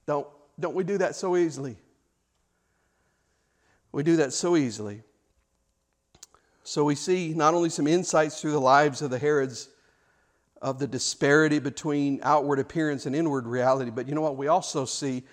Don't, 0.05 0.28
don't 0.59 0.76
we 0.76 0.84
do 0.84 0.97
that 0.97 1.15
so 1.15 1.38
easily? 1.38 1.78
We 3.98 4.04
do 4.04 4.18
that 4.18 4.32
so 4.32 4.56
easily. 4.56 5.02
So 6.64 6.84
we 6.84 6.93
see 6.93 7.34
not 7.34 7.56
only 7.56 7.70
some 7.72 7.88
insights 7.88 8.39
through 8.39 8.52
the 8.52 8.62
lives 8.62 9.02
of 9.02 9.10
the 9.10 9.18
Herods 9.18 9.70
of 10.62 10.78
the 10.78 10.86
disparity 10.86 11.58
between 11.58 12.20
outward 12.22 12.60
appearance 12.60 13.08
and 13.08 13.16
inward 13.16 13.48
reality, 13.48 13.89
but 13.89 14.08
you 14.08 14.14
know 14.14 14.22
what? 14.22 14.38
We 14.38 14.50
also 14.50 14.86
see 14.86 15.24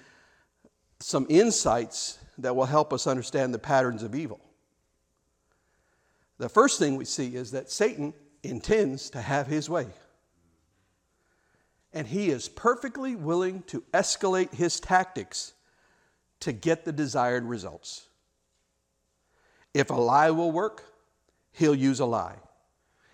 some 0.98 1.26
insights 1.28 2.18
that 2.38 2.56
will 2.56 2.64
help 2.64 2.94
us 2.94 3.06
understand 3.06 3.52
the 3.52 3.58
patterns 3.58 4.02
of 4.02 4.14
evil. 4.14 4.40
The 6.38 6.48
first 6.48 6.78
thing 6.78 6.96
we 6.96 7.04
see 7.04 7.36
is 7.36 7.50
that 7.50 7.70
Satan 7.70 8.14
intends 8.42 9.10
to 9.10 9.20
have 9.20 9.46
his 9.46 9.68
way. 9.68 9.88
And 11.92 12.06
he 12.06 12.30
is 12.30 12.48
perfectly 12.48 13.14
willing 13.14 13.62
to 13.66 13.82
escalate 13.92 14.54
his 14.54 14.80
tactics 14.80 15.52
to 16.40 16.52
get 16.52 16.86
the 16.86 16.92
desired 16.92 17.44
results. 17.44 18.06
If 19.74 19.90
a 19.90 19.94
lie 19.94 20.30
will 20.30 20.52
work, 20.52 20.84
he'll 21.52 21.74
use 21.74 22.00
a 22.00 22.06
lie. 22.06 22.36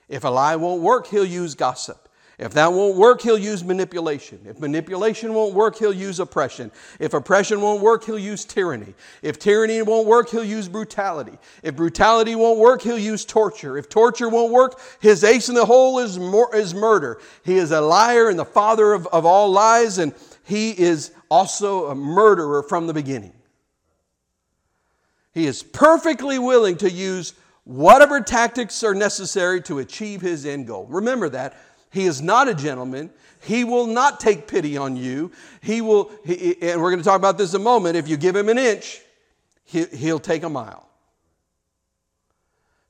If 0.09 0.25
a 0.25 0.29
lie 0.29 0.57
won't 0.57 0.83
work, 0.83 1.07
he'll 1.07 1.25
use 1.25 1.55
gossip. 1.55 2.09
If 2.41 2.55
that 2.55 2.73
won't 2.73 2.97
work, 2.97 3.21
he'll 3.21 3.39
use 3.39 3.63
manipulation. 3.63 4.41
If 4.47 4.61
manipulation 4.61 5.35
won't 5.35 5.55
work, 5.55 5.77
he'll 5.77 5.93
use 5.93 6.21
oppression. 6.21 6.73
If 6.99 7.13
oppression 7.13 7.61
won't 7.61 7.83
work, 7.83 8.05
he'll 8.05 8.19
use 8.19 8.47
tyranny. 8.47 8.95
If 9.21 9.39
tyranny 9.39 9.83
won't 9.83 10.07
work, 10.07 10.31
he'll 10.31 10.43
use 10.43 10.67
brutality. 10.67 11.39
If 11.63 11.77
brutality 11.77 12.35
won't 12.35 12.59
work, 12.59 12.81
he'll 12.81 12.99
use 12.99 13.27
torture. 13.27 13.77
If 13.77 13.91
torture 13.91 14.31
won't 14.31 14.53
work, 14.53 14.81
his 15.01 15.23
ace 15.23 15.51
in 15.51 15.55
the 15.55 15.67
hole 15.67 15.99
is, 15.99 16.17
is 16.55 16.75
murder. 16.75 17.21
He 17.45 17.57
is 17.57 17.73
a 17.73 17.81
liar 17.83 18.31
and 18.31 18.39
the 18.39 18.47
father 18.47 18.95
of, 18.95 19.07
of 19.09 19.27
all 19.27 19.51
lies, 19.51 19.99
and 19.99 20.15
he 20.43 20.71
is 20.71 21.13
also 21.31 21.89
a 21.91 21.95
murderer 21.95 22.63
from 22.63 22.87
the 22.87 22.95
beginning. 22.95 23.35
He 25.33 25.47
is 25.47 25.63
perfectly 25.63 26.39
willing 26.39 26.77
to 26.79 26.91
use 26.91 27.35
whatever 27.65 28.21
tactics 28.21 28.83
are 28.83 28.95
necessary 28.95 29.63
to 29.63 29.79
achieve 29.79 30.21
his 30.21 30.45
end 30.45 30.67
goal. 30.67 30.87
Remember 30.87 31.29
that. 31.29 31.57
He 31.93 32.07
is 32.07 32.23
not 32.23 32.49
a 32.49 32.55
gentleman. 32.55 33.11
He 33.41 33.65
will 33.65 33.87
not 33.87 34.21
take 34.21 34.47
pity 34.47 34.77
on 34.77 34.97
you. 34.97 35.33
He 35.61 35.81
will, 35.81 36.11
he, 36.25 36.57
and 36.63 36.81
we're 36.81 36.91
going 36.91 37.03
to 37.03 37.05
talk 37.05 37.19
about 37.19 37.39
this 37.39 37.55
in 37.55 37.61
a 37.61 37.65
moment. 37.65 37.97
If 37.97 38.09
you 38.09 38.17
give 38.17 38.37
him 38.37 38.49
an 38.49 38.59
inch, 38.59 39.01
he, 39.65 39.85
he'll 39.87 40.21
take 40.21 40.43
a 40.43 40.49
mile. 40.49 40.87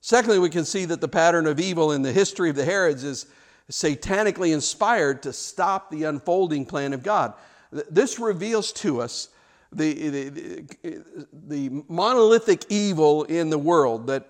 Secondly, 0.00 0.38
we 0.38 0.50
can 0.50 0.64
see 0.64 0.86
that 0.86 1.00
the 1.00 1.08
pattern 1.08 1.46
of 1.46 1.60
evil 1.60 1.92
in 1.92 2.02
the 2.02 2.12
history 2.12 2.50
of 2.50 2.56
the 2.56 2.64
Herods 2.64 3.04
is 3.04 3.26
satanically 3.70 4.52
inspired 4.52 5.22
to 5.22 5.32
stop 5.32 5.90
the 5.90 6.04
unfolding 6.04 6.66
plan 6.66 6.92
of 6.92 7.02
God. 7.02 7.34
This 7.70 8.18
reveals 8.18 8.72
to 8.72 9.00
us 9.00 9.28
the, 9.72 10.08
the, 10.08 11.04
the, 11.32 11.84
monolithic 11.88 12.64
evil 12.68 13.24
in 13.24 13.50
the 13.50 13.58
world 13.58 14.08
that, 14.08 14.26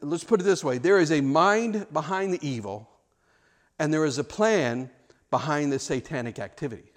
let's 0.00 0.24
put 0.24 0.40
it 0.40 0.44
this 0.44 0.62
way 0.62 0.78
there 0.78 0.98
is 0.98 1.10
a 1.10 1.20
mind 1.20 1.86
behind 1.92 2.32
the 2.32 2.46
evil, 2.46 2.88
and 3.78 3.92
there 3.92 4.04
is 4.04 4.18
a 4.18 4.24
plan 4.24 4.90
behind 5.30 5.72
the 5.72 5.78
satanic 5.78 6.38
activity. 6.38 6.94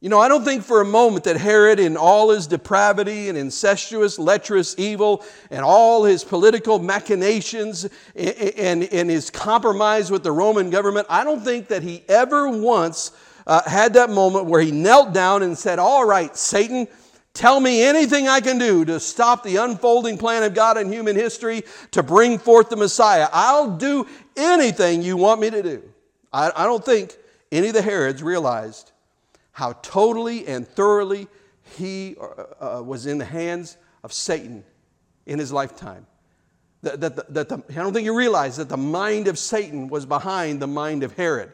You 0.00 0.08
know, 0.08 0.20
I 0.20 0.28
don't 0.28 0.44
think 0.44 0.62
for 0.62 0.80
a 0.80 0.84
moment 0.84 1.24
that 1.24 1.36
Herod, 1.36 1.80
in 1.80 1.96
all 1.96 2.30
his 2.30 2.46
depravity 2.46 3.28
and 3.28 3.36
incestuous, 3.36 4.16
lecherous 4.16 4.76
evil, 4.78 5.24
and 5.50 5.64
all 5.64 6.04
his 6.04 6.22
political 6.22 6.78
machinations 6.78 7.84
and, 8.14 8.36
and, 8.56 8.84
and 8.84 9.10
his 9.10 9.28
compromise 9.28 10.08
with 10.08 10.22
the 10.22 10.30
Roman 10.30 10.70
government, 10.70 11.08
I 11.10 11.24
don't 11.24 11.42
think 11.42 11.66
that 11.68 11.82
he 11.82 12.04
ever 12.08 12.48
once 12.48 13.10
uh, 13.48 13.68
had 13.68 13.94
that 13.94 14.10
moment 14.10 14.44
where 14.44 14.60
he 14.60 14.70
knelt 14.70 15.12
down 15.12 15.42
and 15.42 15.56
said, 15.56 15.78
All 15.78 16.04
right, 16.04 16.36
Satan, 16.36 16.86
tell 17.32 17.58
me 17.58 17.82
anything 17.82 18.28
I 18.28 18.40
can 18.40 18.58
do 18.58 18.84
to 18.84 19.00
stop 19.00 19.42
the 19.42 19.56
unfolding 19.56 20.18
plan 20.18 20.42
of 20.42 20.54
God 20.54 20.76
in 20.76 20.92
human 20.92 21.16
history 21.16 21.62
to 21.92 22.02
bring 22.02 22.38
forth 22.38 22.68
the 22.68 22.76
Messiah. 22.76 23.28
I'll 23.32 23.76
do 23.76 24.06
anything 24.36 25.02
you 25.02 25.16
want 25.16 25.40
me 25.40 25.48
to 25.50 25.62
do. 25.62 25.82
I, 26.30 26.52
I 26.54 26.64
don't 26.64 26.84
think 26.84 27.16
any 27.50 27.68
of 27.68 27.74
the 27.74 27.82
Herods 27.82 28.22
realized 28.22 28.92
how 29.52 29.72
totally 29.82 30.46
and 30.46 30.68
thoroughly 30.68 31.26
he 31.76 32.16
uh, 32.20 32.78
uh, 32.78 32.82
was 32.82 33.06
in 33.06 33.16
the 33.16 33.24
hands 33.24 33.78
of 34.04 34.12
Satan 34.12 34.62
in 35.26 35.38
his 35.38 35.52
lifetime. 35.52 36.06
That, 36.82 37.00
that, 37.00 37.34
that 37.34 37.48
the, 37.48 37.62
I 37.70 37.74
don't 37.74 37.92
think 37.92 38.04
you 38.04 38.14
realize 38.14 38.58
that 38.58 38.68
the 38.68 38.76
mind 38.76 39.26
of 39.26 39.38
Satan 39.38 39.88
was 39.88 40.06
behind 40.06 40.60
the 40.60 40.68
mind 40.68 41.02
of 41.02 41.14
Herod. 41.14 41.50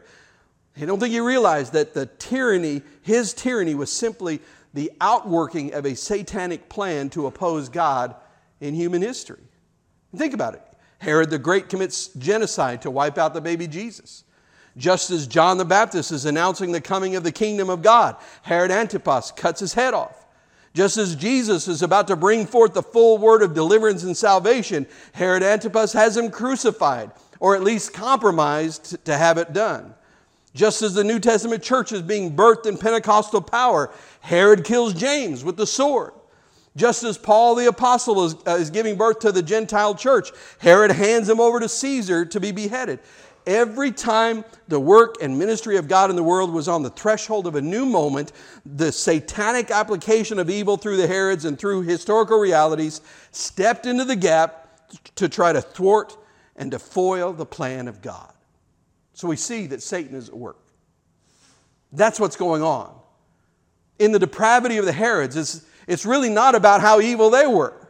I 0.77 0.85
don't 0.85 0.99
think 0.99 1.13
he 1.13 1.19
realized 1.19 1.73
that 1.73 1.93
the 1.93 2.05
tyranny, 2.05 2.81
his 3.01 3.33
tyranny, 3.33 3.75
was 3.75 3.91
simply 3.91 4.41
the 4.73 4.91
outworking 4.99 5.73
of 5.73 5.85
a 5.85 5.95
satanic 5.95 6.67
plan 6.67 7.09
to 7.11 7.27
oppose 7.27 7.69
God 7.69 8.15
in 8.59 8.73
human 8.73 9.01
history. 9.01 9.39
Think 10.15 10.33
about 10.33 10.55
it. 10.55 10.61
Herod 10.99 11.29
the 11.29 11.39
Great 11.39 11.69
commits 11.69 12.07
genocide 12.07 12.81
to 12.81 12.91
wipe 12.91 13.17
out 13.17 13.33
the 13.33 13.41
baby 13.41 13.67
Jesus. 13.67 14.23
Just 14.77 15.11
as 15.11 15.27
John 15.27 15.57
the 15.57 15.65
Baptist 15.65 16.11
is 16.11 16.25
announcing 16.25 16.71
the 16.71 16.81
coming 16.81 17.15
of 17.15 17.23
the 17.23 17.31
kingdom 17.31 17.69
of 17.69 17.81
God, 17.81 18.17
Herod 18.41 18.71
Antipas 18.71 19.31
cuts 19.31 19.61
his 19.61 19.73
head 19.73 19.93
off. 19.93 20.25
Just 20.73 20.97
as 20.97 21.15
Jesus 21.15 21.69
is 21.69 21.81
about 21.81 22.07
to 22.07 22.17
bring 22.17 22.45
forth 22.45 22.73
the 22.73 22.83
full 22.83 23.17
word 23.17 23.41
of 23.41 23.53
deliverance 23.53 24.03
and 24.03 24.17
salvation, 24.17 24.85
Herod 25.13 25.41
Antipas 25.41 25.93
has 25.93 26.17
him 26.17 26.29
crucified, 26.29 27.11
or 27.39 27.55
at 27.55 27.63
least 27.63 27.93
compromised 27.93 29.05
to 29.05 29.15
have 29.15 29.37
it 29.37 29.53
done. 29.53 29.93
Just 30.55 30.81
as 30.81 30.93
the 30.93 31.03
New 31.03 31.19
Testament 31.19 31.61
church 31.61 31.91
is 31.91 32.01
being 32.01 32.33
birthed 32.33 32.65
in 32.65 32.77
Pentecostal 32.77 33.41
power, 33.41 33.91
Herod 34.21 34.63
kills 34.63 34.93
James 34.93 35.43
with 35.43 35.57
the 35.57 35.67
sword. 35.67 36.13
Just 36.77 37.03
as 37.03 37.17
Paul 37.17 37.55
the 37.55 37.67
apostle 37.67 38.23
is, 38.23 38.35
uh, 38.47 38.51
is 38.51 38.69
giving 38.69 38.95
birth 38.95 39.19
to 39.19 39.33
the 39.33 39.43
Gentile 39.43 39.95
church, 39.95 40.31
Herod 40.59 40.91
hands 40.91 41.27
him 41.29 41.41
over 41.41 41.59
to 41.59 41.67
Caesar 41.67 42.25
to 42.25 42.39
be 42.39 42.53
beheaded. 42.53 42.99
Every 43.45 43.91
time 43.91 44.43
the 44.69 44.79
work 44.79 45.15
and 45.21 45.37
ministry 45.37 45.77
of 45.77 45.87
God 45.87 46.09
in 46.09 46.15
the 46.15 46.23
world 46.23 46.51
was 46.51 46.67
on 46.67 46.83
the 46.83 46.89
threshold 46.89 47.47
of 47.47 47.55
a 47.55 47.61
new 47.61 47.85
moment, 47.85 48.31
the 48.65 48.91
satanic 48.91 49.71
application 49.71 50.39
of 50.39 50.49
evil 50.49 50.77
through 50.77 50.97
the 50.97 51.07
Herods 51.07 51.45
and 51.45 51.59
through 51.59 51.83
historical 51.83 52.39
realities 52.39 53.01
stepped 53.31 53.85
into 53.85 54.05
the 54.05 54.15
gap 54.15 54.89
to 55.15 55.29
try 55.29 55.53
to 55.53 55.61
thwart 55.61 56.17
and 56.55 56.71
to 56.71 56.79
foil 56.79 57.33
the 57.33 57.45
plan 57.45 57.87
of 57.87 58.01
God. 58.01 58.34
So 59.15 59.29
we 59.29 59.37
see 59.37 59.65
that 59.67 59.81
Satan 59.81 60.15
is 60.15 60.27
at 60.27 60.35
work. 60.35 60.59
That's 61.93 62.19
what's 62.19 62.35
going 62.35 62.61
on. 62.61 62.93
In 63.97 64.11
the 64.11 64.19
depravity 64.19 64.77
of 64.77 64.85
the 64.85 64.91
Herods, 64.91 65.37
it's, 65.37 65.65
it's 65.87 66.05
really 66.05 66.29
not 66.29 66.53
about 66.53 66.81
how 66.81 66.99
evil 66.99 67.29
they 67.29 67.47
were. 67.47 67.87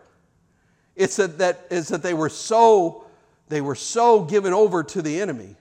It's 0.96 1.16
that, 1.16 1.40
that, 1.40 1.66
it's 1.72 1.90
that 1.90 2.04
they, 2.04 2.14
were 2.14 2.30
so, 2.30 3.06
they 3.50 3.60
were 3.60 3.74
so 3.74 4.24
given 4.24 4.54
over 4.54 4.84
to 4.84 5.02
the 5.02 5.20
enemy 5.20 5.56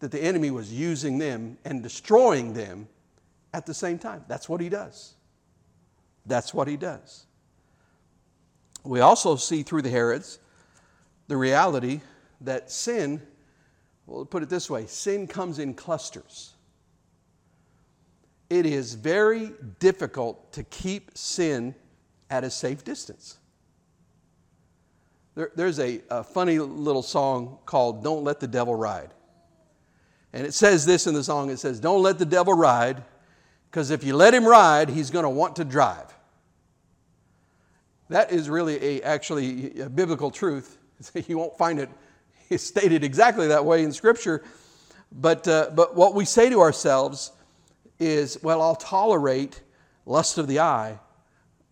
that 0.00 0.10
the 0.10 0.22
enemy 0.22 0.50
was 0.50 0.70
using 0.70 1.16
them 1.18 1.56
and 1.64 1.82
destroying 1.82 2.52
them 2.52 2.86
at 3.54 3.64
the 3.64 3.74
same 3.74 3.98
time. 3.98 4.22
That's 4.28 4.50
what 4.50 4.60
he 4.60 4.68
does. 4.68 5.14
That's 6.26 6.52
what 6.52 6.68
he 6.68 6.76
does. 6.76 7.24
We 8.84 9.00
also 9.00 9.36
see 9.36 9.62
through 9.62 9.82
the 9.82 9.90
Herods 9.90 10.38
the 11.26 11.38
reality 11.38 12.02
that 12.42 12.70
sin 12.70 13.22
well, 14.10 14.24
put 14.24 14.42
it 14.42 14.48
this 14.48 14.68
way 14.68 14.86
sin 14.86 15.26
comes 15.26 15.58
in 15.58 15.72
clusters. 15.72 16.54
It 18.50 18.66
is 18.66 18.94
very 18.94 19.52
difficult 19.78 20.52
to 20.54 20.64
keep 20.64 21.16
sin 21.16 21.74
at 22.28 22.42
a 22.42 22.50
safe 22.50 22.84
distance. 22.84 23.38
There, 25.36 25.52
there's 25.54 25.78
a, 25.78 26.00
a 26.10 26.24
funny 26.24 26.58
little 26.58 27.02
song 27.02 27.58
called 27.64 28.02
Don't 28.02 28.24
Let 28.24 28.40
the 28.40 28.48
Devil 28.48 28.74
Ride. 28.74 29.10
And 30.32 30.44
it 30.44 30.54
says 30.54 30.84
this 30.84 31.06
in 31.06 31.14
the 31.14 31.22
song 31.22 31.50
it 31.50 31.58
says, 31.58 31.78
Don't 31.78 32.02
let 32.02 32.18
the 32.18 32.26
devil 32.26 32.54
ride, 32.54 33.02
because 33.70 33.90
if 33.90 34.02
you 34.02 34.16
let 34.16 34.34
him 34.34 34.44
ride, 34.44 34.88
he's 34.88 35.10
going 35.10 35.24
to 35.24 35.30
want 35.30 35.56
to 35.56 35.64
drive. 35.64 36.12
That 38.08 38.32
is 38.32 38.50
really 38.50 38.98
a, 38.98 39.02
actually 39.02 39.80
a 39.80 39.88
biblical 39.88 40.32
truth. 40.32 40.78
you 41.28 41.38
won't 41.38 41.56
find 41.56 41.78
it 41.78 41.88
is 42.56 42.66
stated 42.66 43.04
exactly 43.04 43.46
that 43.48 43.64
way 43.64 43.84
in 43.84 43.92
Scripture. 43.92 44.42
But, 45.12 45.46
uh, 45.48 45.70
but 45.74 45.96
what 45.96 46.14
we 46.14 46.24
say 46.24 46.50
to 46.50 46.60
ourselves 46.60 47.32
is, 47.98 48.38
well, 48.42 48.60
I'll 48.60 48.76
tolerate 48.76 49.60
lust 50.04 50.38
of 50.38 50.46
the 50.48 50.60
eye, 50.60 50.98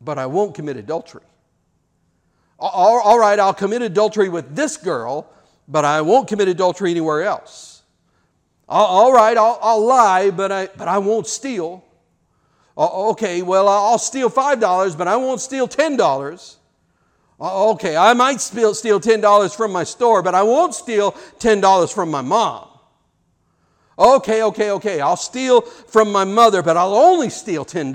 but 0.01 0.19
I 0.19 0.27
won't 0.27 0.55
commit 0.55 0.77
adultery. 0.77 1.23
all, 2.59 3.01
all 3.01 3.19
right, 3.19 3.39
I'll 3.39 3.55
commit 3.55 3.83
adultery 3.83 4.29
with 4.29 4.55
this 4.55 4.77
girl, 4.77 5.31
but 5.67 5.85
I 5.85 6.01
won't 6.01 6.29
commit 6.29 6.49
adultery 6.49 6.91
anywhere 6.91 7.23
else. 7.23 7.83
all 8.69 9.13
right, 9.13 9.37
I'll, 9.37 9.59
I'll, 9.61 9.85
lie, 9.85 10.31
but 10.31 10.53
I, 10.53 10.67
but 10.67 10.89
I 10.89 10.99
won't 10.99 11.27
steal. 11.27 11.85
okay, 12.77 13.43
well, 13.43 13.69
I'll 13.69 13.99
steal 13.99 14.31
$5, 14.31 14.99
but 14.99 15.09
I 15.09 15.17
won't 15.17 15.41
steal 15.41 15.67
$10. 15.67 16.58
Uh, 17.41 17.71
okay, 17.71 17.97
I 17.97 18.15
might 18.15 18.41
steal 18.41 18.73
$10 18.75 19.57
from 19.57 19.73
my 19.73 19.85
store, 19.85 20.23
but 20.23 20.35
I 20.35 20.43
won't 20.43 20.75
steal 20.75 21.13
$10 21.39 21.95
from 21.95 22.11
my 22.11 22.21
mom. 22.21 22.69
Okay, 23.99 24.43
okay, 24.43 24.71
okay, 24.73 25.01
I'll 25.01 25.17
steal 25.17 25.61
from 25.61 26.11
my 26.13 26.25
mother, 26.25 26.63
but 26.63 26.77
I'll 26.77 26.95
only 26.95 27.31
steal 27.31 27.65
$10. 27.65 27.95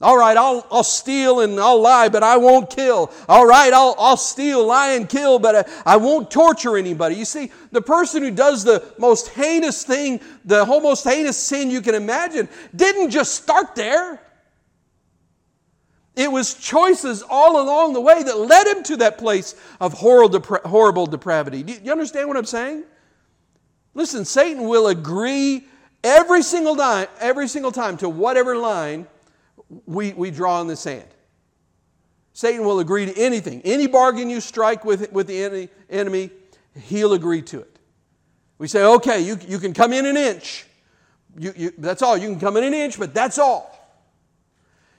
All 0.00 0.18
right, 0.18 0.36
I'll, 0.36 0.66
I'll 0.70 0.84
steal 0.84 1.40
and 1.40 1.58
I'll 1.58 1.80
lie, 1.80 2.08
but 2.08 2.22
I 2.22 2.36
won't 2.36 2.68
kill. 2.68 3.10
All 3.28 3.46
right, 3.46 3.72
I'll, 3.72 3.94
I'll 3.98 4.16
steal, 4.16 4.66
lie, 4.66 4.92
and 4.92 5.08
kill, 5.08 5.38
but 5.38 5.68
I, 5.86 5.94
I 5.94 5.96
won't 5.96 6.30
torture 6.30 6.76
anybody. 6.76 7.14
You 7.14 7.24
see, 7.24 7.52
the 7.72 7.80
person 7.80 8.22
who 8.22 8.30
does 8.30 8.64
the 8.64 8.84
most 8.98 9.28
heinous 9.28 9.84
thing, 9.84 10.20
the 10.44 10.66
most 10.66 11.04
heinous 11.04 11.38
sin 11.38 11.70
you 11.70 11.80
can 11.80 11.94
imagine, 11.94 12.48
didn't 12.74 13.10
just 13.10 13.34
start 13.34 13.74
there. 13.74 14.20
It 16.16 16.30
was 16.30 16.54
choices 16.54 17.24
all 17.28 17.60
along 17.60 17.92
the 17.92 18.00
way 18.00 18.22
that 18.22 18.38
led 18.38 18.66
him 18.68 18.82
to 18.84 18.96
that 18.98 19.18
place 19.18 19.56
of 19.80 19.92
horrible, 19.94 20.38
depra- 20.38 20.62
horrible 20.62 21.06
depravity. 21.06 21.62
Do 21.62 21.72
you 21.82 21.90
understand 21.90 22.28
what 22.28 22.36
I'm 22.36 22.44
saying? 22.44 22.84
Listen, 23.94 24.24
Satan 24.24 24.68
will 24.68 24.88
agree 24.88 25.66
every 26.04 26.42
single 26.42 26.76
time, 26.76 27.08
every 27.18 27.48
single 27.48 27.72
time 27.72 27.96
to 27.96 28.08
whatever 28.08 28.56
line 28.56 29.06
we, 29.86 30.12
we 30.12 30.30
draw 30.30 30.60
in 30.60 30.68
the 30.68 30.76
sand. 30.76 31.08
Satan 32.32 32.64
will 32.64 32.80
agree 32.80 33.06
to 33.06 33.16
anything. 33.16 33.62
Any 33.64 33.86
bargain 33.86 34.28
you 34.28 34.40
strike 34.40 34.84
with, 34.84 35.10
with 35.12 35.26
the 35.26 35.42
enemy, 35.42 35.68
enemy, 35.88 36.30
he'll 36.74 37.12
agree 37.12 37.42
to 37.42 37.60
it. 37.60 37.78
We 38.58 38.68
say, 38.68 38.84
okay, 38.84 39.20
you, 39.20 39.38
you 39.48 39.58
can 39.58 39.72
come 39.72 39.92
in 39.92 40.06
an 40.06 40.16
inch. 40.16 40.66
You, 41.38 41.52
you, 41.56 41.72
that's 41.78 42.02
all. 42.02 42.16
You 42.16 42.28
can 42.28 42.40
come 42.40 42.56
in 42.56 42.64
an 42.64 42.74
inch, 42.74 42.98
but 42.98 43.14
that's 43.14 43.38
all. 43.38 43.70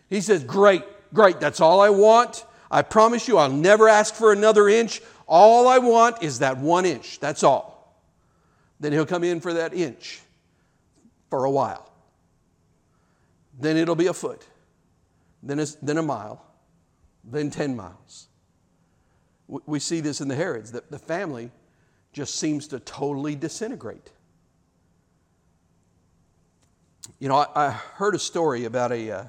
He 0.10 0.22
says, 0.22 0.44
great, 0.44 0.84
great. 1.16 1.40
That's 1.40 1.60
all 1.60 1.82
I 1.82 1.90
want. 1.90 2.46
I 2.70 2.82
promise 2.82 3.28
you, 3.28 3.38
I'll 3.38 3.52
never 3.52 3.90
ask 3.90 4.14
for 4.14 4.32
another 4.32 4.70
inch. 4.70 5.02
All 5.28 5.68
I 5.68 5.80
want 5.80 6.22
is 6.22 6.40
that 6.40 6.58
one 6.58 6.86
inch. 6.86 7.20
That's 7.20 7.44
all. 7.44 7.76
Then 8.80 8.92
he'll 8.92 9.06
come 9.06 9.24
in 9.24 9.40
for 9.40 9.54
that 9.54 9.74
inch 9.74 10.22
for 11.30 11.46
a 11.46 11.52
while. 11.52 11.92
Then 13.60 13.78
it'll 13.78 13.96
be 13.96 14.08
a 14.08 14.14
foot, 14.14 14.46
then 15.42 15.60
a, 15.60 15.66
then 15.82 15.98
a 15.98 16.04
mile, 16.04 16.46
then 17.24 17.50
10 17.50 17.76
miles. 17.76 18.28
We 19.48 19.80
see 19.80 20.02
this 20.02 20.20
in 20.22 20.28
the 20.28 20.36
Herods, 20.36 20.74
that 20.74 20.92
the 20.92 21.00
family 21.00 21.52
just 22.12 22.36
seems 22.36 22.68
to 22.70 22.80
totally 22.80 23.36
disintegrate. 23.36 24.12
You 27.20 27.30
know, 27.30 27.36
I, 27.36 27.68
I 27.68 27.70
heard 27.70 28.16
a 28.16 28.20
story 28.20 28.66
about 28.66 28.92
a, 28.92 29.12
uh, 29.12 29.24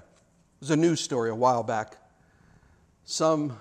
it 0.56 0.60
was 0.60 0.70
a 0.70 0.76
news 0.76 1.00
story 1.00 1.28
a 1.28 1.34
while 1.34 1.62
back. 1.62 1.98
Some, 3.04 3.58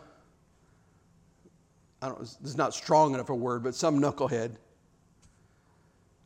I 2.02 2.08
don't 2.08 2.20
this 2.20 2.38
is 2.42 2.56
not 2.56 2.74
strong 2.74 3.14
enough 3.14 3.30
a 3.30 3.36
word, 3.36 3.64
but 3.64 3.76
some 3.76 4.00
knucklehead 4.00 4.56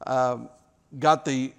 um, 0.05 0.47
got 0.99 1.25
the 1.25 1.53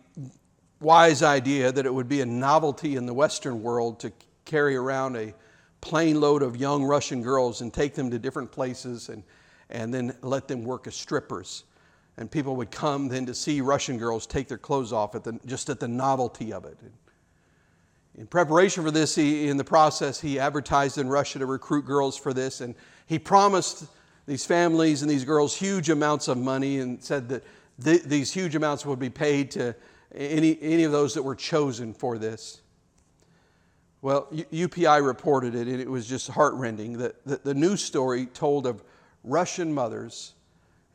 wise 0.81 1.25
idea 1.25 1.73
that 1.73 1.87
it 1.87 1.93
would 1.93 2.09
be 2.09 2.21
a 2.21 2.27
novelty 2.27 2.95
in 2.95 3.05
the 3.05 3.13
Western 3.13 3.63
world 3.65 3.99
to 4.01 4.13
carry 4.45 4.77
around 4.77 5.17
a 5.17 5.35
plane 5.81 6.21
load 6.21 6.43
of 6.43 6.57
young 6.57 6.85
Russian 6.85 7.21
girls 7.21 7.63
and 7.63 7.75
take 7.75 7.95
them 7.95 8.13
to 8.13 8.19
different 8.19 8.53
places 8.53 9.09
and, 9.09 9.25
and 9.71 9.93
then 9.93 10.15
let 10.23 10.47
them 10.47 10.63
work 10.63 10.87
as 10.87 10.95
strippers. 10.95 11.65
And 12.17 12.31
people 12.31 12.55
would 12.57 12.71
come 12.71 13.09
then 13.09 13.27
to 13.27 13.35
see 13.35 13.61
Russian 13.61 13.99
girls 13.99 14.25
take 14.27 14.47
their 14.47 14.59
clothes 14.59 14.93
off 14.93 15.17
at 15.17 15.25
the, 15.25 15.39
just 15.47 15.69
at 15.69 15.81
the 15.81 15.89
novelty 15.89 16.53
of 16.53 16.65
it. 16.65 16.79
In 18.19 18.27
preparation 18.27 18.83
for 18.83 18.91
this, 18.91 19.15
he, 19.15 19.49
in 19.49 19.57
the 19.57 19.65
process, 19.65 20.21
he 20.21 20.39
advertised 20.39 20.99
in 20.99 21.09
Russia 21.09 21.39
to 21.39 21.47
recruit 21.47 21.85
girls 21.85 22.17
for 22.17 22.33
this, 22.33 22.61
and 22.61 22.75
he 23.07 23.19
promised 23.19 23.87
these 24.27 24.45
families 24.45 25.03
and 25.03 25.11
these 25.11 25.25
girls 25.25 25.57
huge 25.57 25.91
amounts 25.91 26.29
of 26.29 26.39
money 26.39 26.79
and 26.79 27.03
said 27.03 27.29
that 27.29 27.45
th- 27.83 28.03
these 28.03 28.33
huge 28.33 28.55
amounts 28.55 28.85
would 28.85 28.99
be 28.99 29.11
paid 29.11 29.51
to 29.53 29.75
any, 30.15 30.59
any 30.61 30.85
of 30.85 30.93
those 30.93 31.15
that 31.15 31.23
were 31.23 31.37
chosen 31.37 31.95
for 31.95 32.19
this. 32.19 32.61
Well, 34.03 34.29
UPI 34.33 35.05
reported 35.05 35.55
it, 35.55 35.69
and 35.69 35.81
it 35.81 35.91
was 35.91 36.07
just 36.07 36.31
heartrending. 36.31 36.97
The, 36.97 37.15
the, 37.27 37.37
the 37.45 37.55
news 37.55 37.83
story 37.83 38.27
told 38.27 38.67
of 38.67 38.83
Russian 39.25 39.75
mothers 39.75 40.33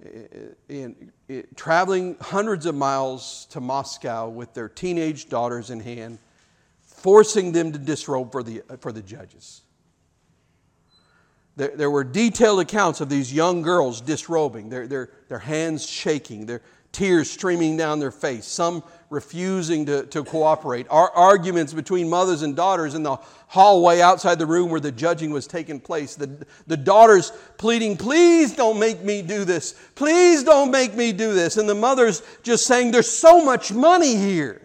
eh, 0.03 0.07
eh, 0.09 0.37
in, 0.69 0.77
in, 0.77 1.11
in, 1.27 1.47
traveling 1.55 2.17
hundreds 2.19 2.65
of 2.65 2.73
miles 2.73 3.45
to 3.51 3.61
Moscow 3.61 4.27
with 4.27 4.53
their 4.55 4.67
teenage 4.67 5.29
daughters 5.29 5.69
in 5.69 5.79
hand, 5.79 6.17
forcing 7.05 7.51
them 7.51 7.71
to 7.71 7.77
disrobe 7.77 8.31
for 8.31 8.41
the, 8.41 8.63
for 8.79 8.91
the 8.91 9.03
judges. 9.03 9.61
There, 11.55 11.71
there 11.75 11.91
were 11.91 12.03
detailed 12.03 12.61
accounts 12.61 12.99
of 12.99 13.09
these 13.09 13.31
young 13.31 13.61
girls 13.61 14.01
disrobing, 14.01 14.69
their, 14.69 14.87
their, 14.87 15.11
their 15.29 15.37
hands 15.37 15.87
shaking, 15.87 16.47
their, 16.47 16.63
tears 16.95 17.29
streaming 17.29 17.75
down 17.75 17.99
their 17.99 18.09
face, 18.09 18.45
some 18.45 18.81
refusing 19.09 19.85
to, 19.85 20.05
to 20.05 20.23
cooperate, 20.23 20.87
Our 20.89 21.11
arguments 21.11 21.73
between 21.73 22.09
mothers 22.09 22.41
and 22.41 22.55
daughters 22.55 22.95
in 22.95 23.03
the 23.03 23.17
hallway 23.47 23.99
outside 23.99 24.39
the 24.39 24.45
room 24.45 24.69
where 24.69 24.79
the 24.79 24.93
judging 24.93 25.29
was 25.29 25.45
taking 25.45 25.81
place, 25.81 26.15
the, 26.15 26.47
the 26.67 26.77
daughters 26.77 27.33
pleading, 27.57 27.97
Please 27.97 28.55
don't 28.55 28.79
make 28.79 29.03
me 29.03 29.21
do 29.21 29.43
this, 29.43 29.75
please 29.93 30.41
don't 30.43 30.71
make 30.71 30.95
me 30.95 31.11
do 31.11 31.33
this, 31.33 31.57
and 31.57 31.67
the 31.67 31.75
mothers 31.75 32.23
just 32.43 32.65
saying, 32.65 32.91
There's 32.91 33.11
so 33.11 33.43
much 33.43 33.73
money 33.73 34.15
here. 34.15 34.64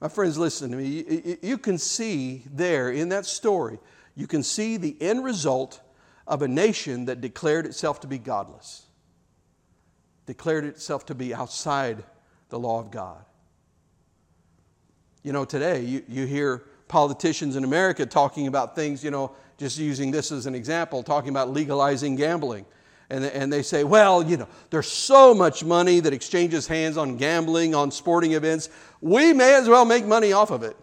My 0.00 0.08
friends, 0.08 0.38
listen 0.38 0.70
to 0.70 0.76
me. 0.76 1.36
You 1.42 1.58
can 1.58 1.76
see 1.76 2.44
there 2.50 2.90
in 2.90 3.10
that 3.10 3.26
story, 3.26 3.78
you 4.16 4.26
can 4.26 4.42
see 4.42 4.76
the 4.76 4.96
end 5.00 5.24
result 5.24 5.80
of 6.26 6.42
a 6.42 6.48
nation 6.48 7.06
that 7.06 7.20
declared 7.20 7.66
itself 7.66 8.00
to 8.00 8.06
be 8.06 8.18
godless 8.18 8.86
declared 10.30 10.64
itself 10.64 11.06
to 11.06 11.12
be 11.12 11.34
outside 11.34 12.04
the 12.50 12.58
law 12.58 12.78
of 12.78 12.92
God. 12.92 13.24
You 15.24 15.32
know, 15.32 15.44
today 15.44 15.82
you, 15.82 16.04
you 16.06 16.24
hear 16.24 16.62
politicians 16.86 17.56
in 17.56 17.64
America 17.64 18.06
talking 18.06 18.46
about 18.46 18.76
things, 18.76 19.02
you 19.02 19.10
know, 19.10 19.32
just 19.58 19.76
using 19.76 20.12
this 20.12 20.30
as 20.30 20.46
an 20.46 20.54
example, 20.54 21.02
talking 21.02 21.30
about 21.30 21.50
legalizing 21.50 22.14
gambling. 22.14 22.64
And, 23.10 23.24
and 23.24 23.52
they 23.52 23.62
say, 23.62 23.82
well, 23.82 24.22
you 24.22 24.36
know, 24.36 24.46
there's 24.70 24.86
so 24.86 25.34
much 25.34 25.64
money 25.64 25.98
that 25.98 26.12
exchanges 26.12 26.68
hands 26.68 26.96
on 26.96 27.16
gambling, 27.16 27.74
on 27.74 27.90
sporting 27.90 28.34
events. 28.34 28.68
We 29.00 29.32
may 29.32 29.54
as 29.54 29.68
well 29.68 29.84
make 29.84 30.04
money 30.04 30.32
off 30.32 30.50
of 30.50 30.62
it. 30.62 30.76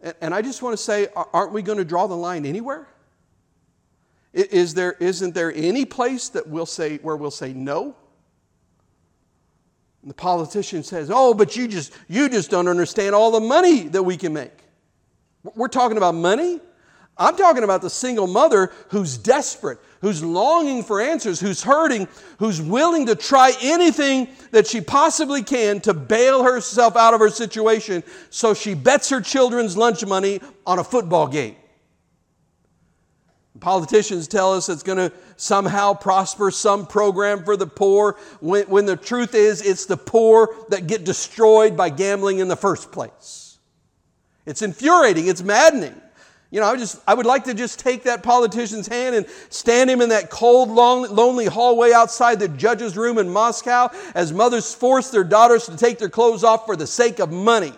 And, 0.00 0.14
and 0.20 0.34
I 0.34 0.42
just 0.42 0.62
want 0.62 0.76
to 0.76 0.82
say, 0.82 1.08
aren't 1.14 1.52
we 1.52 1.62
going 1.62 1.78
to 1.78 1.84
draw 1.84 2.06
the 2.06 2.16
line 2.16 2.44
anywhere? 2.46 2.86
Is 4.32 4.74
there, 4.74 4.92
isn't 4.92 5.34
there 5.34 5.52
any 5.54 5.84
place 5.84 6.28
that 6.30 6.46
we'll 6.46 6.66
say, 6.66 6.98
where 6.98 7.16
we'll 7.16 7.30
say 7.30 7.52
no? 7.52 7.96
And 10.02 10.10
the 10.10 10.14
politician 10.14 10.82
says, 10.82 11.10
Oh, 11.12 11.34
but 11.34 11.56
you 11.56 11.66
just, 11.66 11.92
you 12.08 12.28
just 12.28 12.50
don't 12.50 12.68
understand 12.68 13.14
all 13.14 13.30
the 13.30 13.40
money 13.40 13.88
that 13.88 14.02
we 14.02 14.16
can 14.16 14.32
make. 14.32 14.52
We're 15.42 15.68
talking 15.68 15.96
about 15.96 16.14
money. 16.14 16.60
I'm 17.16 17.36
talking 17.36 17.64
about 17.64 17.82
the 17.82 17.90
single 17.90 18.26
mother 18.26 18.70
who's 18.90 19.18
desperate, 19.18 19.80
who's 20.00 20.22
longing 20.22 20.82
for 20.82 21.00
answers, 21.00 21.40
who's 21.40 21.62
hurting, 21.62 22.08
who's 22.38 22.60
willing 22.60 23.06
to 23.06 23.14
try 23.14 23.52
anything 23.60 24.28
that 24.50 24.66
she 24.66 24.80
possibly 24.80 25.42
can 25.42 25.80
to 25.80 25.94
bail 25.94 26.44
herself 26.44 26.96
out 26.96 27.14
of 27.14 27.20
her 27.20 27.30
situation 27.30 28.02
so 28.30 28.54
she 28.54 28.74
bets 28.74 29.10
her 29.10 29.20
children's 29.20 29.76
lunch 29.76 30.04
money 30.06 30.40
on 30.66 30.78
a 30.78 30.84
football 30.84 31.26
game. 31.26 31.56
Politicians 33.60 34.28
tell 34.28 34.54
us 34.54 34.68
it's 34.68 34.84
going 34.84 34.98
to 34.98 35.12
somehow 35.36 35.92
prosper 35.92 36.50
some 36.50 36.86
program 36.86 37.42
for 37.42 37.56
the 37.56 37.66
poor, 37.66 38.16
when, 38.40 38.64
when 38.66 38.86
the 38.86 38.96
truth 38.96 39.34
is 39.34 39.62
it's 39.62 39.86
the 39.86 39.96
poor 39.96 40.54
that 40.68 40.86
get 40.86 41.04
destroyed 41.04 41.76
by 41.76 41.90
gambling 41.90 42.38
in 42.38 42.46
the 42.46 42.56
first 42.56 42.92
place. 42.92 43.58
It's 44.46 44.62
infuriating, 44.62 45.26
it's 45.26 45.42
maddening. 45.42 46.00
You 46.50 46.60
know, 46.60 46.66
I, 46.66 46.76
just, 46.76 47.02
I 47.06 47.12
would 47.12 47.26
like 47.26 47.44
to 47.44 47.54
just 47.54 47.78
take 47.78 48.04
that 48.04 48.22
politician's 48.22 48.88
hand 48.88 49.14
and 49.14 49.26
stand 49.50 49.90
him 49.90 50.00
in 50.00 50.08
that 50.08 50.30
cold, 50.30 50.70
long, 50.70 51.02
lonely 51.14 51.44
hallway 51.44 51.92
outside 51.92 52.40
the 52.40 52.48
judge's 52.48 52.96
room 52.96 53.18
in 53.18 53.28
Moscow 53.28 53.90
as 54.14 54.32
mothers 54.32 54.74
force 54.74 55.10
their 55.10 55.24
daughters 55.24 55.66
to 55.66 55.76
take 55.76 55.98
their 55.98 56.08
clothes 56.08 56.44
off 56.44 56.64
for 56.64 56.74
the 56.74 56.86
sake 56.86 57.18
of 57.18 57.30
money 57.30 57.74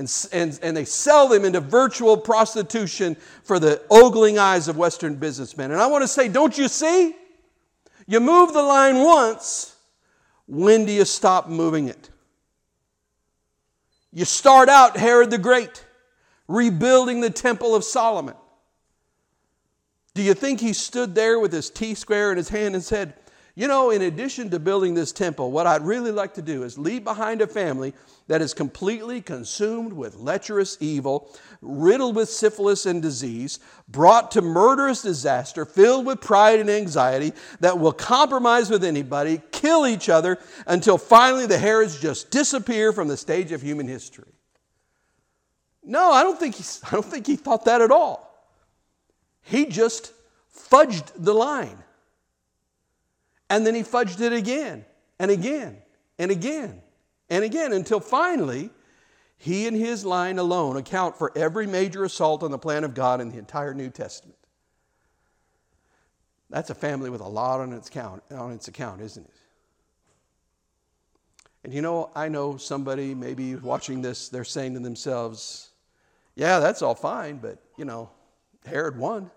and, 0.00 0.28
and, 0.32 0.58
and 0.62 0.74
they 0.74 0.86
sell 0.86 1.28
them 1.28 1.44
into 1.44 1.60
virtual 1.60 2.16
prostitution 2.16 3.14
for 3.42 3.58
the 3.58 3.82
ogling 3.90 4.38
eyes 4.38 4.66
of 4.66 4.78
Western 4.78 5.14
businessmen. 5.14 5.72
And 5.72 5.80
I 5.80 5.86
want 5.88 6.02
to 6.02 6.08
say, 6.08 6.28
don't 6.28 6.56
you 6.56 6.68
see? 6.68 7.14
You 8.06 8.18
move 8.18 8.54
the 8.54 8.62
line 8.62 8.96
once, 8.96 9.76
when 10.48 10.86
do 10.86 10.92
you 10.92 11.04
stop 11.04 11.48
moving 11.48 11.88
it? 11.88 12.08
You 14.10 14.24
start 14.24 14.70
out 14.70 14.96
Herod 14.96 15.30
the 15.30 15.38
Great, 15.38 15.84
rebuilding 16.50 17.20
the 17.20 17.30
Temple 17.30 17.76
of 17.76 17.84
Solomon. 17.84 18.34
Do 20.14 20.22
you 20.22 20.34
think 20.34 20.60
he 20.60 20.72
stood 20.72 21.14
there 21.14 21.38
with 21.38 21.52
his 21.52 21.70
T 21.70 21.94
square 21.94 22.32
in 22.32 22.36
his 22.36 22.48
hand 22.48 22.74
and 22.74 22.82
said, 22.82 23.14
you 23.54 23.68
know, 23.68 23.90
in 23.90 24.02
addition 24.02 24.50
to 24.50 24.58
building 24.58 24.94
this 24.94 25.12
temple, 25.12 25.50
what 25.50 25.66
I'd 25.66 25.82
really 25.82 26.12
like 26.12 26.34
to 26.34 26.42
do 26.42 26.62
is 26.62 26.78
leave 26.78 27.04
behind 27.04 27.42
a 27.42 27.46
family 27.46 27.92
that 28.26 28.40
is 28.40 28.54
completely 28.54 29.20
consumed 29.20 29.92
with 29.92 30.16
lecherous 30.16 30.76
evil, 30.80 31.36
riddled 31.60 32.16
with 32.16 32.28
syphilis 32.28 32.86
and 32.86 33.02
disease, 33.02 33.58
brought 33.88 34.30
to 34.32 34.40
murderous 34.40 35.02
disaster, 35.02 35.64
filled 35.64 36.06
with 36.06 36.20
pride 36.20 36.60
and 36.60 36.70
anxiety, 36.70 37.32
that 37.58 37.78
will 37.78 37.92
compromise 37.92 38.70
with 38.70 38.84
anybody, 38.84 39.42
kill 39.52 39.86
each 39.86 40.08
other, 40.08 40.38
until 40.66 40.96
finally 40.96 41.46
the 41.46 41.58
Herods 41.58 42.00
just 42.00 42.30
disappear 42.30 42.92
from 42.92 43.08
the 43.08 43.16
stage 43.16 43.52
of 43.52 43.62
human 43.62 43.88
history. 43.88 44.32
No, 45.82 46.12
I 46.12 46.22
don't 46.22 46.38
think 46.38 46.56
he, 46.56 46.64
I 46.86 46.90
don't 46.90 47.04
think 47.04 47.26
he 47.26 47.36
thought 47.36 47.64
that 47.64 47.80
at 47.80 47.90
all. 47.90 48.26
He 49.42 49.66
just 49.66 50.12
fudged 50.54 51.10
the 51.16 51.34
line. 51.34 51.78
And 53.48 53.66
then 53.66 53.74
he 53.74 53.82
fudged 53.82 54.20
it 54.20 54.32
again 54.32 54.84
and 55.18 55.30
again 55.30 55.78
and 56.18 56.30
again 56.30 56.80
and 57.28 57.44
again 57.44 57.72
until 57.72 57.98
finally 57.98 58.70
he 59.36 59.66
and 59.66 59.76
his 59.76 60.04
line 60.04 60.38
alone 60.38 60.76
account 60.76 61.16
for 61.16 61.32
every 61.36 61.66
major 61.66 62.04
assault 62.04 62.42
on 62.42 62.50
the 62.50 62.58
plan 62.58 62.84
of 62.84 62.94
God 62.94 63.20
in 63.20 63.30
the 63.30 63.38
entire 63.38 63.74
New 63.74 63.90
Testament. 63.90 64.36
That's 66.50 66.70
a 66.70 66.74
family 66.74 67.10
with 67.10 67.20
a 67.20 67.28
lot 67.28 67.60
on 67.60 67.72
its 67.72 67.88
account, 67.88 68.22
on 68.30 68.52
its 68.52 68.68
account 68.68 69.00
isn't 69.00 69.24
it? 69.24 69.34
And 71.64 71.74
you 71.74 71.82
know, 71.82 72.10
I 72.14 72.28
know 72.28 72.56
somebody 72.56 73.14
maybe 73.14 73.54
watching 73.56 74.00
this, 74.02 74.28
they're 74.28 74.44
saying 74.44 74.74
to 74.74 74.80
themselves, 74.80 75.69
yeah, 76.40 76.58
that's 76.58 76.80
all 76.80 76.94
fine, 76.94 77.36
but 77.36 77.58
you 77.76 77.84
know, 77.84 78.08
Herod 78.64 78.96
won. 78.96 79.30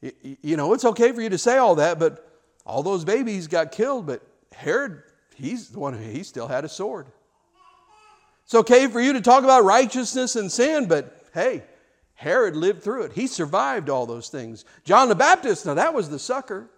You 0.00 0.56
know, 0.56 0.74
it's 0.74 0.84
okay 0.84 1.10
for 1.10 1.20
you 1.20 1.28
to 1.30 1.38
say 1.38 1.58
all 1.58 1.74
that, 1.74 1.98
but 1.98 2.40
all 2.64 2.84
those 2.84 3.04
babies 3.04 3.48
got 3.48 3.72
killed, 3.72 4.06
but 4.06 4.22
Herod, 4.52 5.02
he's 5.34 5.70
the 5.70 5.80
one 5.80 5.92
who 5.92 6.04
he 6.04 6.22
still 6.22 6.46
had 6.46 6.64
a 6.64 6.68
sword. 6.68 7.08
It's 8.44 8.54
okay 8.54 8.86
for 8.86 9.00
you 9.00 9.12
to 9.14 9.20
talk 9.20 9.42
about 9.42 9.64
righteousness 9.64 10.36
and 10.36 10.52
sin, 10.52 10.86
but 10.86 11.20
hey, 11.34 11.64
Herod 12.14 12.54
lived 12.54 12.84
through 12.84 13.02
it. 13.02 13.14
He 13.14 13.26
survived 13.26 13.90
all 13.90 14.06
those 14.06 14.28
things. 14.28 14.64
John 14.84 15.08
the 15.08 15.16
Baptist, 15.16 15.66
now 15.66 15.74
that 15.74 15.94
was 15.94 16.10
the 16.10 16.20
sucker. 16.20 16.70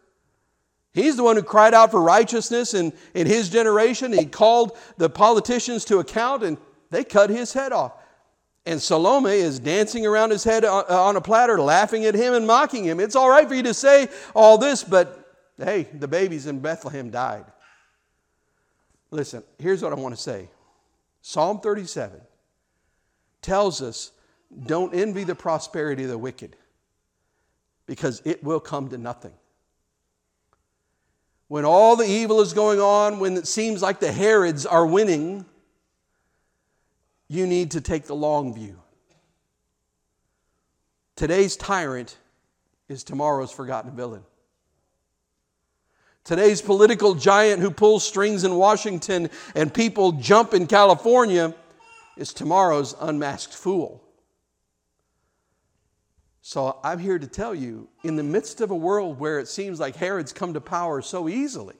He's 0.94 1.16
the 1.16 1.24
one 1.24 1.36
who 1.36 1.42
cried 1.42 1.74
out 1.74 1.90
for 1.90 2.00
righteousness 2.00 2.72
in, 2.72 2.94
in 3.12 3.26
his 3.26 3.50
generation. 3.50 4.14
He 4.14 4.24
called 4.24 4.78
the 4.96 5.10
politicians 5.10 5.84
to 5.86 5.98
account 5.98 6.42
and 6.42 6.56
they 6.88 7.04
cut 7.04 7.28
his 7.28 7.52
head 7.52 7.72
off. 7.72 7.92
And 8.66 8.82
Salome 8.82 9.30
is 9.30 9.60
dancing 9.60 10.04
around 10.04 10.32
his 10.32 10.42
head 10.42 10.64
on 10.64 11.14
a 11.14 11.20
platter, 11.20 11.60
laughing 11.60 12.04
at 12.04 12.16
him 12.16 12.34
and 12.34 12.46
mocking 12.46 12.84
him. 12.84 12.98
It's 12.98 13.14
all 13.14 13.30
right 13.30 13.46
for 13.46 13.54
you 13.54 13.62
to 13.62 13.74
say 13.74 14.08
all 14.34 14.58
this, 14.58 14.82
but 14.82 15.34
hey, 15.56 15.84
the 15.94 16.08
babies 16.08 16.48
in 16.48 16.58
Bethlehem 16.58 17.10
died. 17.10 17.44
Listen, 19.12 19.44
here's 19.58 19.82
what 19.82 19.92
I 19.92 19.96
want 19.96 20.16
to 20.16 20.20
say 20.20 20.50
Psalm 21.22 21.60
37 21.60 22.20
tells 23.40 23.80
us 23.80 24.10
don't 24.66 24.94
envy 24.94 25.22
the 25.24 25.34
prosperity 25.34 26.02
of 26.02 26.10
the 26.10 26.18
wicked 26.18 26.56
because 27.86 28.20
it 28.24 28.42
will 28.42 28.60
come 28.60 28.88
to 28.88 28.98
nothing. 28.98 29.32
When 31.48 31.64
all 31.64 31.94
the 31.94 32.06
evil 32.06 32.40
is 32.40 32.52
going 32.52 32.80
on, 32.80 33.20
when 33.20 33.36
it 33.36 33.46
seems 33.46 33.80
like 33.80 34.00
the 34.00 34.10
Herods 34.10 34.66
are 34.66 34.84
winning, 34.84 35.46
you 37.28 37.46
need 37.46 37.72
to 37.72 37.80
take 37.80 38.04
the 38.04 38.14
long 38.14 38.54
view. 38.54 38.80
Today's 41.16 41.56
tyrant 41.56 42.16
is 42.88 43.02
tomorrow's 43.02 43.50
forgotten 43.50 43.90
villain. 43.92 44.22
Today's 46.24 46.60
political 46.60 47.14
giant 47.14 47.62
who 47.62 47.70
pulls 47.70 48.04
strings 48.04 48.44
in 48.44 48.56
Washington 48.56 49.30
and 49.54 49.72
people 49.72 50.12
jump 50.12 50.54
in 50.54 50.66
California 50.66 51.54
is 52.16 52.32
tomorrow's 52.32 52.94
unmasked 53.00 53.54
fool. 53.54 54.02
So 56.42 56.78
I'm 56.84 56.98
here 56.98 57.18
to 57.18 57.26
tell 57.26 57.54
you 57.54 57.88
in 58.04 58.16
the 58.16 58.22
midst 58.22 58.60
of 58.60 58.70
a 58.70 58.76
world 58.76 59.18
where 59.18 59.38
it 59.38 59.48
seems 59.48 59.80
like 59.80 59.96
Herod's 59.96 60.32
come 60.32 60.54
to 60.54 60.60
power 60.60 61.02
so 61.02 61.28
easily, 61.28 61.74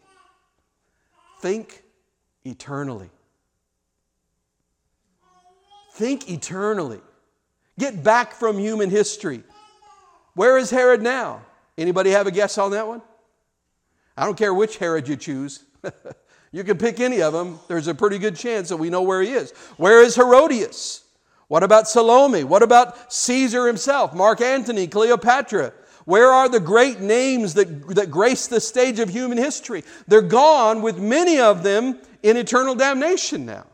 think 1.40 1.84
eternally. 2.44 3.10
Think 5.96 6.30
eternally. 6.30 7.00
Get 7.78 8.04
back 8.04 8.34
from 8.34 8.58
human 8.58 8.90
history. 8.90 9.42
Where 10.34 10.58
is 10.58 10.68
Herod 10.68 11.00
now? 11.00 11.40
Anybody 11.78 12.10
have 12.10 12.26
a 12.26 12.30
guess 12.30 12.58
on 12.58 12.72
that 12.72 12.86
one? 12.86 13.00
I 14.14 14.26
don't 14.26 14.36
care 14.36 14.52
which 14.52 14.76
Herod 14.76 15.08
you 15.08 15.16
choose. 15.16 15.64
you 16.52 16.64
can 16.64 16.76
pick 16.76 17.00
any 17.00 17.22
of 17.22 17.32
them. 17.32 17.60
There's 17.66 17.86
a 17.86 17.94
pretty 17.94 18.18
good 18.18 18.36
chance 18.36 18.68
that 18.68 18.76
we 18.76 18.90
know 18.90 19.00
where 19.00 19.22
he 19.22 19.30
is. 19.30 19.52
Where 19.78 20.02
is 20.02 20.16
Herodias? 20.16 21.02
What 21.48 21.62
about 21.62 21.88
Salome? 21.88 22.44
What 22.44 22.62
about 22.62 23.10
Caesar 23.10 23.66
himself, 23.66 24.12
Mark 24.12 24.42
Antony, 24.42 24.88
Cleopatra? 24.88 25.72
Where 26.04 26.30
are 26.30 26.50
the 26.50 26.60
great 26.60 27.00
names 27.00 27.54
that, 27.54 27.88
that 27.94 28.10
grace 28.10 28.48
the 28.48 28.60
stage 28.60 28.98
of 28.98 29.08
human 29.08 29.38
history? 29.38 29.82
They're 30.06 30.20
gone, 30.20 30.82
with 30.82 30.98
many 30.98 31.40
of 31.40 31.62
them 31.62 32.00
in 32.22 32.36
eternal 32.36 32.74
damnation 32.74 33.46
now. 33.46 33.64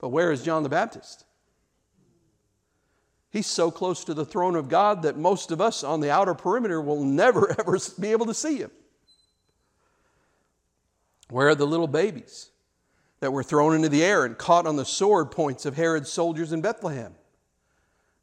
But 0.00 0.08
where 0.08 0.32
is 0.32 0.42
John 0.42 0.62
the 0.62 0.68
Baptist? 0.68 1.24
He's 3.30 3.46
so 3.46 3.70
close 3.70 4.02
to 4.04 4.14
the 4.14 4.24
throne 4.24 4.56
of 4.56 4.68
God 4.68 5.02
that 5.02 5.16
most 5.16 5.52
of 5.52 5.60
us 5.60 5.84
on 5.84 6.00
the 6.00 6.10
outer 6.10 6.34
perimeter 6.34 6.80
will 6.80 7.04
never, 7.04 7.54
ever 7.60 7.78
be 7.98 8.10
able 8.10 8.26
to 8.26 8.34
see 8.34 8.56
him. 8.56 8.70
Where 11.28 11.48
are 11.48 11.54
the 11.54 11.66
little 11.66 11.86
babies 11.86 12.50
that 13.20 13.32
were 13.32 13.44
thrown 13.44 13.74
into 13.76 13.88
the 13.88 14.02
air 14.02 14.24
and 14.24 14.36
caught 14.36 14.66
on 14.66 14.74
the 14.74 14.84
sword 14.84 15.30
points 15.30 15.64
of 15.64 15.76
Herod's 15.76 16.10
soldiers 16.10 16.52
in 16.52 16.60
Bethlehem? 16.60 17.14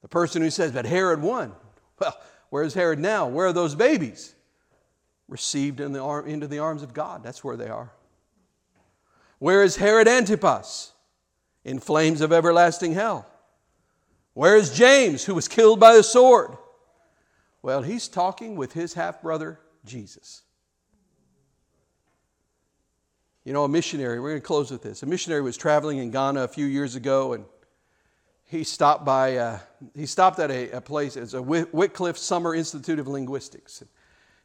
The 0.02 0.10
person 0.10 0.42
who 0.42 0.50
says, 0.50 0.72
But 0.72 0.86
Herod 0.86 1.22
won. 1.22 1.54
Well, 2.00 2.16
where's 2.52 2.76
Herod 2.76 3.00
now? 3.00 3.26
Where 3.26 3.48
are 3.48 3.54
those 3.54 3.74
babies? 3.74 4.36
Received 5.28 5.80
in 5.80 5.94
the 5.94 6.00
arm, 6.00 6.28
into 6.28 6.46
the 6.46 6.60
arms 6.60 6.84
of 6.84 6.94
God. 6.94 7.24
That's 7.24 7.44
where 7.44 7.58
they 7.58 7.70
are. 7.70 7.92
Where 9.40 9.64
is 9.64 9.78
Herod 9.78 10.08
Antipas? 10.08 10.92
In 11.68 11.80
flames 11.80 12.22
of 12.22 12.32
everlasting 12.32 12.94
hell. 12.94 13.28
Where 14.34 14.56
is 14.56 14.74
James, 14.74 15.26
who 15.26 15.36
was 15.36 15.50
killed 15.50 15.80
by 15.80 15.96
the 15.96 16.02
sword? 16.02 16.58
Well, 17.62 17.82
he's 17.82 18.08
talking 18.08 18.56
with 18.56 18.72
his 18.72 18.94
half 18.94 19.22
brother, 19.22 19.60
Jesus. 19.84 20.44
You 23.44 23.52
know, 23.52 23.66
a 23.66 23.70
missionary, 23.70 24.20
we're 24.20 24.30
going 24.30 24.42
to 24.42 24.48
close 24.48 24.72
with 24.72 24.82
this. 24.82 25.04
A 25.04 25.06
missionary 25.06 25.42
was 25.42 25.58
traveling 25.58 25.98
in 25.98 26.10
Ghana 26.10 26.44
a 26.44 26.48
few 26.48 26.66
years 26.66 26.96
ago, 26.96 27.34
and 27.34 27.44
he 28.46 28.64
stopped 28.64 29.04
by, 29.04 29.36
uh, 29.36 29.60
he 29.94 30.06
stopped 30.06 30.40
at 30.40 30.50
a, 30.50 30.72
a 30.72 30.82
place, 30.82 31.18
it's 31.18 31.34
a 31.34 31.42
Wycliffe 31.42 32.18
Summer 32.18 32.56
Institute 32.56 33.00
of 33.00 33.10
Linguistics. 33.10 33.84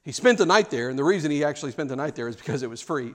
He 0.03 0.11
spent 0.11 0.39
the 0.39 0.47
night 0.47 0.71
there, 0.71 0.89
and 0.89 0.99
the 0.99 1.05
reason 1.05 1.31
he 1.31 1.45
actually 1.45 1.71
spent 1.71 1.89
the 1.89 1.97
night 1.97 2.17
there 2.17 2.27
is 2.27 2.35
because 2.35 2.65
it 2.65 2.71
was 2.71 2.81
free. 2.81 3.15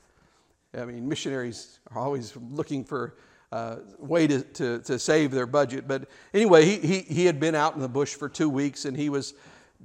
I 0.76 0.84
mean, 0.84 1.08
missionaries 1.08 1.78
are 1.92 2.00
always 2.00 2.36
looking 2.36 2.84
for 2.84 3.14
uh, 3.50 3.76
way 3.98 4.26
to, 4.26 4.42
to, 4.42 4.78
to, 4.80 4.98
save 4.98 5.30
their 5.30 5.46
budget. 5.46 5.88
But 5.88 6.08
anyway, 6.34 6.64
he, 6.66 6.76
he, 6.78 6.98
he 7.00 7.24
had 7.24 7.40
been 7.40 7.54
out 7.54 7.74
in 7.74 7.80
the 7.80 7.88
bush 7.88 8.14
for 8.14 8.28
two 8.28 8.50
weeks 8.50 8.84
and 8.84 8.96
he 8.96 9.08
was 9.08 9.34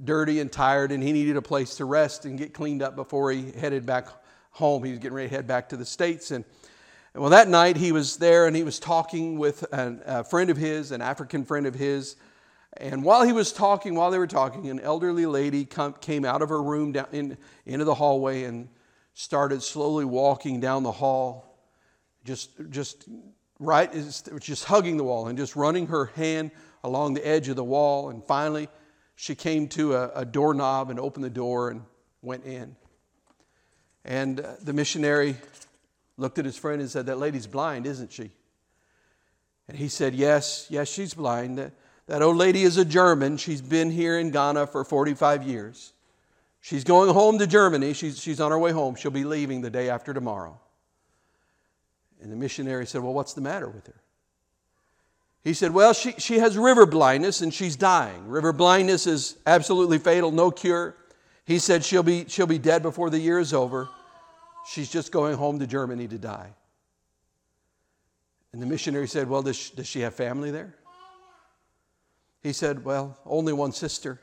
dirty 0.04 0.40
and 0.40 0.52
tired 0.52 0.92
and 0.92 1.02
he 1.02 1.12
needed 1.12 1.36
a 1.36 1.42
place 1.42 1.76
to 1.76 1.84
rest 1.86 2.26
and 2.26 2.36
get 2.36 2.52
cleaned 2.52 2.82
up 2.82 2.94
before 2.94 3.30
he 3.32 3.52
headed 3.52 3.86
back 3.86 4.08
home. 4.50 4.84
He 4.84 4.90
was 4.90 4.98
getting 4.98 5.16
ready 5.16 5.28
to 5.28 5.34
head 5.34 5.46
back 5.46 5.70
to 5.70 5.78
the 5.78 5.86
States. 5.86 6.30
And, 6.30 6.44
and 7.14 7.22
well, 7.22 7.30
that 7.30 7.48
night 7.48 7.76
he 7.76 7.90
was 7.90 8.18
there 8.18 8.46
and 8.46 8.54
he 8.54 8.64
was 8.64 8.78
talking 8.78 9.38
with 9.38 9.64
an, 9.72 10.02
a 10.04 10.24
friend 10.24 10.50
of 10.50 10.58
his, 10.58 10.92
an 10.92 11.00
African 11.00 11.44
friend 11.44 11.66
of 11.66 11.74
his. 11.74 12.16
And 12.76 13.02
while 13.02 13.22
he 13.22 13.32
was 13.32 13.52
talking, 13.52 13.94
while 13.94 14.10
they 14.10 14.18
were 14.18 14.26
talking, 14.26 14.68
an 14.68 14.80
elderly 14.80 15.26
lady 15.26 15.64
come, 15.64 15.94
came 15.94 16.24
out 16.24 16.42
of 16.42 16.48
her 16.48 16.62
room 16.62 16.92
down 16.92 17.06
in, 17.12 17.38
into 17.64 17.84
the 17.84 17.94
hallway 17.94 18.44
and 18.44 18.68
started 19.14 19.62
slowly 19.62 20.04
walking 20.04 20.60
down 20.60 20.82
the 20.82 20.92
hall, 20.92 21.56
just, 22.24 22.50
just 22.70 23.08
right 23.64 23.92
is 23.92 24.22
just 24.40 24.64
hugging 24.64 24.96
the 24.96 25.04
wall 25.04 25.28
and 25.28 25.38
just 25.38 25.56
running 25.56 25.88
her 25.88 26.06
hand 26.06 26.50
along 26.82 27.14
the 27.14 27.26
edge 27.26 27.48
of 27.48 27.56
the 27.56 27.64
wall. 27.64 28.10
And 28.10 28.22
finally, 28.24 28.68
she 29.16 29.34
came 29.34 29.68
to 29.68 29.94
a, 29.94 30.10
a 30.14 30.24
doorknob 30.24 30.90
and 30.90 31.00
opened 31.00 31.24
the 31.24 31.30
door 31.30 31.70
and 31.70 31.82
went 32.22 32.44
in. 32.44 32.76
And 34.04 34.40
uh, 34.40 34.54
the 34.62 34.72
missionary 34.72 35.36
looked 36.16 36.38
at 36.38 36.44
his 36.44 36.56
friend 36.56 36.80
and 36.80 36.90
said, 36.90 37.06
That 37.06 37.18
lady's 37.18 37.46
blind, 37.46 37.86
isn't 37.86 38.12
she? 38.12 38.30
And 39.68 39.78
he 39.78 39.88
said, 39.88 40.14
Yes, 40.14 40.66
yes, 40.68 40.88
she's 40.88 41.14
blind. 41.14 41.58
That, 41.58 41.72
that 42.06 42.22
old 42.22 42.36
lady 42.36 42.64
is 42.64 42.76
a 42.76 42.84
German. 42.84 43.38
She's 43.38 43.62
been 43.62 43.90
here 43.90 44.18
in 44.18 44.30
Ghana 44.30 44.66
for 44.66 44.84
45 44.84 45.42
years. 45.44 45.92
She's 46.60 46.84
going 46.84 47.12
home 47.12 47.38
to 47.38 47.46
Germany. 47.46 47.92
She's, 47.94 48.18
she's 48.20 48.40
on 48.40 48.50
her 48.50 48.58
way 48.58 48.72
home. 48.72 48.94
She'll 48.94 49.10
be 49.10 49.24
leaving 49.24 49.60
the 49.60 49.70
day 49.70 49.88
after 49.90 50.12
tomorrow. 50.12 50.58
And 52.24 52.32
the 52.32 52.36
missionary 52.36 52.86
said, 52.86 53.02
Well, 53.02 53.12
what's 53.12 53.34
the 53.34 53.42
matter 53.42 53.68
with 53.68 53.86
her? 53.86 54.00
He 55.42 55.52
said, 55.52 55.72
Well, 55.72 55.92
she, 55.92 56.12
she 56.12 56.38
has 56.38 56.56
river 56.56 56.86
blindness 56.86 57.42
and 57.42 57.52
she's 57.52 57.76
dying. 57.76 58.26
River 58.28 58.52
blindness 58.54 59.06
is 59.06 59.36
absolutely 59.46 59.98
fatal, 59.98 60.32
no 60.32 60.50
cure. 60.50 60.96
He 61.44 61.58
said 61.58 61.84
she'll 61.84 62.02
be, 62.02 62.24
she'll 62.26 62.46
be 62.46 62.58
dead 62.58 62.82
before 62.82 63.10
the 63.10 63.18
year 63.18 63.38
is 63.38 63.52
over. 63.52 63.90
She's 64.66 64.90
just 64.90 65.12
going 65.12 65.36
home 65.36 65.58
to 65.58 65.66
Germany 65.66 66.08
to 66.08 66.16
die. 66.16 66.48
And 68.54 68.62
the 68.62 68.66
missionary 68.66 69.06
said, 69.06 69.28
Well, 69.28 69.42
does 69.42 69.56
she, 69.56 69.76
does 69.76 69.86
she 69.86 70.00
have 70.00 70.14
family 70.14 70.50
there? 70.50 70.74
He 72.42 72.54
said, 72.54 72.86
Well, 72.86 73.18
only 73.26 73.52
one 73.52 73.72
sister. 73.72 74.18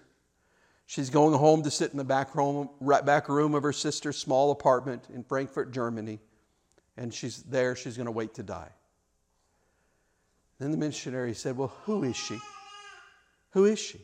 She's 0.88 1.12
going 1.12 1.36
home 1.36 1.62
to 1.62 1.70
sit 1.70 1.91
in 1.91 1.99
the 1.99 2.04
back 2.04 2.34
room, 2.34 2.68
back 2.82 3.30
room 3.30 3.54
of 3.54 3.62
her 3.62 3.72
sister's 3.72 4.18
small 4.18 4.49
apartment 4.49 5.04
in 5.14 5.24
Frankfurt, 5.24 5.72
Germany 5.72 6.20
and 7.02 7.12
she's 7.12 7.41
there, 7.43 7.76
she's 7.76 7.97
going 7.97 8.06
to 8.06 8.12
wait 8.12 8.36
to 8.36 8.43
die. 8.43 8.70
Then 10.60 10.70
the 10.70 10.78
missionary 10.78 11.34
said, 11.34 11.58
Well, 11.58 11.74
who 11.86 12.04
is 12.04 12.16
she? 12.16 12.38
Who 13.52 13.66
is 13.66 13.80
she? 13.80 13.99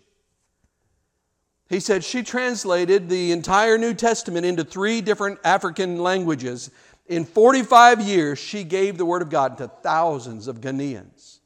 He 1.70 1.80
said 1.80 2.04
she 2.04 2.24
translated 2.24 3.08
the 3.08 3.32
entire 3.32 3.78
New 3.78 3.94
Testament 3.94 4.48
into 4.48 4.64
three 4.64 5.02
different 5.02 5.38
African 5.44 6.00
languages. 6.00 6.72
In 7.06 7.24
45 7.24 8.02
years, 8.02 8.40
she 8.40 8.64
gave 8.64 8.98
the 8.98 9.06
Word 9.06 9.22
of 9.22 9.30
God 9.30 9.60
to 9.60 9.68
thousands 9.68 10.48
of 10.48 10.60
Ghanaians. 10.60 11.38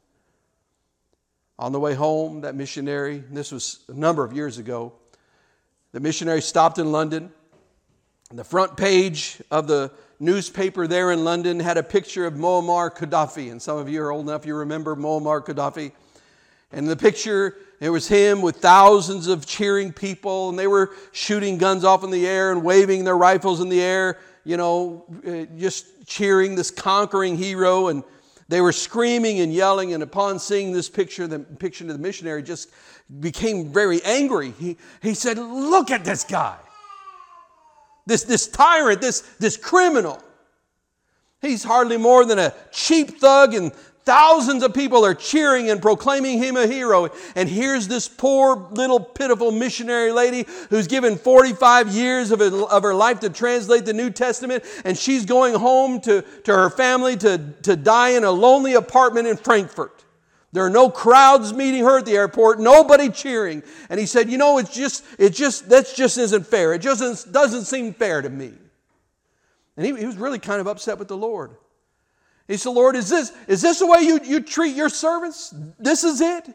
On 1.59 1.73
the 1.73 1.79
way 1.81 1.95
home, 1.95 2.41
that 2.41 2.55
missionary, 2.55 3.23
this 3.29 3.51
was 3.51 3.83
a 3.89 3.93
number 3.93 4.23
of 4.23 4.31
years 4.31 4.57
ago, 4.57 4.93
the 5.91 5.99
missionary 5.99 6.41
stopped 6.41 6.79
in 6.79 6.93
London. 6.93 7.33
The 8.33 8.45
front 8.45 8.77
page 8.77 9.41
of 9.51 9.67
the 9.67 9.91
newspaper 10.21 10.87
there 10.87 11.11
in 11.11 11.25
London 11.25 11.59
had 11.59 11.77
a 11.77 11.83
picture 11.83 12.25
of 12.25 12.35
Muammar 12.35 12.95
Gaddafi. 12.95 13.51
And 13.51 13.61
some 13.61 13.77
of 13.77 13.89
you 13.89 14.01
are 14.03 14.11
old 14.11 14.25
enough, 14.25 14.45
you 14.45 14.55
remember 14.55 14.95
Muammar 14.95 15.43
Gaddafi. 15.43 15.91
And 16.71 16.87
the 16.87 16.95
picture 16.95 17.57
it 17.81 17.89
was 17.89 18.07
him 18.07 18.41
with 18.41 18.57
thousands 18.57 19.27
of 19.27 19.45
cheering 19.45 19.91
people, 19.91 20.49
and 20.49 20.57
they 20.57 20.67
were 20.67 20.91
shooting 21.11 21.57
guns 21.57 21.83
off 21.83 22.05
in 22.05 22.11
the 22.11 22.25
air 22.25 22.51
and 22.51 22.63
waving 22.63 23.03
their 23.03 23.17
rifles 23.17 23.59
in 23.59 23.67
the 23.67 23.81
air, 23.81 24.19
you 24.45 24.55
know, 24.55 25.03
uh, 25.27 25.45
just 25.57 26.07
cheering 26.07 26.55
this 26.55 26.71
conquering 26.71 27.35
hero. 27.35 27.87
And 27.87 28.03
they 28.47 28.61
were 28.61 28.71
screaming 28.71 29.41
and 29.41 29.51
yelling. 29.51 29.93
And 29.93 30.03
upon 30.03 30.39
seeing 30.39 30.71
this 30.71 30.89
picture, 30.89 31.27
the 31.27 31.39
picture 31.39 31.83
of 31.83 31.89
the 31.89 31.97
missionary 31.97 32.43
just 32.43 32.69
became 33.19 33.73
very 33.73 34.01
angry. 34.03 34.53
He, 34.57 34.77
he 35.01 35.15
said, 35.15 35.37
Look 35.37 35.91
at 35.91 36.05
this 36.05 36.23
guy, 36.23 36.57
this, 38.05 38.23
this 38.23 38.47
tyrant, 38.47 39.01
this, 39.01 39.21
this 39.39 39.57
criminal. 39.57 40.21
He's 41.41 41.63
hardly 41.63 41.97
more 41.97 42.25
than 42.25 42.37
a 42.39 42.53
cheap 42.71 43.19
thug, 43.19 43.53
and 43.53 43.73
thousands 44.03 44.63
of 44.63 44.73
people 44.73 45.05
are 45.05 45.13
cheering 45.15 45.69
and 45.69 45.81
proclaiming 45.81 46.37
him 46.37 46.57
a 46.57 46.67
hero. 46.67 47.09
And 47.35 47.49
here's 47.49 47.87
this 47.87 48.07
poor, 48.07 48.67
little, 48.71 48.99
pitiful 48.99 49.51
missionary 49.51 50.11
lady 50.11 50.45
who's 50.69 50.87
given 50.87 51.17
45 51.17 51.89
years 51.89 52.31
of, 52.31 52.41
of 52.41 52.83
her 52.83 52.93
life 52.93 53.19
to 53.21 53.29
translate 53.29 53.85
the 53.85 53.93
New 53.93 54.09
Testament, 54.09 54.63
and 54.85 54.97
she's 54.97 55.25
going 55.25 55.55
home 55.55 55.99
to, 56.01 56.21
to 56.21 56.53
her 56.53 56.69
family 56.69 57.17
to, 57.17 57.39
to 57.63 57.75
die 57.75 58.09
in 58.09 58.23
a 58.23 58.31
lonely 58.31 58.73
apartment 58.73 59.27
in 59.27 59.37
Frankfurt. 59.37 60.00
There 60.53 60.65
are 60.65 60.69
no 60.69 60.89
crowds 60.89 61.53
meeting 61.53 61.83
her 61.83 61.99
at 61.99 62.05
the 62.05 62.13
airport, 62.13 62.59
nobody 62.59 63.09
cheering. 63.09 63.63
And 63.89 63.99
he 63.99 64.05
said, 64.05 64.29
You 64.29 64.37
know, 64.37 64.57
it's 64.57 64.73
just, 64.73 65.03
it 65.17 65.31
just, 65.31 65.69
that 65.69 65.91
just 65.95 66.17
isn't 66.17 66.45
fair. 66.45 66.73
It 66.73 66.81
just 66.81 67.31
doesn't 67.31 67.65
seem 67.65 67.93
fair 67.93 68.21
to 68.21 68.29
me. 68.29 68.51
And 69.77 69.85
he, 69.85 69.95
he 69.95 70.05
was 70.05 70.17
really 70.17 70.39
kind 70.39 70.59
of 70.59 70.67
upset 70.67 70.99
with 70.99 71.07
the 71.07 71.17
Lord. 71.17 71.55
He 72.47 72.57
said, 72.57 72.71
Lord, 72.71 72.97
is 72.97 73.07
this, 73.07 73.31
is 73.47 73.61
this 73.61 73.79
the 73.79 73.87
way 73.87 74.01
you, 74.01 74.19
you 74.23 74.41
treat 74.41 74.75
your 74.75 74.89
servants? 74.89 75.53
This 75.79 76.03
is 76.03 76.19
it? 76.19 76.49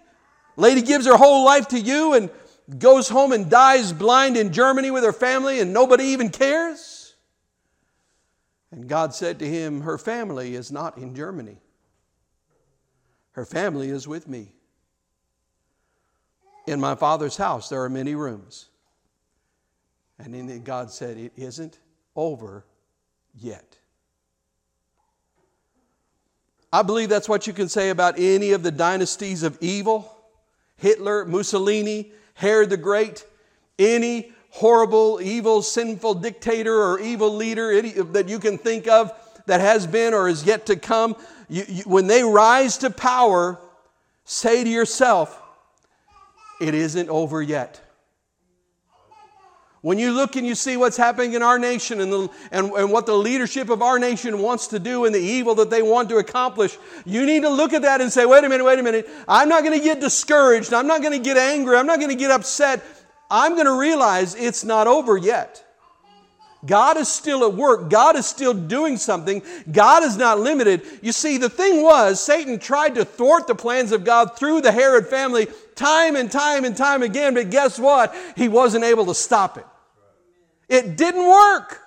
Lady 0.57 0.83
gives 0.83 1.07
her 1.07 1.17
whole 1.17 1.45
life 1.45 1.69
to 1.69 1.81
you 1.81 2.15
and 2.15 2.31
goes 2.79 3.09
home 3.09 3.33
and 3.33 3.49
dies 3.49 3.93
blind 3.93 4.37
in 4.37 4.53
Germany 4.53 4.91
with 4.91 5.05
her 5.05 5.13
family 5.13 5.61
and 5.61 5.73
nobody 5.73 6.05
even 6.05 6.29
cares? 6.29 7.15
And 8.71 8.89
God 8.89 9.15
said 9.15 9.39
to 9.39 9.47
him, 9.47 9.83
Her 9.83 9.97
family 9.97 10.55
is 10.55 10.71
not 10.71 10.99
in 10.99 11.15
Germany. 11.15 11.57
Her 13.37 13.45
family 13.45 13.91
is 13.91 14.09
with 14.09 14.27
me. 14.27 14.49
In 16.67 16.81
my 16.81 16.95
father's 16.95 17.37
house, 17.37 17.69
there 17.69 17.83
are 17.83 17.91
many 17.91 18.15
rooms. 18.15 18.71
And 20.19 20.33
then 20.33 20.63
God 20.63 20.91
said, 20.91 21.19
It 21.19 21.33
isn't 21.37 21.79
over 22.17 22.65
yet. 23.39 23.77
I 26.73 26.83
believe 26.83 27.11
that's 27.11 27.29
what 27.29 27.47
you 27.47 27.53
can 27.53 27.69
say 27.69 27.91
about 27.91 28.19
any 28.19 28.53
of 28.53 28.63
the 28.63 28.73
dynasties 28.73 29.43
of 29.43 29.59
evil 29.61 30.11
Hitler, 30.79 31.25
Mussolini, 31.25 32.13
Herod 32.35 32.71
the 32.71 32.77
Great, 32.77 33.25
any 33.79 34.33
horrible, 34.51 35.21
evil, 35.23 35.63
sinful 35.63 36.15
dictator 36.15 36.75
or 36.75 37.01
evil 37.01 37.35
leader 37.35 37.83
that 37.83 38.29
you 38.29 38.39
can 38.39 38.57
think 38.57 38.89
of 38.89 39.13
that 39.47 39.61
has 39.61 39.87
been 39.87 40.15
or 40.15 40.29
is 40.29 40.45
yet 40.45 40.67
to 40.67 40.77
come. 40.77 41.17
You, 41.49 41.65
you, 41.69 41.83
when 41.85 42.07
they 42.07 42.23
rise 42.23 42.79
to 42.79 42.91
power, 42.91 43.59
say 44.25 44.65
to 44.65 44.71
yourself, 44.71 45.43
it 46.61 46.75
isn't 46.75 47.09
over 47.09 47.43
yet. 47.43 47.81
When 49.83 50.01
you 50.01 50.11
look 50.11 50.35
and 50.35 50.45
you 50.45 50.57
see 50.57 50.77
what's 50.77 50.97
happening 50.97 51.35
in 51.35 51.43
our 51.43 51.61
nation 51.61 52.01
and, 52.01 52.13
the, 52.13 52.29
and, 52.51 52.73
and 52.73 52.91
what 52.91 53.07
the 53.07 53.15
leadership 53.15 53.69
of 53.69 53.83
our 53.83 54.01
nation 54.01 54.41
wants 54.41 54.67
to 54.69 54.81
do 54.81 55.05
and 55.05 55.15
the 55.15 55.21
evil 55.21 55.55
that 55.57 55.71
they 55.71 55.81
want 55.81 56.09
to 56.09 56.17
accomplish, 56.17 56.77
you 57.05 57.25
need 57.25 57.43
to 57.43 57.49
look 57.49 57.73
at 57.73 57.83
that 57.83 58.01
and 58.01 58.13
say, 58.13 58.27
wait 58.27 58.43
a 58.43 58.49
minute, 58.49 58.65
wait 58.65 58.81
a 58.81 58.83
minute. 58.83 59.09
I'm 59.29 59.49
not 59.49 59.63
going 59.63 59.79
to 59.79 59.85
get 59.85 60.01
discouraged. 60.01 60.75
I'm 60.75 60.89
not 60.89 61.03
going 61.03 61.13
to 61.13 61.21
get 61.21 61.37
angry. 61.37 61.77
I'm 61.77 61.87
not 61.87 62.01
going 62.01 62.11
to 62.11 62.17
get 62.17 62.33
upset. 62.33 62.83
I'm 63.31 63.53
going 63.53 63.67
to 63.67 63.79
realize 63.79 64.35
it's 64.35 64.65
not 64.65 64.89
over 64.89 65.17
yet. 65.17 65.65
God 66.67 66.97
is 66.97 67.09
still 67.09 67.45
at 67.45 67.55
work. 67.55 67.89
God 67.91 68.17
is 68.17 68.27
still 68.27 68.53
doing 68.53 68.97
something. 68.97 69.43
God 69.71 70.03
is 70.03 70.17
not 70.17 70.41
limited. 70.41 70.83
You 71.03 71.13
see, 71.13 71.39
the 71.39 71.49
thing 71.49 71.83
was, 71.83 72.21
Satan 72.21 72.59
tried 72.59 72.97
to 72.97 73.05
thwart 73.05 73.47
the 73.47 73.55
plans 73.55 73.93
of 73.93 74.05
God 74.05 74.37
through 74.37 74.61
the 74.61 74.73
Herod 74.73 75.07
family 75.07 75.47
time 75.75 76.17
and 76.17 76.31
time 76.31 76.65
and 76.65 76.77
time 76.77 77.03
again, 77.03 77.35
but 77.35 77.51
guess 77.51 77.79
what? 77.79 78.15
He 78.37 78.49
wasn't 78.49 78.85
able 78.85 79.07
to 79.07 79.15
stop 79.15 79.59
it. 79.59 79.67
It 80.69 80.97
didn't 80.97 81.27
work. 81.27 81.81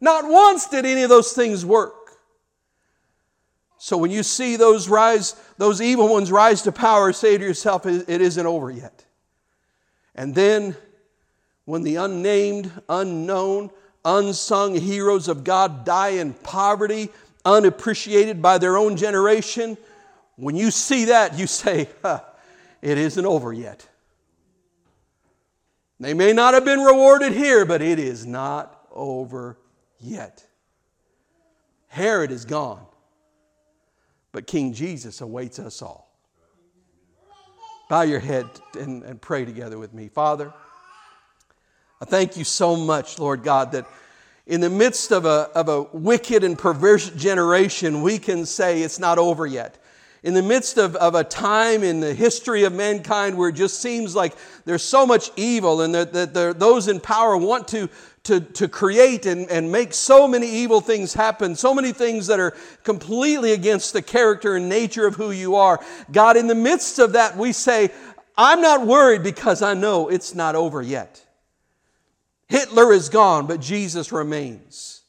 Not 0.00 0.24
once 0.28 0.68
did 0.68 0.86
any 0.86 1.02
of 1.02 1.08
those 1.08 1.32
things 1.32 1.66
work. 1.66 1.94
So 3.78 3.96
when 3.96 4.10
you 4.10 4.22
see 4.22 4.56
those 4.56 4.88
rise, 4.88 5.36
those 5.56 5.80
evil 5.80 6.08
ones 6.08 6.32
rise 6.32 6.62
to 6.62 6.72
power, 6.72 7.12
say 7.12 7.38
to 7.38 7.44
yourself, 7.44 7.86
it 7.86 8.08
isn't 8.08 8.46
over 8.46 8.70
yet. 8.70 9.04
And 10.14 10.34
then 10.34 10.76
when 11.68 11.82
the 11.82 11.96
unnamed, 11.96 12.72
unknown, 12.88 13.68
unsung 14.02 14.74
heroes 14.74 15.28
of 15.28 15.44
God 15.44 15.84
die 15.84 16.08
in 16.08 16.32
poverty, 16.32 17.10
unappreciated 17.44 18.40
by 18.40 18.56
their 18.56 18.78
own 18.78 18.96
generation, 18.96 19.76
when 20.36 20.56
you 20.56 20.70
see 20.70 21.04
that, 21.04 21.38
you 21.38 21.46
say, 21.46 21.86
huh, 22.00 22.22
it 22.80 22.96
isn't 22.96 23.26
over 23.26 23.52
yet. 23.52 23.86
They 26.00 26.14
may 26.14 26.32
not 26.32 26.54
have 26.54 26.64
been 26.64 26.80
rewarded 26.80 27.32
here, 27.34 27.66
but 27.66 27.82
it 27.82 27.98
is 27.98 28.24
not 28.24 28.86
over 28.90 29.58
yet. 30.00 30.42
Herod 31.88 32.30
is 32.30 32.46
gone, 32.46 32.86
but 34.32 34.46
King 34.46 34.72
Jesus 34.72 35.20
awaits 35.20 35.58
us 35.58 35.82
all. 35.82 36.10
Bow 37.90 38.02
your 38.02 38.20
head 38.20 38.46
and, 38.72 39.02
and 39.02 39.20
pray 39.20 39.44
together 39.44 39.78
with 39.78 39.92
me. 39.92 40.08
Father, 40.08 40.50
I 42.00 42.04
thank 42.04 42.36
you 42.36 42.44
so 42.44 42.76
much, 42.76 43.18
Lord 43.18 43.42
God, 43.42 43.72
that 43.72 43.86
in 44.46 44.60
the 44.60 44.70
midst 44.70 45.10
of 45.10 45.24
a, 45.24 45.50
of 45.54 45.68
a 45.68 45.82
wicked 45.82 46.44
and 46.44 46.58
perverse 46.58 47.10
generation, 47.10 48.02
we 48.02 48.18
can 48.18 48.46
say 48.46 48.82
it's 48.82 48.98
not 48.98 49.18
over 49.18 49.46
yet 49.46 49.78
in 50.22 50.34
the 50.34 50.42
midst 50.42 50.78
of, 50.78 50.96
of 50.96 51.14
a 51.14 51.22
time 51.22 51.82
in 51.82 52.00
the 52.00 52.12
history 52.12 52.64
of 52.64 52.72
mankind 52.72 53.36
where 53.36 53.50
it 53.50 53.54
just 53.54 53.80
seems 53.80 54.16
like 54.16 54.34
there's 54.64 54.82
so 54.82 55.06
much 55.06 55.30
evil 55.36 55.80
and 55.82 55.94
that, 55.94 56.12
that 56.12 56.58
those 56.58 56.88
in 56.88 56.98
power 56.98 57.36
want 57.36 57.68
to, 57.68 57.88
to, 58.24 58.40
to 58.40 58.68
create 58.68 59.26
and, 59.26 59.48
and 59.50 59.70
make 59.70 59.94
so 59.94 60.26
many 60.26 60.48
evil 60.48 60.80
things 60.80 61.14
happen, 61.14 61.54
so 61.54 61.72
many 61.72 61.92
things 61.92 62.26
that 62.26 62.40
are 62.40 62.56
completely 62.82 63.52
against 63.52 63.92
the 63.92 64.02
character 64.02 64.56
and 64.56 64.68
nature 64.68 65.06
of 65.06 65.14
who 65.14 65.30
you 65.30 65.54
are. 65.54 65.80
God, 66.10 66.36
in 66.36 66.46
the 66.46 66.54
midst 66.54 66.98
of 66.98 67.12
that, 67.12 67.36
we 67.36 67.52
say, 67.52 67.90
I'm 68.36 68.60
not 68.60 68.86
worried 68.86 69.22
because 69.22 69.62
I 69.62 69.74
know 69.74 70.08
it's 70.08 70.34
not 70.34 70.56
over 70.56 70.82
yet. 70.82 71.24
Hitler 72.48 72.92
is 72.92 73.08
gone, 73.08 73.46
but 73.46 73.60
Jesus 73.60 74.10
remains. 74.10 75.02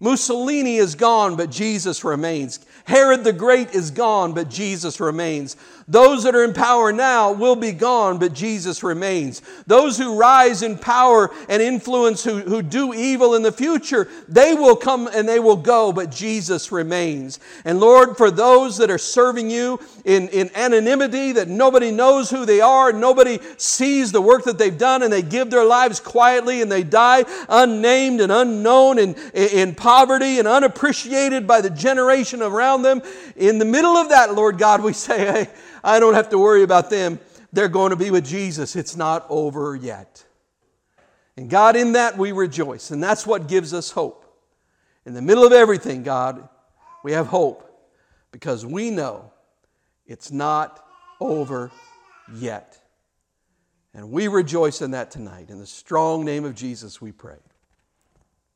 Mussolini 0.00 0.76
is 0.76 0.94
gone, 0.94 1.36
but 1.36 1.50
Jesus 1.50 2.04
remains. 2.04 2.60
Herod 2.84 3.24
the 3.24 3.32
Great 3.32 3.70
is 3.74 3.90
gone, 3.90 4.32
but 4.32 4.50
Jesus 4.50 5.00
remains. 5.00 5.56
Those 5.86 6.24
that 6.24 6.34
are 6.34 6.44
in 6.44 6.54
power 6.54 6.92
now 6.92 7.32
will 7.32 7.56
be 7.56 7.72
gone, 7.72 8.18
but 8.18 8.32
Jesus 8.32 8.82
remains. 8.82 9.42
Those 9.66 9.98
who 9.98 10.16
rise 10.16 10.62
in 10.62 10.78
power 10.78 11.30
and 11.48 11.60
influence, 11.60 12.24
who, 12.24 12.40
who 12.40 12.62
do 12.62 12.94
evil 12.94 13.34
in 13.34 13.42
the 13.42 13.52
future, 13.52 14.08
they 14.28 14.54
will 14.54 14.76
come 14.76 15.08
and 15.12 15.28
they 15.28 15.40
will 15.40 15.56
go, 15.56 15.92
but 15.92 16.10
Jesus 16.10 16.72
remains. 16.72 17.38
And 17.64 17.80
Lord, 17.80 18.16
for 18.16 18.30
those 18.30 18.78
that 18.78 18.90
are 18.90 18.98
serving 18.98 19.50
you 19.50 19.78
in, 20.04 20.28
in 20.28 20.50
anonymity, 20.54 21.32
that 21.32 21.48
nobody 21.48 21.90
knows 21.90 22.30
who 22.30 22.46
they 22.46 22.60
are, 22.60 22.92
nobody 22.92 23.38
sees 23.58 24.10
the 24.10 24.22
work 24.22 24.44
that 24.44 24.56
they've 24.56 24.76
done, 24.76 25.02
and 25.02 25.12
they 25.12 25.22
give 25.22 25.50
their 25.50 25.64
lives 25.64 26.00
quietly 26.00 26.62
and 26.62 26.70
they 26.70 26.82
die 26.82 27.24
unnamed 27.48 28.20
and 28.20 28.32
unknown 28.32 28.98
and 28.98 29.16
in 29.34 29.74
poverty 29.74 30.38
and 30.38 30.48
unappreciated 30.48 31.46
by 31.46 31.60
the 31.60 31.70
generation 31.70 32.42
around 32.42 32.82
them. 32.82 33.02
In 33.36 33.58
the 33.58 33.64
middle 33.64 33.96
of 33.96 34.08
that, 34.10 34.34
Lord 34.34 34.58
God, 34.58 34.82
we 34.82 34.92
say, 34.92 35.18
hey, 35.18 35.50
I 35.84 36.00
don't 36.00 36.14
have 36.14 36.30
to 36.30 36.38
worry 36.38 36.62
about 36.62 36.90
them. 36.90 37.20
They're 37.52 37.68
going 37.68 37.90
to 37.90 37.96
be 37.96 38.10
with 38.10 38.24
Jesus. 38.24 38.74
It's 38.74 38.96
not 38.96 39.26
over 39.28 39.76
yet. 39.76 40.24
And 41.36 41.50
God, 41.50 41.76
in 41.76 41.92
that 41.92 42.16
we 42.16 42.32
rejoice. 42.32 42.90
And 42.90 43.02
that's 43.02 43.26
what 43.26 43.46
gives 43.46 43.74
us 43.74 43.90
hope. 43.90 44.24
In 45.04 45.12
the 45.14 45.22
middle 45.22 45.44
of 45.44 45.52
everything, 45.52 46.02
God, 46.02 46.48
we 47.04 47.12
have 47.12 47.26
hope 47.26 47.70
because 48.32 48.64
we 48.64 48.90
know 48.90 49.30
it's 50.06 50.32
not 50.32 50.84
over 51.20 51.70
yet. 52.34 52.80
And 53.92 54.10
we 54.10 54.26
rejoice 54.26 54.80
in 54.80 54.92
that 54.92 55.10
tonight. 55.10 55.50
In 55.50 55.58
the 55.58 55.66
strong 55.66 56.24
name 56.24 56.44
of 56.44 56.54
Jesus, 56.54 57.00
we 57.00 57.12
pray. 57.12 57.38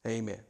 Amen. 0.06 0.40